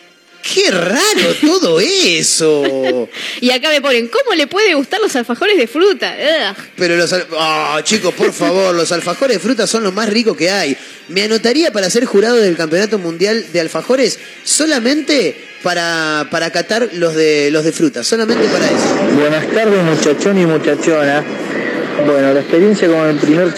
[0.55, 3.09] ¡Qué raro todo eso!
[3.41, 6.17] Y acá me ponen, ¿cómo le puede gustar los alfajores de fruta?
[6.17, 6.57] Ugh.
[6.77, 7.15] Pero los...
[7.39, 10.77] Ah, chicos, por favor, los alfajores de fruta son los más ricos que hay.
[11.09, 17.15] Me anotaría para ser jurado del Campeonato Mundial de Alfajores solamente para, para catar los
[17.15, 19.19] de, los de fruta, solamente para eso.
[19.21, 21.25] Buenas tardes muchachón y muchachona.
[22.07, 23.55] Bueno, la experiencia con el primer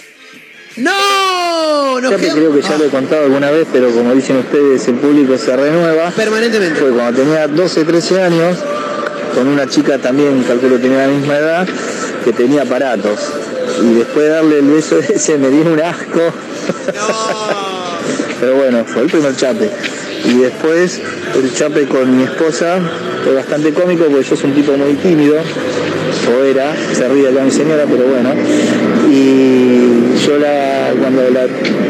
[0.77, 2.01] ¡No!
[2.01, 4.95] Nos quedamos- creo que ya lo he contado alguna vez, pero como dicen ustedes, el
[4.95, 6.11] público se renueva.
[6.13, 6.79] Permanentemente.
[6.79, 8.59] Fue cuando tenía 12, 13 años,
[9.35, 11.69] con una chica también, calculo que tenía la misma edad,
[12.25, 13.19] que tenía aparatos.
[13.83, 16.33] Y después de darle el beso ese me dio un asco.
[18.41, 19.69] Pero bueno, fue el primer chape.
[20.25, 21.01] Y después
[21.37, 22.79] el chape con mi esposa
[23.25, 27.43] fue bastante cómico porque yo soy un tipo muy tímido, o era, se ríe acá
[27.43, 28.31] mi señora, pero bueno.
[29.11, 31.47] Y yo la, cuando la,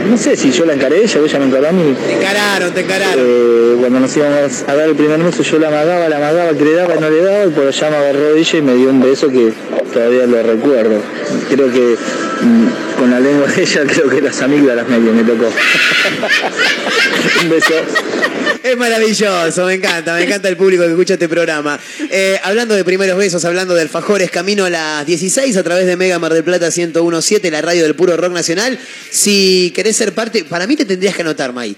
[0.08, 1.94] no sé si yo la encaré ella o ella me encaró a mí.
[2.06, 3.24] Te encararon, te encararon.
[3.26, 6.64] Eh, cuando nos íbamos a dar el primer beso yo la amagaba, la amagaba, que
[6.64, 8.90] le daba y no le daba, y por allá me agarró ella y me dio
[8.90, 9.52] un beso que
[9.92, 11.00] todavía lo recuerdo.
[11.50, 11.96] Creo que
[12.42, 15.50] mm, con la lengua de ella creo que las amígdalas me, me tocó.
[17.42, 17.74] un beso.
[18.62, 21.78] Es maravilloso, me encanta, me encanta el público que escucha este programa.
[22.10, 25.96] Eh, hablando de primeros besos, hablando de alfajores, camino a las 16 a través de
[25.96, 28.78] Mega Mar del Plata 1017, la radio del puro rock nacional.
[29.10, 31.76] Si querés ser parte, para mí te tendrías que anotar, May.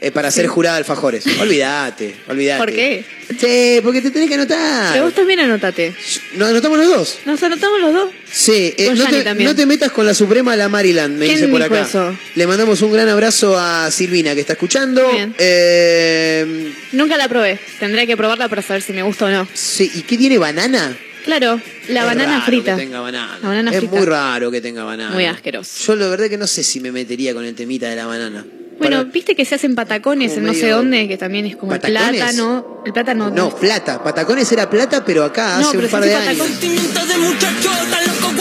[0.00, 1.24] Eh, para ser jurada de alfajores.
[1.40, 2.58] Olvídate, olvídate.
[2.58, 3.04] ¿Por qué?
[3.38, 4.92] Sí, porque te tenés que anotar.
[4.92, 5.94] Pero vos también anotate.
[6.34, 7.18] ¿Nos anotamos los dos?
[7.26, 8.10] ¿Nos anotamos los dos?
[8.30, 11.48] Sí, eh, no, te, no te metas con la Suprema la Maryland, me ¿Quién dice
[11.48, 11.82] por acá.
[11.82, 12.16] eso?
[12.34, 15.10] Le mandamos un gran abrazo a Silvina que está escuchando.
[15.10, 15.34] Bien.
[15.38, 17.58] Eh, Nunca la probé.
[17.78, 19.46] Tendré que probarla para saber si me gusta o no.
[19.52, 20.96] sí, ¿y qué tiene banana?
[21.24, 22.74] Claro, la Es banana raro frita.
[22.76, 23.38] Que tenga banana.
[23.42, 23.94] La banana es frita.
[23.96, 25.10] muy raro que tenga banana.
[25.12, 25.84] Muy asqueroso.
[25.86, 28.46] Yo la verdad que no sé si me metería con el temita de la banana.
[28.78, 31.56] Bueno, Para- viste que se hacen patacones Como en no sé dónde, que también es
[31.56, 32.20] como el ¿Patacones?
[32.22, 32.82] plátano.
[32.86, 34.02] El plátano no, plata.
[34.02, 36.48] Patacones era plata, pero acá No, hace pero un se par de años.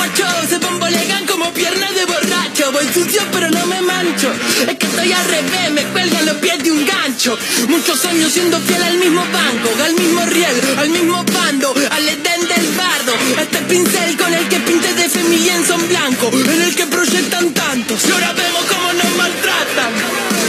[0.07, 2.71] Guacho Se bambolean como piernas de borracho.
[2.71, 4.31] Voy sucio pero no me mancho.
[4.67, 7.37] Es que estoy al revés, me cuelgan los pies de un gancho.
[7.67, 12.41] Muchos años siendo fiel al mismo banco Al mismo riel, al mismo bando Al edén
[12.47, 13.13] del bardo.
[13.41, 18.05] Este pincel con el que pinté de lienzo en blanco En el que proyectan tantos
[18.05, 19.91] Y ahora vemos cómo nos maltratan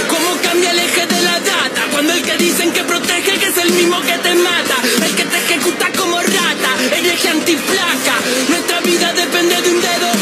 [0.09, 1.82] Cómo cambia el eje de la data.
[1.93, 4.76] Cuando el que dicen que protege que es el mismo que te mata.
[5.05, 8.14] El que te ejecuta como rata Hereje antiplaca
[8.48, 8.57] Nuestra vida
[9.14, 10.17] depende de un dedo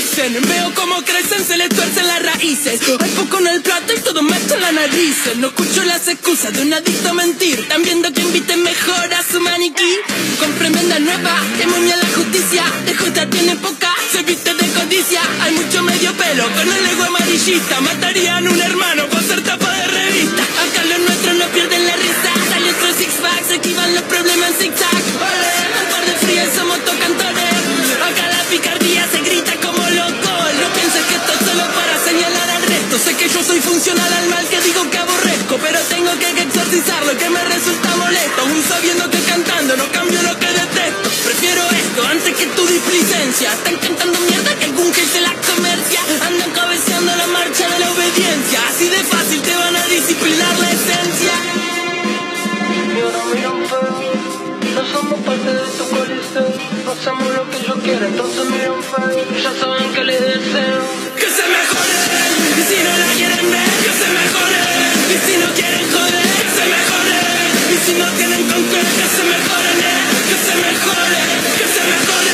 [0.00, 2.80] Veo cómo crecen, se les tuercen las raíces.
[3.00, 5.16] Hay poco en el plato y todo meto en la nariz.
[5.36, 7.60] No escucho las excusas de un adicto a mentir.
[7.60, 9.98] Están viendo que inviten mejor a su maniquí.
[10.38, 12.64] Compren venda nueva, demonia la justicia.
[12.86, 15.20] De justa tiene poca, se viste de codicia.
[15.42, 17.80] Hay mucho medio pelo con el ego amarillista.
[17.82, 20.42] Matarían un hermano por ser tapa de revista.
[20.42, 22.30] Acá los nuestros no pierden la risa.
[22.48, 24.70] Sale otro six pack, se esquivan los problemas en.
[24.70, 27.39] Un par de frías somos tocantones.
[33.40, 37.30] Yo soy funcional al mal que digo que aborrezco, pero tengo que exorcizar lo que
[37.30, 38.42] me resulta molesto.
[38.42, 41.08] Aún sabiendo que cantando no cambio lo que detesto.
[41.24, 43.52] Prefiero esto antes que tu displicencia.
[43.52, 46.00] Están cantando mierda que algún que se la comercia.
[46.26, 48.60] Andan cabeceando la marcha de la obediencia.
[48.68, 51.34] Así de fácil te van a disciplinar la esencia.
[54.74, 56.46] No somos parte de tu coliseo
[56.84, 60.80] No hacemos lo que yo quiero Entonces miran feo Ya saben que les deseo
[61.16, 61.89] Que se mejoren
[65.10, 66.22] Y si no quieren joder
[66.54, 70.00] se mejoren Y si no tienen con qué Que se mejoren eh.
[70.28, 72.29] Que se mejoren Que se mejoren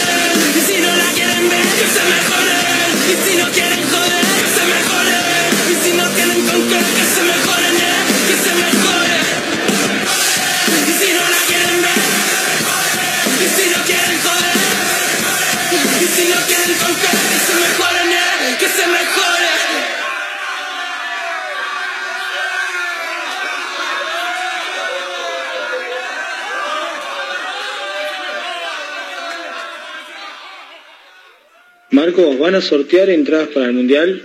[32.22, 34.22] ¿van a sortear entradas para el Mundial?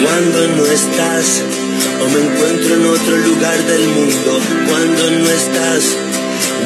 [0.00, 1.42] Cuando no estás
[2.00, 4.40] o me encuentro en otro lugar del mundo.
[4.68, 5.84] Cuando no estás,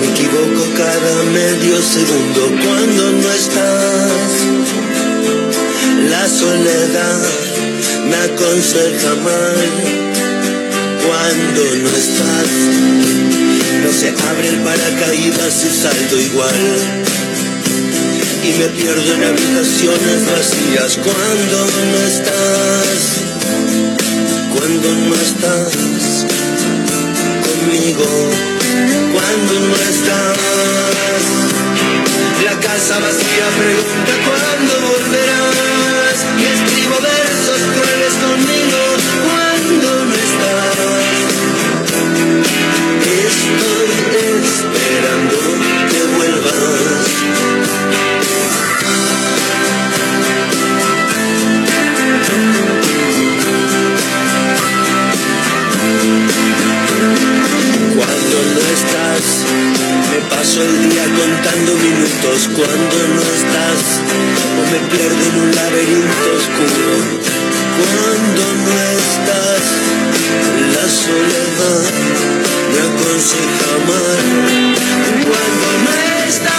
[0.00, 2.40] me equivoco cada medio segundo.
[2.64, 4.12] Cuando no estás,
[6.08, 7.26] la soledad
[8.08, 10.07] me aconseja mal.
[11.06, 12.48] Cuando no estás,
[13.84, 16.54] no se abre el paracaídas y salto igual.
[18.44, 21.56] Y me pierdo en habitaciones vacías cuando
[21.90, 22.98] no estás,
[24.54, 26.26] cuando no estás
[27.46, 28.06] conmigo,
[29.12, 30.38] cuando no estás.
[32.44, 34.97] La casa vacía pregunta cuándo
[58.28, 59.24] Cuando no estás,
[60.10, 62.38] me paso el día contando minutos.
[62.52, 63.80] Cuando no estás,
[64.52, 66.92] o me pierdo en un laberinto oscuro.
[67.80, 69.64] Cuando no estás,
[70.76, 71.88] la soledad
[72.68, 74.20] me aconseja mal.
[75.24, 75.92] Cuando no
[76.28, 76.52] estás,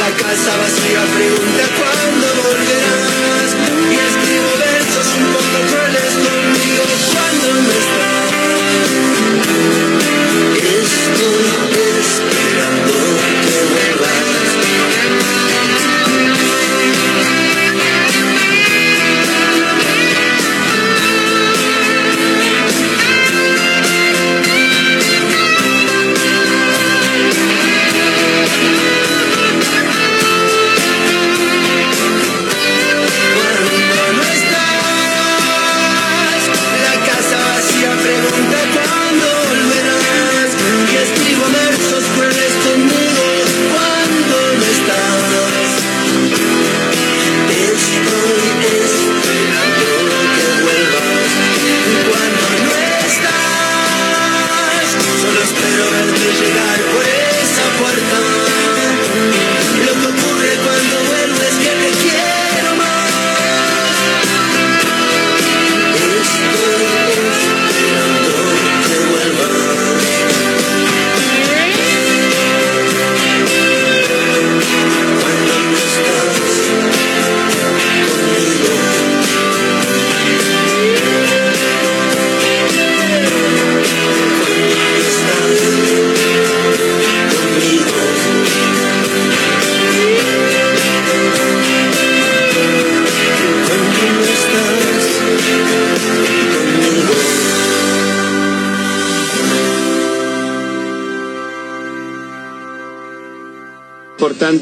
[0.00, 3.52] la casa vacía pregunta cuándo volverás.
[3.84, 8.07] Y escribo versos un poco crueles conmigo cuando no estás.
[9.58, 9.87] you.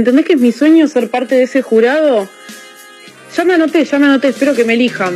[0.00, 2.26] ¿Entendés que es mi sueño ser parte de ese jurado?
[3.36, 4.28] Ya me anoté, ya me anoté.
[4.28, 5.14] Espero que me elijan.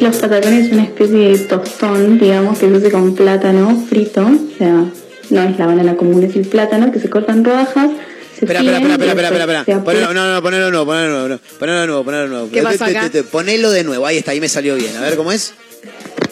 [0.00, 4.22] Los patacones es una especie de tostón, digamos, que se hace con plátano frito.
[4.26, 4.84] O sea,
[5.30, 7.90] no es la banana común, es el plátano que se corta en rodajas.
[8.38, 9.82] Espera, espera, espera, espera, espera, espera.
[9.84, 12.50] Ponelo, no, no, ponelo de nuevo, ponelo de nuevo, ponelo de nuevo, ponelo nuevo.
[12.52, 13.08] ¿Qué te- acá?
[13.10, 14.94] te- Ponelo de nuevo, ahí está, ahí me salió bien.
[14.98, 15.54] A ver cómo es.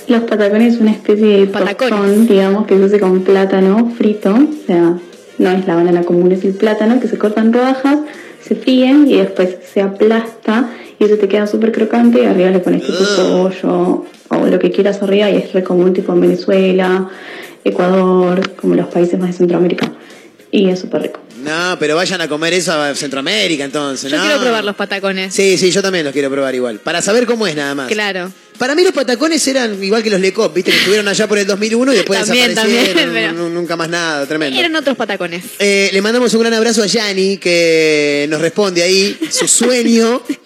[0.08, 4.34] Los patacones es una especie de tostón, digamos, que se hace con plátano frito.
[4.34, 4.98] O sea,
[5.38, 7.98] no es la banana común, es el plátano que se corta en rodajas,
[8.46, 12.60] se fríen y después se aplasta y eso te queda súper crocante y arriba le
[12.60, 17.08] pones tipo pollo o lo que quieras arriba y es re común tipo en Venezuela,
[17.64, 19.90] Ecuador, como los países más de Centroamérica.
[20.50, 21.20] Y es súper rico.
[21.42, 24.22] No, pero vayan a comer eso a Centroamérica entonces, Yo ¿no?
[24.24, 25.34] quiero probar los patacones.
[25.34, 26.78] Sí, sí, yo también los quiero probar igual.
[26.78, 27.88] Para saber cómo es nada más.
[27.88, 28.30] Claro.
[28.58, 30.70] Para mí los patacones eran igual que los Lecop, ¿viste?
[30.70, 32.94] Que estuvieron allá por el 2001 y después También, desaparecieron.
[33.04, 34.58] también, pero- Nunca más nada, tremendo.
[34.58, 35.44] Eran otros patacones.
[35.58, 40.22] Eh, le mandamos un gran abrazo a Yani que nos responde ahí su sueño.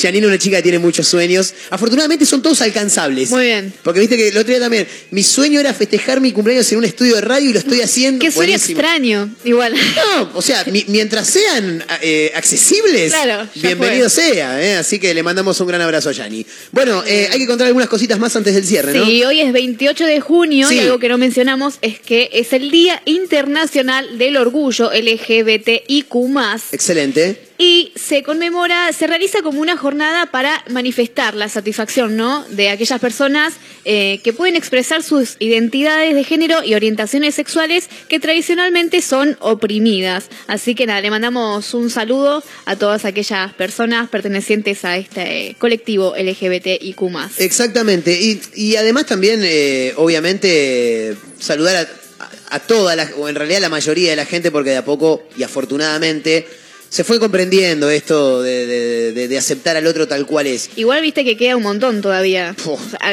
[0.00, 1.54] Janine es una chica que tiene muchos sueños.
[1.70, 3.30] Afortunadamente son todos alcanzables.
[3.30, 3.72] Muy bien.
[3.82, 6.84] Porque viste que el otro día también, mi sueño era festejar mi cumpleaños en un
[6.84, 8.24] estudio de radio y lo estoy haciendo.
[8.24, 8.80] Qué sueño Buenísimo.
[8.80, 9.34] extraño.
[9.44, 9.74] Igual.
[9.74, 14.62] No, o sea, mi- mientras sean eh, accesibles, Claro, ya bienvenido sea.
[14.62, 16.44] eh, Así que le mandamos un gran abrazo a Yani.
[16.72, 19.06] Bueno, eh, hay que contar algunas cositas más antes del cierre, ¿no?
[19.06, 20.76] Sí, hoy es 28 de junio Sí.
[20.76, 26.72] y algo que no mencionamos es que es el Día Internacional del Orgullo LGBTIQ+.
[26.72, 27.38] Excelente.
[27.56, 32.44] Y se conmemora, se realiza como una jornada para manifestar la satisfacción, ¿no?
[32.48, 33.54] De aquellas personas
[33.84, 40.24] eh, que pueden expresar sus identidades de género y orientaciones sexuales que tradicionalmente son oprimidas.
[40.48, 46.14] Así que nada, le mandamos un saludo a todas aquellas personas pertenecientes a este colectivo
[46.16, 47.00] LGBTIQ+.
[47.38, 48.20] Exactamente.
[48.20, 51.80] Y, y además también, eh, obviamente, saludar a,
[52.24, 54.84] a- a toda la, o en realidad la mayoría de la gente, porque de a
[54.84, 56.46] poco y afortunadamente
[56.94, 60.70] se fue comprendiendo esto de, de- de- de aceptar al otro tal cual es.
[60.76, 62.54] Igual viste que queda un montón todavía.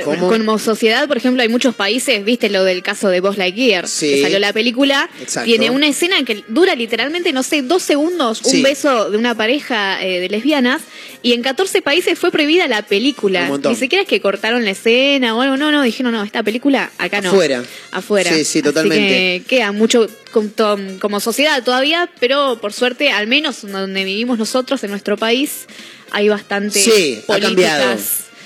[0.05, 4.13] Como sociedad, por ejemplo, hay muchos países, viste lo del caso de Buzz Lightyear, Sí.
[4.13, 5.45] que salió la película, Exacto.
[5.47, 8.61] tiene una escena que dura literalmente, no sé, dos segundos, un Sí.
[8.61, 10.83] beso de una pareja eh, de lesbianas,
[11.23, 13.49] y en 14 países fue prohibida la película.
[13.49, 16.91] Ni siquiera es que cortaron la escena o algo, no, no, dijeron, no, esta película
[16.99, 17.29] acá no.
[17.29, 17.63] Afuera.
[17.91, 18.29] Afuera.
[18.29, 19.07] Sí, sí, Así totalmente.
[19.07, 24.91] que queda mucho como sociedad todavía, pero por suerte, al menos donde vivimos nosotros, en
[24.91, 25.67] nuestro país,
[26.11, 27.97] hay bastante Sí, ha cambiado.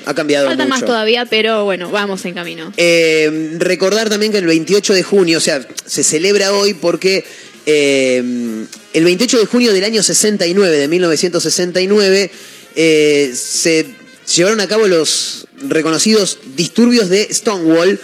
[0.07, 0.69] Ha cambiado Falta mucho.
[0.69, 2.71] más todavía, pero bueno, vamos en camino.
[2.77, 7.25] Eh, recordar también que el 28 de junio, o sea, se celebra hoy porque
[7.65, 8.23] eh,
[8.93, 12.31] el 28 de junio del año 69, de 1969,
[12.75, 13.85] eh, se
[14.35, 17.99] llevaron a cabo los reconocidos disturbios de Stonewall,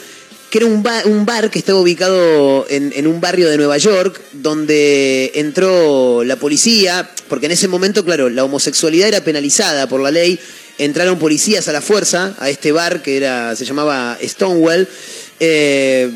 [0.52, 4.22] que era un, un bar que estaba ubicado en, en un barrio de Nueva York,
[4.34, 10.12] donde entró la policía, porque en ese momento, claro, la homosexualidad era penalizada por la
[10.12, 10.38] ley,
[10.78, 14.90] entraron policías a la fuerza a este bar que era, se llamaba Stonewall,
[15.40, 16.12] eh,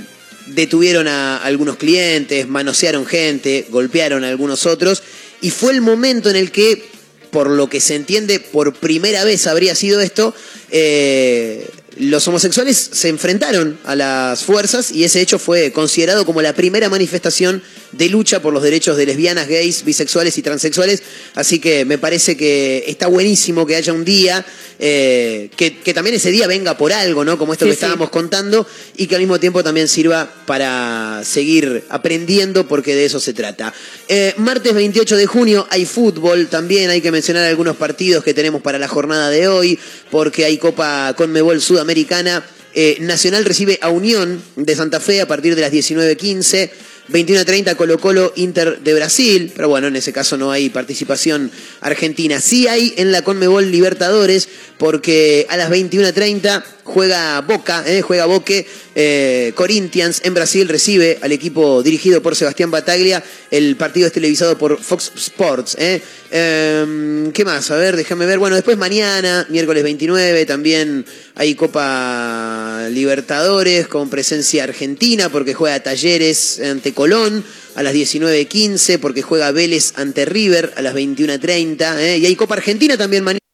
[0.48, 5.02] detuvieron a algunos clientes, manosearon gente, golpearon a algunos otros,
[5.40, 6.84] y fue el momento en el que
[7.32, 10.34] por lo que se entiende, por primera vez habría sido esto,
[10.72, 16.54] eh, los homosexuales se enfrentaron a las fuerzas y ese hecho fue considerado como la
[16.54, 17.64] primera manifestación
[17.98, 21.04] de lucha por los derechos de lesbianas, gays, bisexuales y transexuales.
[21.36, 24.46] Así que me parece que está buenísimo que haya un día,
[24.80, 27.38] eh, que, que también ese día venga por algo, ¿no?
[27.38, 27.80] Como esto Sí, que sí.
[27.84, 28.68] estábamos contando,
[28.98, 33.74] y que al mismo tiempo también sirva para seguir aprendiendo, porque de eso se trata.
[34.08, 38.62] Eh, martes 28 de junio hay fútbol, también hay que mencionar algunos partidos que tenemos
[38.62, 39.80] para la jornada de hoy,
[40.12, 42.46] porque hay Copa Conmebol Sudamericana.
[42.78, 46.70] Eh, Nacional recibe a Unión de Santa Fe a partir de las 19.15.
[47.10, 51.52] 21.30 Colo Colo Inter de Brasil, pero bueno, en ese caso no hay participación
[51.82, 52.42] argentina.
[52.42, 58.66] Sí hay en la Conmebol Libertadores, porque a las 21.30 juega Boca, eh, juega Boque,
[58.94, 63.22] eh, Corinthians en Brasil recibe al equipo dirigido por Sebastián Bataglia.
[63.52, 65.76] El partido es televisado por Fox Sports.
[65.78, 66.02] eh.
[66.32, 67.72] Em, ¿Qué más?
[67.72, 68.40] A ver, déjame ver.
[68.40, 71.06] Bueno, después mañana, miércoles 29, también
[71.36, 77.44] hay Copa Libertadores con presencia argentina porque juega Talleres ante Colón
[77.76, 82.18] a las 19.15 porque juega Vélez ante River a las 21.30 ¿eh?
[82.18, 83.45] y hay Copa Argentina también mañana.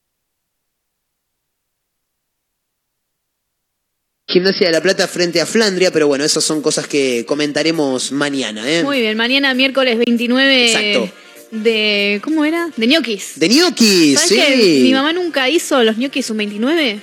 [4.32, 8.70] Gimnasia de la Plata frente a Flandria, pero bueno, esas son cosas que comentaremos mañana.
[8.70, 8.82] ¿eh?
[8.82, 11.14] Muy bien, mañana miércoles 29 Exacto.
[11.52, 12.22] de...
[12.24, 12.70] ¿Cómo era?
[12.78, 13.34] De ñoquis.
[13.36, 14.36] De ¿Sabes sí.
[14.36, 17.02] que mi mamá nunca hizo los ñoquis un 29?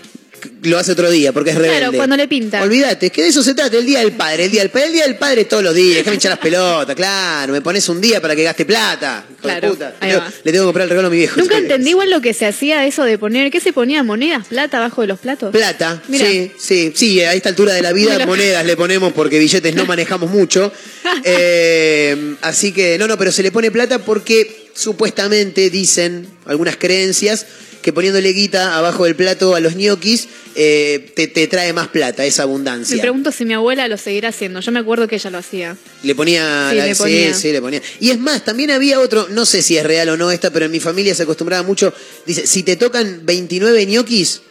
[0.63, 1.79] Lo hace otro día porque es rebelde.
[1.79, 2.63] Claro, cuando le pinta.
[2.63, 4.87] Olvídate, es que de eso se trata, el Día del Padre, el Día del Padre,
[4.87, 8.01] el Día del Padre todos los días, déjame hinchar las pelotas, claro, me pones un
[8.01, 9.95] día para que gaste plata, Claro, puta.
[10.01, 11.41] Le, tengo que comprar el regalo a mi viejo.
[11.41, 14.03] Nunca entendí igual lo que se hacía eso de poner, ¿qué se ponía?
[14.03, 15.53] ¿Monedas, plata abajo de los platos?
[15.53, 16.27] Plata, Mira.
[16.27, 19.87] sí, sí, sí, a esta altura de la vida monedas le ponemos porque billetes no
[19.87, 20.73] manejamos mucho.
[21.25, 27.47] Eh, así que, no, no, pero se le pone plata porque supuestamente dicen algunas creencias
[27.89, 32.23] que poniéndole guita abajo del plato a los ñoquis eh, te, te trae más plata,
[32.27, 33.01] esa Me abundancia.
[33.01, 34.61] pregunto si mi abuela lo seguirá haciendo.
[34.61, 35.75] Yo me acuerdo que ella lo hacía.
[36.03, 37.33] Le ponía, Sí, la- le sí, ponía.
[37.35, 37.81] sí, le ponía.
[37.99, 40.67] Y es más, también había otro, no sé si es real o no esta, pero
[40.67, 41.95] en mi familia se acostumbraba mucho.
[42.27, 44.43] Dice, si te tocan 29 ñoquis,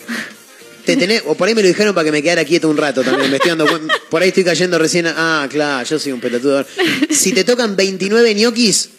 [0.83, 3.03] te tenés, o por ahí me lo dijeron para que me quedara quieto un rato
[3.03, 3.67] también, me estoy dando
[4.09, 6.65] por ahí estoy cayendo recién, ah, claro, yo soy un pelotudo.
[7.11, 8.89] Si te tocan 29 ñoquis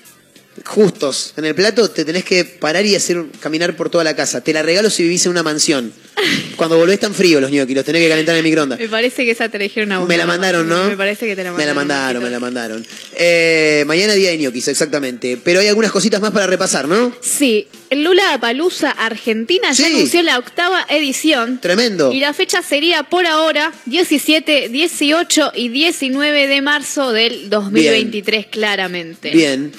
[0.64, 4.42] justos en el plato, te tenés que parar y hacer caminar por toda la casa.
[4.42, 5.92] Te la regalo si vivís en una mansión.
[6.56, 8.78] Cuando volvés tan frío los ñoquis, los tenés que calentar en el microondas.
[8.78, 10.08] Me parece que esa te la dijeron a vos.
[10.08, 10.88] Me la mandaron, ¿no?
[10.88, 11.68] Me parece que te la Me mandaron.
[11.68, 12.86] la mandaron, me la mandaron.
[13.16, 15.38] Eh, mañana día de ñoquis, exactamente.
[15.42, 17.14] Pero hay algunas cositas más para repasar, ¿no?
[17.20, 19.94] Sí, Lula Palusa Argentina ya Sí.
[19.94, 21.60] anunció la octava edición.
[21.60, 22.12] Tremendo.
[22.12, 29.30] Y la fecha sería por ahora 17, 18 y 19 de marzo del 2023, claramente.
[29.30, 29.72] Bien.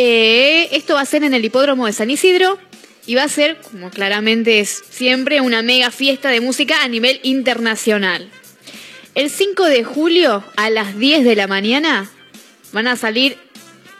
[0.00, 2.56] Eh, esto va a ser en el hipódromo de San Isidro
[3.04, 7.18] y va a ser, como claramente es siempre, una mega fiesta de música a nivel
[7.24, 8.30] internacional.
[9.16, 12.08] El 5 de julio a las 10 de la mañana
[12.70, 13.38] van a salir.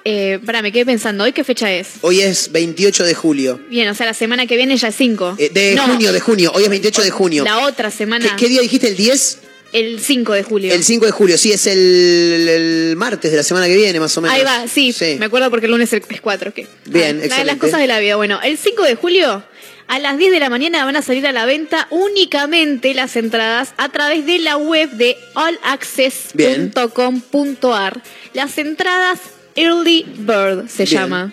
[0.05, 1.95] Eh, para, me quedé pensando, ¿hoy qué fecha es?
[2.03, 3.61] Hoy es 28 de julio.
[3.69, 5.35] Bien, o sea, la semana que viene ya es 5.
[5.37, 6.53] Eh, de No, junio, de junio.
[6.55, 7.43] Hoy es 28 de junio.
[7.43, 8.37] La otra semana.
[8.37, 8.87] ¿Qué, qué día dijiste?
[8.87, 9.39] ¿El 10?
[9.73, 10.73] El 5 de julio.
[10.73, 11.37] El 5 de julio.
[11.39, 14.35] Sí, es el, el martes de la semana que viene, más o menos.
[14.37, 16.55] Ahí va, sí, me acuerdo porque el lunes es 4.
[16.55, 17.45] Que, Bien, Ah, excelente.
[17.45, 18.17] Las cosas de la vida.
[18.17, 19.43] Bueno, el 5 de julio
[19.87, 23.73] a las 10 de la mañana van a salir a la venta únicamente las entradas
[23.79, 28.03] a través de la web de allaccess.com.ar.
[28.35, 29.19] Las entradas
[29.55, 31.01] Early Bird se Bien.
[31.03, 31.33] llama.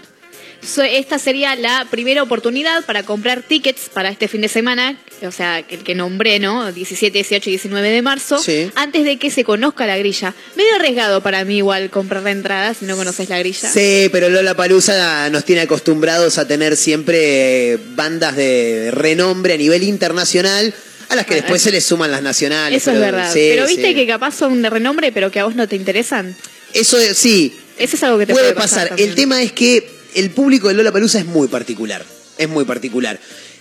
[0.89, 5.59] Esta sería la primera oportunidad para comprar tickets para este fin de semana, o sea,
[5.59, 6.71] el que nombré, ¿no?
[6.71, 8.69] 17, 18 y 19 de marzo, Sí.
[8.75, 10.33] antes de que se conozca la grilla.
[10.55, 13.69] Medio arriesgado para mí igual comprar la entrada si no conoces la grilla.
[13.71, 19.57] Sí, pero Lola Palusa nos tiene acostumbrados a tener siempre eh, bandas de renombre a
[19.57, 20.73] nivel internacional,
[21.09, 22.81] a las que después se les suman las nacionales.
[22.81, 23.31] Eso es verdad.
[23.31, 23.95] sí, pero viste sí.
[23.95, 26.35] que capaz son de renombre, pero que a vos no te interesan.
[26.73, 27.55] Eso es- sí.
[27.77, 28.93] Eso es algo que te puede puede, pasar.
[28.97, 32.05] El tema es que el público de Lola Palusa es muy particular.
[32.37, 33.19] Es muy particular.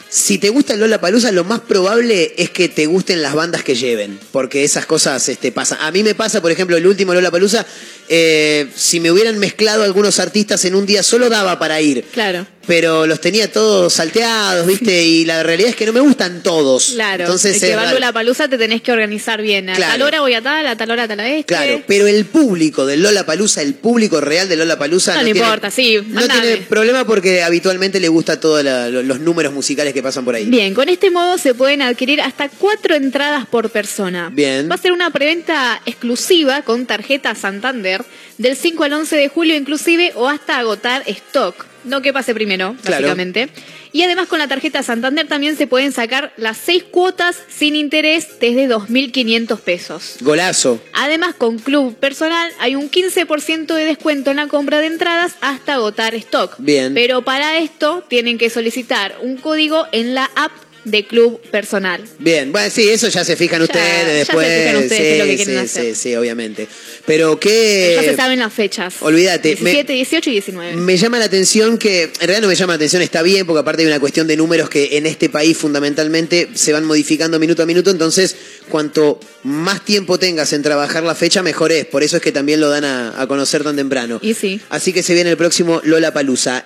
[0.08, 3.74] Si te gusta Lola Palusa, lo más probable es que te gusten las bandas que
[3.74, 5.78] lleven, porque esas cosas este, pasan.
[5.80, 7.66] A mí me pasa, por ejemplo, el último Lola Palusa,
[8.08, 13.06] si me hubieran mezclado algunos artistas en un día solo daba para ir, Claro, pero
[13.06, 15.04] los tenía todos salteados, ¿viste?
[15.04, 16.92] Y la realidad es que no me gustan todos.
[16.94, 17.24] claro.
[17.24, 19.68] Entonces que va la palusa te tenés que organizar bien.
[19.70, 19.92] A Claro.
[19.92, 21.44] tal hora voy a tal, a tal hora a tal este.
[21.44, 25.28] Claro, pero el público de Lola Palusa, el público real de Lola Palusa, No, no
[25.28, 30.24] importa, sí, no tiene problema porque habitualmente le gusta todos los números musicales que pasan
[30.24, 30.46] por ahí.
[30.46, 34.30] Bien, con este modo se pueden adquirir hasta cuatro entradas por persona.
[34.32, 34.68] Bien.
[34.70, 37.93] Va a ser una preventa exclusiva con tarjeta Santander
[38.38, 41.66] del 5 al 11 de julio inclusive o hasta agotar stock.
[41.84, 43.02] no que pase primero, Claro.
[43.02, 43.48] básicamente.
[43.92, 48.40] Y además con la tarjeta Santander también se pueden sacar las seis cuotas sin interés
[48.40, 50.16] desde 2.500 pesos.
[50.20, 50.80] Golazo.
[50.94, 55.74] Además, con Club Personal hay un 15% de descuento en la compra de entradas hasta
[55.74, 56.54] agotar stock.
[56.58, 56.92] Bien.
[56.94, 60.50] Pero para esto tienen que solicitar un código en la app
[60.84, 62.02] de Club Personal.
[62.18, 64.46] Bien, bueno, sí, eso ya se fijan Ya- ustedes ya se después.
[64.46, 65.94] fijan ustedes sí, qué es lo que quieren sí, hacer.
[65.94, 66.68] sí, sí, obviamente.
[67.06, 67.92] Pero qué.
[67.96, 68.94] ya se saben las fechas.
[69.00, 70.76] olvídate, me- 17, 18 y 19.
[70.76, 73.60] Me llama la atención que, en realidad no me llama la atención, está bien, porque
[73.60, 77.62] aparte hay una cuestión de números que en este país fundamentalmente se van modificando minuto
[77.62, 78.36] a minuto, entonces
[78.68, 81.84] cuanto más tiempo tengas en trabajar la fecha, mejor es.
[81.86, 84.18] Por eso es que también lo dan a, a conocer tan temprano.
[84.22, 84.60] Y sí.
[84.70, 86.64] Así que se viene el próximo Lola Palusa.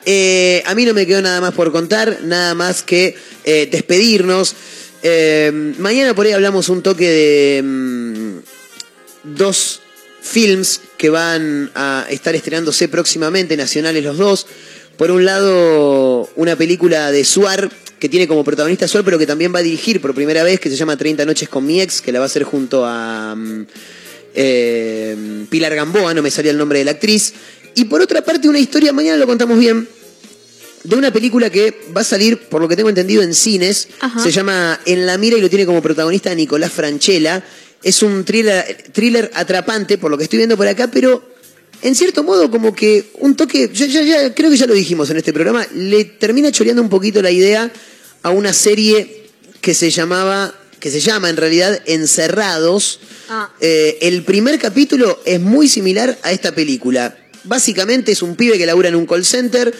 [0.64, 3.66] a mí no me quedó nada más por contar, nada más que eh,
[5.02, 8.38] Eh, mañana por ahí hablamos un toque de mm,
[9.36, 9.80] dos
[10.20, 14.46] films que van a estar estrenándose próximamente, nacionales los dos.
[14.96, 17.70] Por un lado, una película de Suar,
[18.00, 20.70] que tiene como protagonista Suar, pero que también va a dirigir por primera vez, que
[20.70, 23.66] se llama 30 noches con mi ex, que la va a hacer junto a mm,
[24.34, 27.32] eh, Pilar Gamboa, no me salía el nombre de la actriz.
[27.74, 29.88] Y por otra parte, una historia, mañana lo contamos bien,
[30.84, 33.88] de una película que va a salir, por lo que tengo entendido, en cines.
[34.00, 34.22] Ajá.
[34.22, 37.44] Se llama En la mira y lo tiene como protagonista Nicolás Franchella.
[37.82, 41.22] Es un thriller, thriller atrapante, por lo que estoy viendo por acá, pero
[41.82, 45.10] en cierto modo como que un toque, ya, ya, ya, creo que ya lo dijimos
[45.10, 47.70] en este programa, le termina choreando un poquito la idea
[48.22, 49.26] a una serie
[49.60, 53.00] que se llamaba, que se llama en realidad Encerrados.
[53.28, 53.52] Ah.
[53.60, 57.16] Eh, el primer capítulo es muy similar a esta película.
[57.44, 59.72] Básicamente es un pibe que labura en un call center,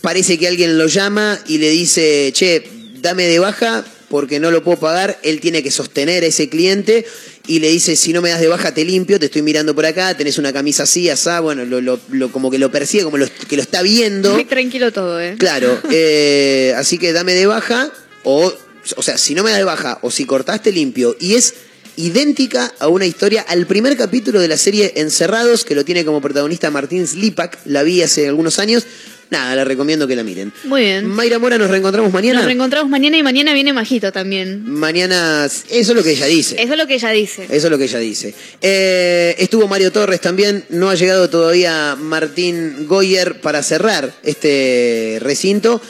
[0.00, 2.62] parece que alguien lo llama y le dice, che,
[3.00, 7.06] dame de baja porque no lo puedo pagar, él tiene que sostener a ese cliente
[7.46, 9.86] y le dice, si no me das de baja te limpio, te estoy mirando por
[9.86, 13.18] acá, tenés una camisa así, asá, bueno, lo, lo- lo- como que lo persigue, como
[13.18, 14.32] lo- que lo está viendo.
[14.34, 15.36] Muy tranquilo todo, ¿eh?
[15.38, 17.92] Claro, eh, así que dame de baja,
[18.24, 18.52] o,
[18.96, 21.54] o sea, si no me das de baja, o si cortaste limpio, y es
[21.96, 26.20] idéntica a una historia, al primer capítulo de la serie Encerrados, que lo tiene como
[26.20, 28.84] protagonista Martín Slipak, la vi hace algunos años,
[29.30, 30.52] nada, la recomiendo que la miren.
[30.64, 31.06] Muy bien.
[31.06, 32.38] Mayra Mora, nos reencontramos mañana.
[32.40, 34.68] Nos reencontramos mañana y mañana viene Majito también.
[34.68, 36.56] mañana, eso es lo que ella dice.
[36.62, 37.44] Eso es lo que ella dice.
[37.44, 38.34] Eso es lo que ella dice.
[38.60, 40.64] Eh, estuvo Mario Torres también.
[40.70, 45.80] No ha llegado todavía Martín Goyer para cerrar este recinto.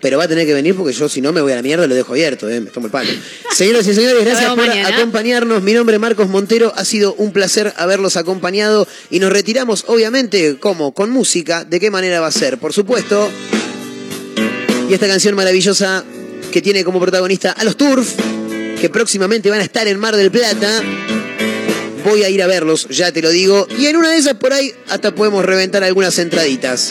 [0.00, 1.84] Pero va a tener que venir porque yo, si no, me voy a la mierda
[1.84, 2.48] y lo dejo abierto.
[2.48, 3.10] eh, Me tomo el palo.
[3.52, 4.96] Señoras y señores, gracias por mañana.
[4.96, 5.60] acompañarnos.
[5.62, 6.72] Mi nombre es Marcos Montero.
[6.76, 8.86] Ha sido un placer haberlos acompañado.
[9.10, 10.92] Y nos retiramos, obviamente, ¿cómo?
[10.94, 11.64] Con música.
[11.64, 12.58] ¿De qué manera va a ser?
[12.58, 13.28] Por supuesto.
[14.88, 16.04] Y esta canción maravillosa
[16.52, 18.14] que tiene como protagonista a los Turf,
[18.80, 20.80] que próximamente van a estar en Mar del Plata.
[22.04, 23.66] Voy a ir a verlos, ya te lo digo.
[23.78, 26.90] Y en una de esas por ahí hasta podemos reventar algunas entraditas.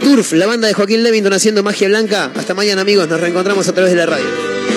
[0.00, 2.32] Turf, la banda de Joaquín Levington haciendo magia blanca.
[2.34, 4.69] Hasta mañana amigos, nos reencontramos a través de la radio.